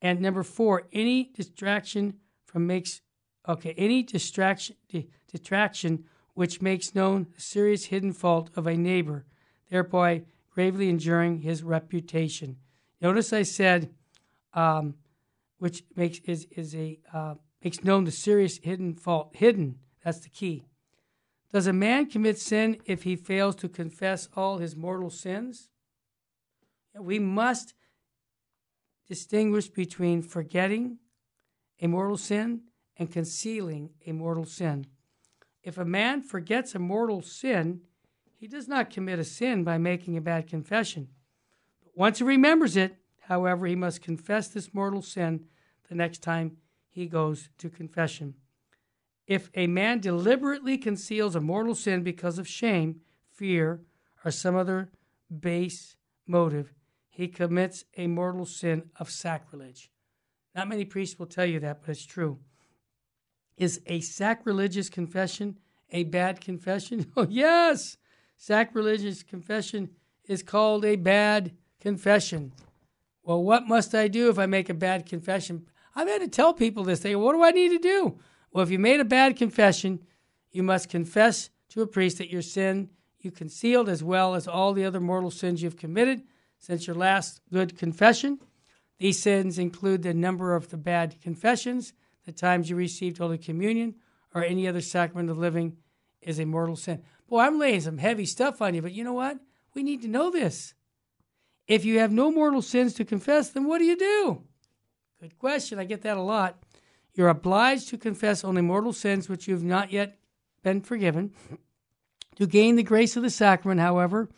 And 0.00 0.20
number 0.20 0.42
four, 0.42 0.84
any 0.92 1.30
distraction 1.34 2.14
from 2.44 2.66
makes, 2.66 3.00
okay, 3.48 3.74
any 3.76 4.02
distraction, 4.02 4.76
detraction 5.30 6.04
which 6.34 6.62
makes 6.62 6.94
known 6.94 7.26
the 7.34 7.40
serious 7.40 7.86
hidden 7.86 8.12
fault 8.12 8.50
of 8.54 8.66
a 8.66 8.76
neighbor, 8.76 9.26
thereby 9.70 10.22
gravely 10.50 10.88
injuring 10.88 11.40
his 11.40 11.62
reputation. 11.62 12.56
Notice 13.00 13.32
I 13.32 13.42
said, 13.42 13.92
um, 14.54 14.94
which 15.58 15.82
makes 15.96 16.20
is 16.20 16.46
is 16.52 16.74
a 16.74 16.98
uh, 17.12 17.34
makes 17.62 17.82
known 17.84 18.04
the 18.04 18.10
serious 18.10 18.58
hidden 18.58 18.94
fault. 18.94 19.30
Hidden, 19.34 19.78
that's 20.04 20.20
the 20.20 20.28
key. 20.28 20.64
Does 21.52 21.66
a 21.66 21.72
man 21.72 22.06
commit 22.06 22.38
sin 22.38 22.76
if 22.84 23.04
he 23.04 23.16
fails 23.16 23.56
to 23.56 23.68
confess 23.68 24.28
all 24.36 24.58
his 24.58 24.76
mortal 24.76 25.10
sins? 25.10 25.70
We 26.94 27.18
must 27.18 27.74
distinguish 29.08 29.68
between 29.68 30.22
forgetting 30.22 30.98
a 31.80 31.86
mortal 31.86 32.18
sin 32.18 32.62
and 32.96 33.10
concealing 33.10 33.90
a 34.06 34.12
mortal 34.12 34.44
sin. 34.44 34.86
If 35.62 35.78
a 35.78 35.84
man 35.84 36.22
forgets 36.22 36.74
a 36.74 36.78
mortal 36.78 37.22
sin, 37.22 37.80
he 38.34 38.46
does 38.46 38.68
not 38.68 38.90
commit 38.90 39.18
a 39.18 39.24
sin 39.24 39.64
by 39.64 39.78
making 39.78 40.16
a 40.16 40.20
bad 40.20 40.46
confession. 40.46 41.08
But 41.82 41.96
once 41.96 42.18
he 42.18 42.24
remembers 42.24 42.76
it, 42.76 42.96
however, 43.22 43.66
he 43.66 43.74
must 43.74 44.02
confess 44.02 44.48
this 44.48 44.74
mortal 44.74 45.02
sin 45.02 45.46
the 45.88 45.94
next 45.94 46.22
time 46.22 46.58
he 46.98 47.06
goes 47.06 47.48
to 47.58 47.70
confession. 47.70 48.34
If 49.26 49.50
a 49.54 49.68
man 49.68 50.00
deliberately 50.00 50.76
conceals 50.76 51.36
a 51.36 51.40
mortal 51.40 51.76
sin 51.76 52.02
because 52.02 52.38
of 52.38 52.48
shame, 52.48 53.02
fear, 53.30 53.80
or 54.24 54.32
some 54.32 54.56
other 54.56 54.90
base 55.30 55.96
motive, 56.26 56.74
he 57.08 57.28
commits 57.28 57.84
a 57.96 58.08
mortal 58.08 58.46
sin 58.46 58.90
of 58.96 59.10
sacrilege. 59.10 59.90
Not 60.56 60.68
many 60.68 60.84
priests 60.84 61.18
will 61.18 61.26
tell 61.26 61.46
you 61.46 61.60
that, 61.60 61.82
but 61.82 61.90
it's 61.92 62.04
true. 62.04 62.38
Is 63.56 63.80
a 63.86 64.00
sacrilegious 64.00 64.88
confession 64.88 65.58
a 65.90 66.04
bad 66.04 66.40
confession? 66.40 67.06
Oh, 67.16 67.26
yes! 67.30 67.96
Sacrilegious 68.36 69.22
confession 69.22 69.90
is 70.26 70.42
called 70.42 70.84
a 70.84 70.96
bad 70.96 71.52
confession. 71.80 72.52
Well, 73.22 73.42
what 73.42 73.68
must 73.68 73.94
I 73.94 74.08
do 74.08 74.30
if 74.30 74.38
I 74.38 74.46
make 74.46 74.68
a 74.68 74.74
bad 74.74 75.06
confession? 75.06 75.66
I've 75.94 76.08
had 76.08 76.20
to 76.20 76.28
tell 76.28 76.54
people 76.54 76.84
this. 76.84 77.00
They 77.00 77.12
go, 77.12 77.18
What 77.18 77.32
do 77.32 77.42
I 77.42 77.50
need 77.50 77.70
to 77.70 77.78
do? 77.78 78.18
Well, 78.52 78.62
if 78.62 78.70
you 78.70 78.78
made 78.78 79.00
a 79.00 79.04
bad 79.04 79.36
confession, 79.36 80.00
you 80.50 80.62
must 80.62 80.88
confess 80.88 81.50
to 81.70 81.82
a 81.82 81.86
priest 81.86 82.18
that 82.18 82.30
your 82.30 82.42
sin 82.42 82.90
you 83.20 83.30
concealed 83.30 83.88
as 83.88 84.02
well 84.02 84.34
as 84.34 84.46
all 84.46 84.72
the 84.72 84.84
other 84.84 85.00
mortal 85.00 85.30
sins 85.30 85.62
you've 85.62 85.76
committed 85.76 86.22
since 86.58 86.86
your 86.86 86.96
last 86.96 87.40
good 87.52 87.76
confession. 87.76 88.38
These 88.98 89.20
sins 89.20 89.58
include 89.58 90.02
the 90.02 90.14
number 90.14 90.54
of 90.54 90.70
the 90.70 90.76
bad 90.76 91.20
confessions, 91.20 91.92
the 92.24 92.32
times 92.32 92.70
you 92.70 92.76
received 92.76 93.18
Holy 93.18 93.38
Communion, 93.38 93.96
or 94.34 94.44
any 94.44 94.68
other 94.68 94.80
sacrament 94.80 95.30
of 95.30 95.38
living 95.38 95.76
is 96.20 96.38
a 96.38 96.44
mortal 96.44 96.76
sin. 96.76 97.02
Boy, 97.28 97.40
I'm 97.40 97.58
laying 97.58 97.80
some 97.80 97.98
heavy 97.98 98.24
stuff 98.24 98.60
on 98.60 98.74
you, 98.74 98.82
but 98.82 98.92
you 98.92 99.04
know 99.04 99.12
what? 99.12 99.38
We 99.74 99.82
need 99.82 100.02
to 100.02 100.08
know 100.08 100.30
this. 100.30 100.74
If 101.66 101.84
you 101.84 101.98
have 101.98 102.12
no 102.12 102.30
mortal 102.30 102.62
sins 102.62 102.94
to 102.94 103.04
confess, 103.04 103.50
then 103.50 103.66
what 103.66 103.78
do 103.78 103.84
you 103.84 103.96
do? 103.96 104.42
Good 105.20 105.38
question. 105.38 105.80
I 105.80 105.84
get 105.84 106.02
that 106.02 106.16
a 106.16 106.22
lot. 106.22 106.62
You're 107.14 107.28
obliged 107.28 107.88
to 107.88 107.98
confess 107.98 108.44
only 108.44 108.62
mortal 108.62 108.92
sins 108.92 109.28
which 109.28 109.48
you 109.48 109.54
have 109.54 109.64
not 109.64 109.90
yet 109.90 110.18
been 110.62 110.80
forgiven. 110.80 111.32
To 112.36 112.46
gain 112.46 112.76
the 112.76 112.84
grace 112.84 113.16
of 113.16 113.24
the 113.24 113.30
sacrament, 113.30 113.80
however, 113.80 114.28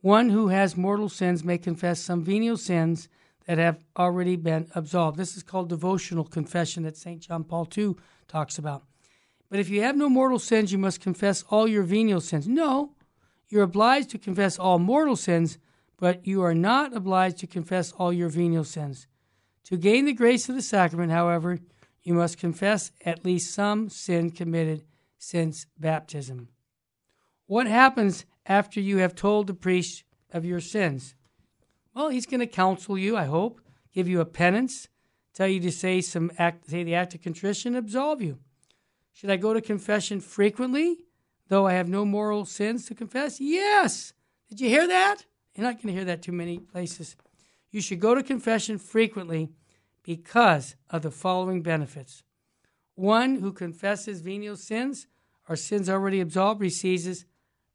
one 0.00 0.30
who 0.30 0.48
has 0.48 0.76
mortal 0.76 1.08
sins 1.08 1.44
may 1.44 1.56
confess 1.56 2.00
some 2.00 2.24
venial 2.24 2.56
sins 2.56 3.08
that 3.46 3.58
have 3.58 3.84
already 3.96 4.36
been 4.36 4.68
absolved. 4.74 5.16
This 5.16 5.36
is 5.36 5.42
called 5.42 5.68
devotional 5.68 6.24
confession 6.24 6.82
that 6.82 6.96
St. 6.96 7.20
John 7.20 7.44
Paul 7.44 7.68
II 7.76 7.94
talks 8.26 8.58
about. 8.58 8.82
But 9.48 9.60
if 9.60 9.70
you 9.70 9.82
have 9.82 9.96
no 9.96 10.08
mortal 10.08 10.38
sins, 10.38 10.72
you 10.72 10.78
must 10.78 11.00
confess 11.00 11.44
all 11.48 11.66
your 11.66 11.84
venial 11.84 12.20
sins. 12.20 12.46
No, 12.46 12.94
you're 13.48 13.62
obliged 13.62 14.10
to 14.10 14.18
confess 14.18 14.58
all 14.58 14.78
mortal 14.78 15.16
sins, 15.16 15.58
but 15.96 16.26
you 16.26 16.42
are 16.42 16.54
not 16.54 16.94
obliged 16.94 17.38
to 17.38 17.46
confess 17.46 17.92
all 17.92 18.12
your 18.12 18.28
venial 18.28 18.64
sins. 18.64 19.06
To 19.68 19.76
gain 19.76 20.06
the 20.06 20.14
grace 20.14 20.48
of 20.48 20.54
the 20.54 20.62
sacrament, 20.62 21.12
however, 21.12 21.58
you 22.02 22.14
must 22.14 22.38
confess 22.38 22.90
at 23.04 23.22
least 23.22 23.52
some 23.52 23.90
sin 23.90 24.30
committed 24.30 24.82
since 25.18 25.66
baptism. 25.78 26.48
What 27.44 27.66
happens 27.66 28.24
after 28.46 28.80
you 28.80 28.96
have 28.96 29.14
told 29.14 29.46
the 29.46 29.52
priest 29.52 30.04
of 30.32 30.46
your 30.46 30.60
sins? 30.60 31.14
Well, 31.94 32.08
he's 32.08 32.24
going 32.24 32.40
to 32.40 32.46
counsel 32.46 32.96
you, 32.96 33.14
I 33.14 33.24
hope, 33.26 33.60
give 33.92 34.08
you 34.08 34.22
a 34.22 34.24
penance, 34.24 34.88
tell 35.34 35.48
you 35.48 35.60
to 35.60 35.70
say 35.70 36.00
some 36.00 36.32
act, 36.38 36.70
say 36.70 36.82
the 36.82 36.94
act 36.94 37.14
of 37.14 37.20
contrition, 37.20 37.76
absolve 37.76 38.22
you. 38.22 38.38
Should 39.12 39.28
I 39.28 39.36
go 39.36 39.52
to 39.52 39.60
confession 39.60 40.22
frequently, 40.22 40.96
though 41.48 41.66
I 41.66 41.74
have 41.74 41.90
no 41.90 42.06
moral 42.06 42.46
sins 42.46 42.86
to 42.86 42.94
confess? 42.94 43.38
Yes. 43.38 44.14
Did 44.48 44.62
you 44.62 44.70
hear 44.70 44.86
that? 44.86 45.26
You're 45.54 45.66
not 45.66 45.74
going 45.74 45.88
to 45.88 45.92
hear 45.92 46.06
that 46.06 46.22
too 46.22 46.32
many 46.32 46.58
places. 46.58 47.16
You 47.70 47.82
should 47.82 48.00
go 48.00 48.14
to 48.14 48.22
confession 48.22 48.78
frequently 48.78 49.50
because 50.08 50.74
of 50.88 51.02
the 51.02 51.10
following 51.10 51.60
benefits. 51.60 52.22
One 52.94 53.40
who 53.40 53.52
confesses 53.52 54.22
venial 54.22 54.56
sins 54.56 55.06
or 55.46 55.54
sins 55.54 55.90
already 55.90 56.18
absolved 56.18 56.62
receives, 56.62 57.26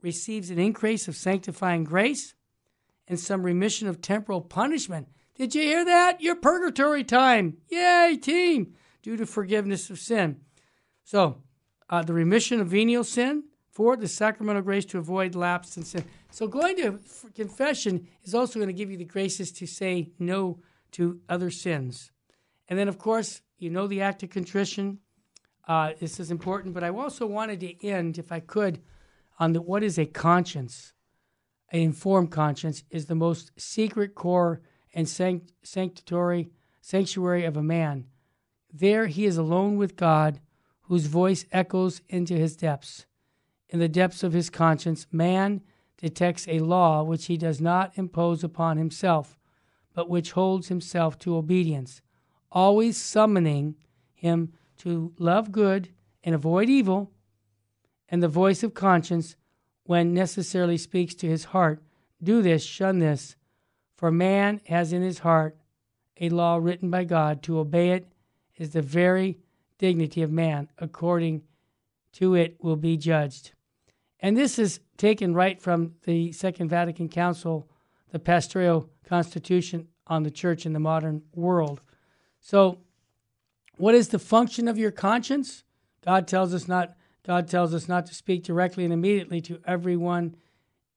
receives 0.01 0.49
an 0.49 0.57
increase 0.57 1.07
of 1.07 1.15
sanctifying 1.15 1.83
grace 1.83 2.33
and 3.07 3.19
some 3.19 3.43
remission 3.43 3.87
of 3.87 4.01
temporal 4.01 4.41
punishment. 4.41 5.09
Did 5.35 5.53
you 5.53 5.61
hear 5.61 5.85
that? 5.85 6.21
Your 6.21 6.35
purgatory 6.35 7.03
time. 7.03 7.57
Yay, 7.69 8.17
team! 8.19 8.73
Due 9.03 9.15
to 9.15 9.27
forgiveness 9.27 9.91
of 9.91 9.99
sin. 9.99 10.37
So, 11.03 11.37
uh, 11.87 12.01
the 12.01 12.13
remission 12.13 12.59
of 12.59 12.69
venial 12.69 13.03
sin, 13.03 13.43
for 13.69 13.95
the 13.95 14.07
sacramental 14.07 14.63
grace 14.63 14.85
to 14.85 14.97
avoid 14.97 15.35
lapse 15.35 15.77
in 15.77 15.83
sin. 15.83 16.03
So, 16.31 16.47
going 16.47 16.77
to 16.77 16.99
confession 17.35 18.07
is 18.23 18.33
also 18.33 18.57
going 18.57 18.69
to 18.69 18.73
give 18.73 18.89
you 18.89 18.97
the 18.97 19.05
graces 19.05 19.51
to 19.51 19.67
say 19.67 20.09
no 20.17 20.57
to 20.93 21.19
other 21.29 21.51
sins. 21.51 22.09
And 22.67 22.77
then, 22.77 22.87
of 22.87 22.97
course, 22.97 23.41
you 23.57 23.69
know 23.69 23.87
the 23.87 24.01
act 24.01 24.23
of 24.23 24.29
contrition. 24.29 24.99
Uh, 25.67 25.93
this 25.99 26.19
is 26.19 26.31
important, 26.31 26.73
but 26.73 26.83
I 26.83 26.89
also 26.89 27.25
wanted 27.25 27.59
to 27.61 27.85
end, 27.85 28.17
if 28.17 28.31
I 28.31 28.39
could, 28.39 28.81
on 29.39 29.53
the, 29.53 29.61
what 29.61 29.83
is 29.83 29.97
a 29.97 30.05
conscience. 30.05 30.93
An 31.71 31.79
informed 31.79 32.31
conscience 32.31 32.83
is 32.89 33.05
the 33.07 33.15
most 33.15 33.51
secret 33.57 34.15
core 34.15 34.61
and 34.93 35.07
sanct- 35.09 35.53
sanctuary 35.63 36.51
sanctuary 36.81 37.45
of 37.45 37.55
a 37.55 37.63
man. 37.63 38.05
There 38.71 39.07
he 39.07 39.25
is 39.25 39.37
alone 39.37 39.77
with 39.77 39.95
God 39.95 40.41
whose 40.81 41.05
voice 41.05 41.45
echoes 41.51 42.01
into 42.09 42.35
his 42.35 42.57
depths. 42.57 43.05
In 43.69 43.79
the 43.79 43.87
depths 43.87 44.21
of 44.21 44.33
his 44.33 44.49
conscience, 44.49 45.07
man 45.11 45.61
detects 45.97 46.47
a 46.47 46.59
law 46.59 47.01
which 47.01 47.27
he 47.27 47.37
does 47.37 47.61
not 47.61 47.93
impose 47.95 48.43
upon 48.43 48.77
himself, 48.77 49.37
but 49.93 50.09
which 50.09 50.33
holds 50.33 50.67
himself 50.67 51.17
to 51.19 51.37
obedience, 51.37 52.01
always 52.53 52.95
summoning 52.95 53.75
him 54.13 54.53
to 54.77 55.13
love 55.17 55.51
good 55.51 55.89
and 56.23 56.33
avoid 56.33 56.69
evil. 56.69 57.11
And 58.07 58.23
the 58.23 58.29
voice 58.29 58.63
of 58.63 58.73
conscience, 58.73 59.35
when 59.83 60.13
necessarily 60.13 60.77
speaks 60.77 61.13
to 61.15 61.27
his 61.27 61.45
heart, 61.45 61.83
do 62.21 62.41
this, 62.41 62.63
shun 62.63 62.99
this, 62.99 63.35
for 63.97 64.11
man 64.11 64.61
has 64.67 64.93
in 64.93 65.01
his 65.01 65.19
heart 65.19 65.57
a 66.21 66.29
law 66.29 66.57
written 66.57 66.89
by 66.89 67.03
God. 67.03 67.43
To 67.43 67.59
obey 67.59 67.89
it 67.89 68.07
is 68.55 68.71
the 68.71 68.81
very 68.81 69.39
dignity 69.77 70.21
of 70.21 70.31
man. 70.31 70.69
According 70.77 71.41
to 72.13 72.35
it 72.35 72.55
will 72.61 72.75
be 72.75 72.95
judged. 72.95 73.51
And 74.19 74.37
this 74.37 74.57
is 74.57 74.79
taken 74.95 75.33
right 75.33 75.61
from 75.61 75.95
the 76.05 76.31
Second 76.31 76.69
Vatican 76.69 77.09
Council, 77.09 77.67
the 78.11 78.19
Pastoral 78.19 78.89
Constitution 79.05 79.87
on 80.07 80.23
the 80.23 80.31
Church 80.31 80.65
in 80.65 80.73
the 80.73 80.79
modern 80.79 81.23
world. 81.33 81.81
So, 82.43 82.79
what 83.77 83.95
is 83.95 84.09
the 84.09 84.19
function 84.19 84.67
of 84.67 84.77
your 84.77 84.91
conscience? 84.91 85.63
God 86.03 86.27
tells 86.27 86.53
us 86.53 86.67
not. 86.67 86.95
God 87.25 87.47
tells 87.47 87.73
us 87.73 87.87
not 87.87 88.05
to 88.07 88.13
speak 88.13 88.43
directly 88.43 88.83
and 88.83 88.93
immediately 88.93 89.39
to 89.41 89.61
everyone 89.65 90.35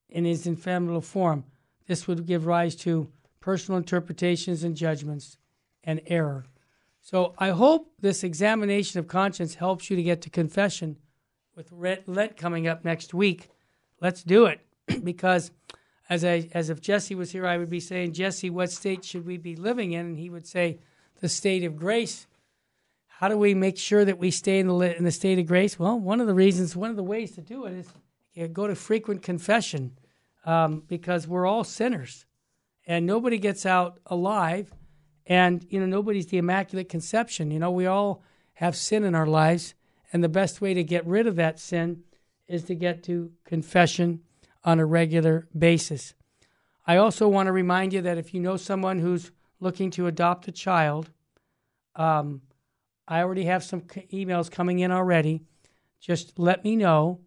in 0.09 0.25
his 0.25 0.45
infallible 0.45 0.99
form. 0.99 1.45
This 1.87 2.05
would 2.05 2.27
give 2.27 2.45
rise 2.45 2.75
to 2.77 3.09
personal 3.39 3.77
interpretations 3.77 4.65
and 4.65 4.75
judgments 4.75 5.37
and 5.85 6.01
error. 6.07 6.45
So 6.99 7.33
I 7.37 7.51
hope 7.51 7.93
this 8.01 8.25
examination 8.25 8.99
of 8.99 9.07
conscience 9.07 9.55
helps 9.55 9.89
you 9.89 9.95
to 9.95 10.03
get 10.03 10.21
to 10.23 10.29
confession 10.29 10.97
with 11.55 11.71
Lent 11.71 12.35
coming 12.35 12.67
up 12.67 12.83
next 12.83 13.13
week. 13.13 13.49
Let's 14.01 14.21
do 14.21 14.47
it 14.47 14.59
because 15.03 15.51
as 16.09 16.25
I 16.25 16.49
as 16.53 16.69
if 16.69 16.81
Jesse 16.81 17.15
was 17.15 17.31
here, 17.31 17.47
I 17.47 17.57
would 17.57 17.69
be 17.69 17.79
saying, 17.79 18.11
Jesse, 18.11 18.49
what 18.49 18.69
state 18.69 19.05
should 19.05 19.25
we 19.25 19.37
be 19.37 19.55
living 19.55 19.93
in? 19.93 20.07
And 20.07 20.19
he 20.19 20.29
would 20.29 20.45
say, 20.45 20.79
the 21.19 21.29
state 21.29 21.63
of 21.63 21.75
grace. 21.75 22.27
How 23.07 23.27
do 23.27 23.37
we 23.37 23.53
make 23.53 23.77
sure 23.77 24.05
that 24.05 24.19
we 24.19 24.31
stay 24.31 24.59
in 24.59 24.67
the 24.67 24.97
in 24.97 25.03
the 25.03 25.11
state 25.11 25.39
of 25.39 25.47
grace? 25.47 25.79
Well, 25.79 25.99
one 25.99 26.21
of 26.21 26.27
the 26.27 26.33
reasons, 26.33 26.75
one 26.75 26.89
of 26.89 26.95
the 26.95 27.03
ways 27.03 27.31
to 27.31 27.41
do 27.41 27.65
it 27.65 27.73
is 27.73 27.87
you 28.33 28.47
go 28.47 28.67
to 28.67 28.75
frequent 28.75 29.23
confession 29.23 29.97
um, 30.45 30.83
because 30.87 31.27
we're 31.27 31.47
all 31.47 31.63
sinners, 31.63 32.25
and 32.85 33.05
nobody 33.05 33.37
gets 33.37 33.65
out 33.65 33.99
alive 34.05 34.71
and, 35.27 35.65
you 35.69 35.79
know, 35.79 35.85
nobody's 35.85 36.27
the 36.27 36.37
Immaculate 36.37 36.89
Conception. 36.89 37.51
You 37.51 37.59
know, 37.59 37.71
we 37.71 37.85
all 37.85 38.23
have 38.55 38.75
sin 38.75 39.03
in 39.03 39.13
our 39.13 39.27
lives. 39.27 39.75
And 40.13 40.23
the 40.23 40.29
best 40.29 40.61
way 40.61 40.73
to 40.73 40.83
get 40.83 41.05
rid 41.05 41.27
of 41.27 41.35
that 41.35 41.59
sin 41.59 42.03
is 42.47 42.63
to 42.63 42.75
get 42.75 43.03
to 43.03 43.31
confession 43.43 44.21
on 44.63 44.79
a 44.79 44.85
regular 44.85 45.47
basis. 45.57 46.13
I 46.85 46.95
also 46.95 47.27
want 47.27 47.47
to 47.47 47.51
remind 47.51 47.91
you 47.91 48.01
that 48.01 48.17
if 48.17 48.33
you 48.33 48.39
know 48.39 48.55
someone 48.55 48.99
who's 48.99 49.31
looking 49.59 49.91
to 49.91 50.07
adopt 50.07 50.47
a 50.47 50.51
child, 50.51 51.09
um, 51.95 52.41
I 53.07 53.21
already 53.21 53.45
have 53.45 53.63
some 53.63 53.81
emails 53.81 54.51
coming 54.51 54.79
in 54.79 54.91
already. 54.91 55.41
Just 55.99 56.37
let 56.37 56.63
me 56.63 56.75
know 56.75 57.21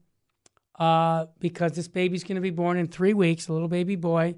uh, 0.79 1.27
because 1.39 1.73
this 1.73 1.89
baby's 1.89 2.25
going 2.25 2.37
to 2.37 2.41
be 2.41 2.51
born 2.51 2.77
in 2.77 2.87
three 2.87 3.15
weeks, 3.15 3.49
a 3.49 3.53
little 3.53 3.69
baby 3.69 3.97
boy, 3.97 4.37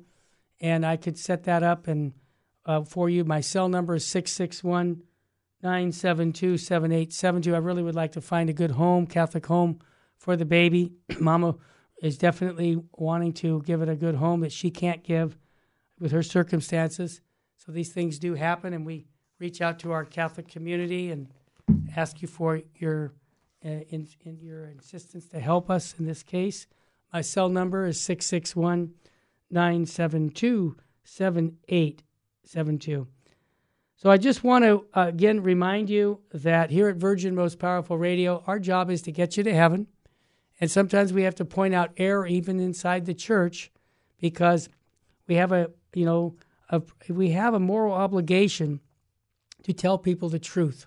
and 0.61 0.87
I 0.87 0.97
could 0.97 1.19
set 1.19 1.45
that 1.45 1.63
up 1.63 1.89
and 1.89 2.13
uh, 2.65 2.83
for 2.83 3.11
you. 3.11 3.25
My 3.25 3.41
cell 3.41 3.69
number 3.69 3.95
is 3.95 4.07
661 4.07 5.03
972 5.63 6.59
7872. 6.59 7.55
I 7.55 7.59
really 7.59 7.83
would 7.83 7.95
like 7.95 8.13
to 8.13 8.21
find 8.21 8.51
a 8.51 8.53
good 8.53 8.73
home, 8.73 9.07
Catholic 9.07 9.47
home 9.47 9.79
for 10.17 10.37
the 10.37 10.45
baby. 10.45 10.93
Mama 11.21 11.57
is 12.03 12.19
definitely 12.19 12.83
wanting 12.93 13.33
to 13.33 13.63
give 13.63 13.83
it 13.83 13.89
a 13.89 13.95
good 13.95 14.17
home 14.17 14.41
that 14.41 14.53
she 14.53 14.71
can't 14.71 15.05
give 15.05 15.37
with 15.99 16.11
her 16.11 16.23
circumstances. 16.23 17.21
So 17.65 17.71
these 17.71 17.93
things 17.93 18.19
do 18.19 18.35
happen, 18.35 18.73
and 18.73 18.85
we 18.85 19.07
reach 19.39 19.61
out 19.61 19.79
to 19.81 19.93
our 19.93 20.05
Catholic 20.05 20.49
community 20.49 21.13
and 21.13 21.29
ask 21.95 22.21
you 22.21 22.27
for 22.27 22.61
your 22.77 23.13
uh, 23.65 23.87
in, 23.91 24.09
in 24.25 24.41
your 24.41 24.65
insistence 24.65 25.29
to 25.29 25.39
help 25.39 25.71
us 25.71 25.95
in 25.97 26.05
this 26.05 26.25
case. 26.25 26.67
My 27.13 27.21
cell 27.21 27.49
number 27.49 27.87
is 27.87 28.01
661 28.01 28.95
972 29.51 30.77
7872. 31.05 33.07
So 33.95 34.11
I 34.11 34.17
just 34.17 34.43
want 34.43 34.65
to 34.65 34.85
uh, 34.95 35.07
again 35.07 35.41
remind 35.41 35.89
you 35.89 36.21
that 36.33 36.71
here 36.71 36.89
at 36.89 36.97
Virgin 36.97 37.37
Most 37.37 37.61
Powerful 37.61 37.97
Radio, 37.97 38.43
our 38.49 38.59
job 38.59 38.91
is 38.91 39.03
to 39.03 39.13
get 39.13 39.37
you 39.37 39.45
to 39.45 39.55
heaven. 39.55 39.87
And 40.61 40.69
sometimes 40.69 41.13
we 41.13 41.23
have 41.23 41.37
to 41.37 41.45
point 41.45 41.75
out 41.75 41.93
error 41.97 42.27
even 42.27 42.59
inside 42.59 43.07
the 43.07 43.15
church 43.15 43.71
because 44.21 44.69
we 45.29 45.37
have 45.37 45.53
a, 45.53 45.71
you 45.95 46.05
know, 46.05 46.35
a, 46.73 46.83
we 47.09 47.31
have 47.31 47.55
a 47.55 47.61
moral 47.61 47.93
obligation 47.93 48.81
to 49.63 49.73
tell 49.73 49.99
people 49.99 50.29
the 50.29 50.39
truth. 50.39 50.87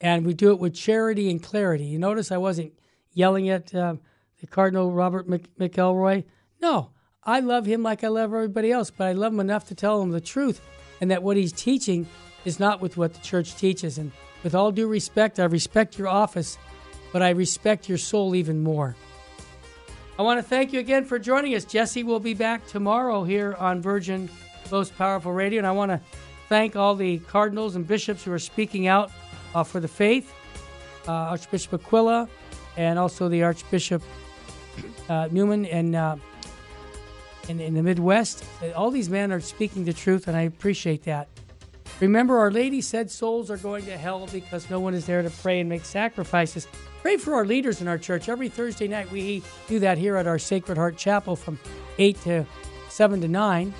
And 0.00 0.24
we 0.24 0.34
do 0.34 0.50
it 0.50 0.60
with 0.60 0.74
charity 0.74 1.30
and 1.30 1.42
clarity. 1.42 1.84
You 1.84 1.98
notice 1.98 2.30
I 2.30 2.36
wasn't 2.36 2.78
yelling 3.12 3.48
at 3.48 3.74
uh, 3.74 3.96
the 4.40 4.46
Cardinal 4.46 4.92
Robert 4.92 5.28
Mc- 5.28 5.54
McElroy. 5.58 6.24
No, 6.60 6.90
I 7.24 7.40
love 7.40 7.66
him 7.66 7.82
like 7.82 8.04
I 8.04 8.08
love 8.08 8.32
everybody 8.32 8.70
else, 8.70 8.90
but 8.90 9.08
I 9.08 9.12
love 9.12 9.32
him 9.32 9.40
enough 9.40 9.66
to 9.68 9.74
tell 9.74 10.00
him 10.00 10.10
the 10.10 10.20
truth 10.20 10.60
and 11.00 11.10
that 11.10 11.22
what 11.22 11.36
he's 11.36 11.52
teaching 11.52 12.06
is 12.44 12.60
not 12.60 12.80
with 12.80 12.96
what 12.96 13.14
the 13.14 13.20
church 13.20 13.56
teaches. 13.56 13.98
And 13.98 14.12
with 14.42 14.54
all 14.54 14.70
due 14.70 14.86
respect, 14.86 15.40
I 15.40 15.44
respect 15.44 15.98
your 15.98 16.08
office, 16.08 16.56
but 17.12 17.22
I 17.22 17.30
respect 17.30 17.88
your 17.88 17.98
soul 17.98 18.34
even 18.34 18.62
more. 18.62 18.96
I 20.18 20.22
want 20.22 20.38
to 20.38 20.42
thank 20.42 20.72
you 20.72 20.80
again 20.80 21.06
for 21.06 21.18
joining 21.18 21.54
us. 21.54 21.64
Jesse 21.64 22.02
will 22.02 22.20
be 22.20 22.34
back 22.34 22.66
tomorrow 22.66 23.24
here 23.24 23.54
on 23.54 23.80
Virgin 23.80 24.28
Most 24.70 24.96
Powerful 24.96 25.32
Radio, 25.32 25.58
and 25.58 25.66
I 25.66 25.72
want 25.72 25.90
to 25.90 26.00
thank 26.48 26.76
all 26.76 26.94
the 26.94 27.18
cardinals 27.18 27.76
and 27.76 27.86
bishops 27.86 28.24
who 28.24 28.32
are 28.32 28.38
speaking 28.38 28.86
out 28.86 29.10
uh, 29.54 29.62
for 29.62 29.80
the 29.80 29.88
faith, 29.88 30.32
uh, 31.06 31.12
Archbishop 31.12 31.74
Aquila, 31.74 32.28
and 32.76 32.98
also 32.98 33.28
the 33.28 33.42
Archbishop 33.42 34.02
uh, 35.08 35.28
Naumann 35.28 35.68
and 35.72 35.96
uh, 35.96 36.16
in, 37.48 37.60
in 37.60 37.74
the 37.74 37.82
Midwest. 37.82 38.44
All 38.76 38.90
these 38.90 39.08
men 39.08 39.32
are 39.32 39.40
speaking 39.40 39.84
the 39.84 39.92
truth, 39.92 40.28
and 40.28 40.36
I 40.36 40.42
appreciate 40.42 41.04
that. 41.04 41.28
Remember, 42.00 42.38
Our 42.38 42.50
Lady 42.50 42.80
said 42.80 43.10
souls 43.10 43.50
are 43.50 43.58
going 43.58 43.84
to 43.84 43.98
hell 43.98 44.26
because 44.32 44.70
no 44.70 44.80
one 44.80 44.94
is 44.94 45.04
there 45.04 45.22
to 45.22 45.30
pray 45.30 45.60
and 45.60 45.68
make 45.68 45.84
sacrifices. 45.84 46.66
Pray 47.02 47.16
for 47.16 47.34
our 47.34 47.44
leaders 47.44 47.80
in 47.80 47.88
our 47.88 47.98
church. 47.98 48.28
Every 48.28 48.48
Thursday 48.48 48.88
night, 48.88 49.10
we 49.10 49.42
do 49.68 49.78
that 49.80 49.98
here 49.98 50.16
at 50.16 50.26
our 50.26 50.38
Sacred 50.38 50.78
Heart 50.78 50.96
Chapel 50.96 51.36
from 51.36 51.58
8 51.98 52.20
to 52.22 52.46
7 52.88 53.20
to 53.20 53.28
9 53.28 53.74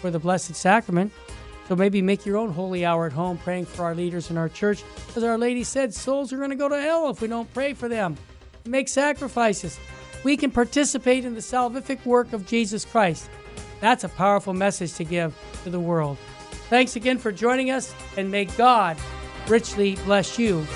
for 0.00 0.10
the 0.10 0.18
Blessed 0.18 0.54
Sacrament. 0.54 1.12
So 1.68 1.76
maybe 1.76 2.02
make 2.02 2.26
your 2.26 2.36
own 2.36 2.50
holy 2.50 2.84
hour 2.84 3.06
at 3.06 3.12
home 3.12 3.38
praying 3.38 3.66
for 3.66 3.84
our 3.84 3.94
leaders 3.94 4.30
in 4.30 4.36
our 4.36 4.48
church. 4.48 4.82
As 5.14 5.22
Our 5.22 5.38
Lady 5.38 5.62
said, 5.62 5.94
souls 5.94 6.32
are 6.32 6.36
going 6.36 6.50
to 6.50 6.56
go 6.56 6.68
to 6.68 6.80
hell 6.80 7.10
if 7.10 7.20
we 7.20 7.28
don't 7.28 7.52
pray 7.54 7.74
for 7.74 7.88
them. 7.88 8.16
Make 8.66 8.88
sacrifices. 8.88 9.78
We 10.24 10.36
can 10.36 10.50
participate 10.50 11.24
in 11.24 11.34
the 11.34 11.40
salvific 11.40 12.04
work 12.04 12.32
of 12.32 12.46
Jesus 12.46 12.84
Christ. 12.84 13.30
That's 13.80 14.04
a 14.04 14.08
powerful 14.08 14.52
message 14.52 14.94
to 14.94 15.04
give 15.04 15.38
to 15.62 15.70
the 15.70 15.80
world. 15.80 16.18
Thanks 16.68 16.96
again 16.96 17.18
for 17.18 17.32
joining 17.32 17.70
us, 17.70 17.94
and 18.16 18.30
may 18.30 18.44
God 18.44 18.96
richly 19.48 19.96
bless 20.04 20.38
you 20.38 20.66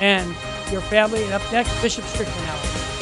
and 0.00 0.26
your 0.70 0.80
family. 0.82 1.24
And 1.24 1.32
up 1.32 1.42
next, 1.52 1.80
Bishop 1.82 2.04
Strickland. 2.04 2.93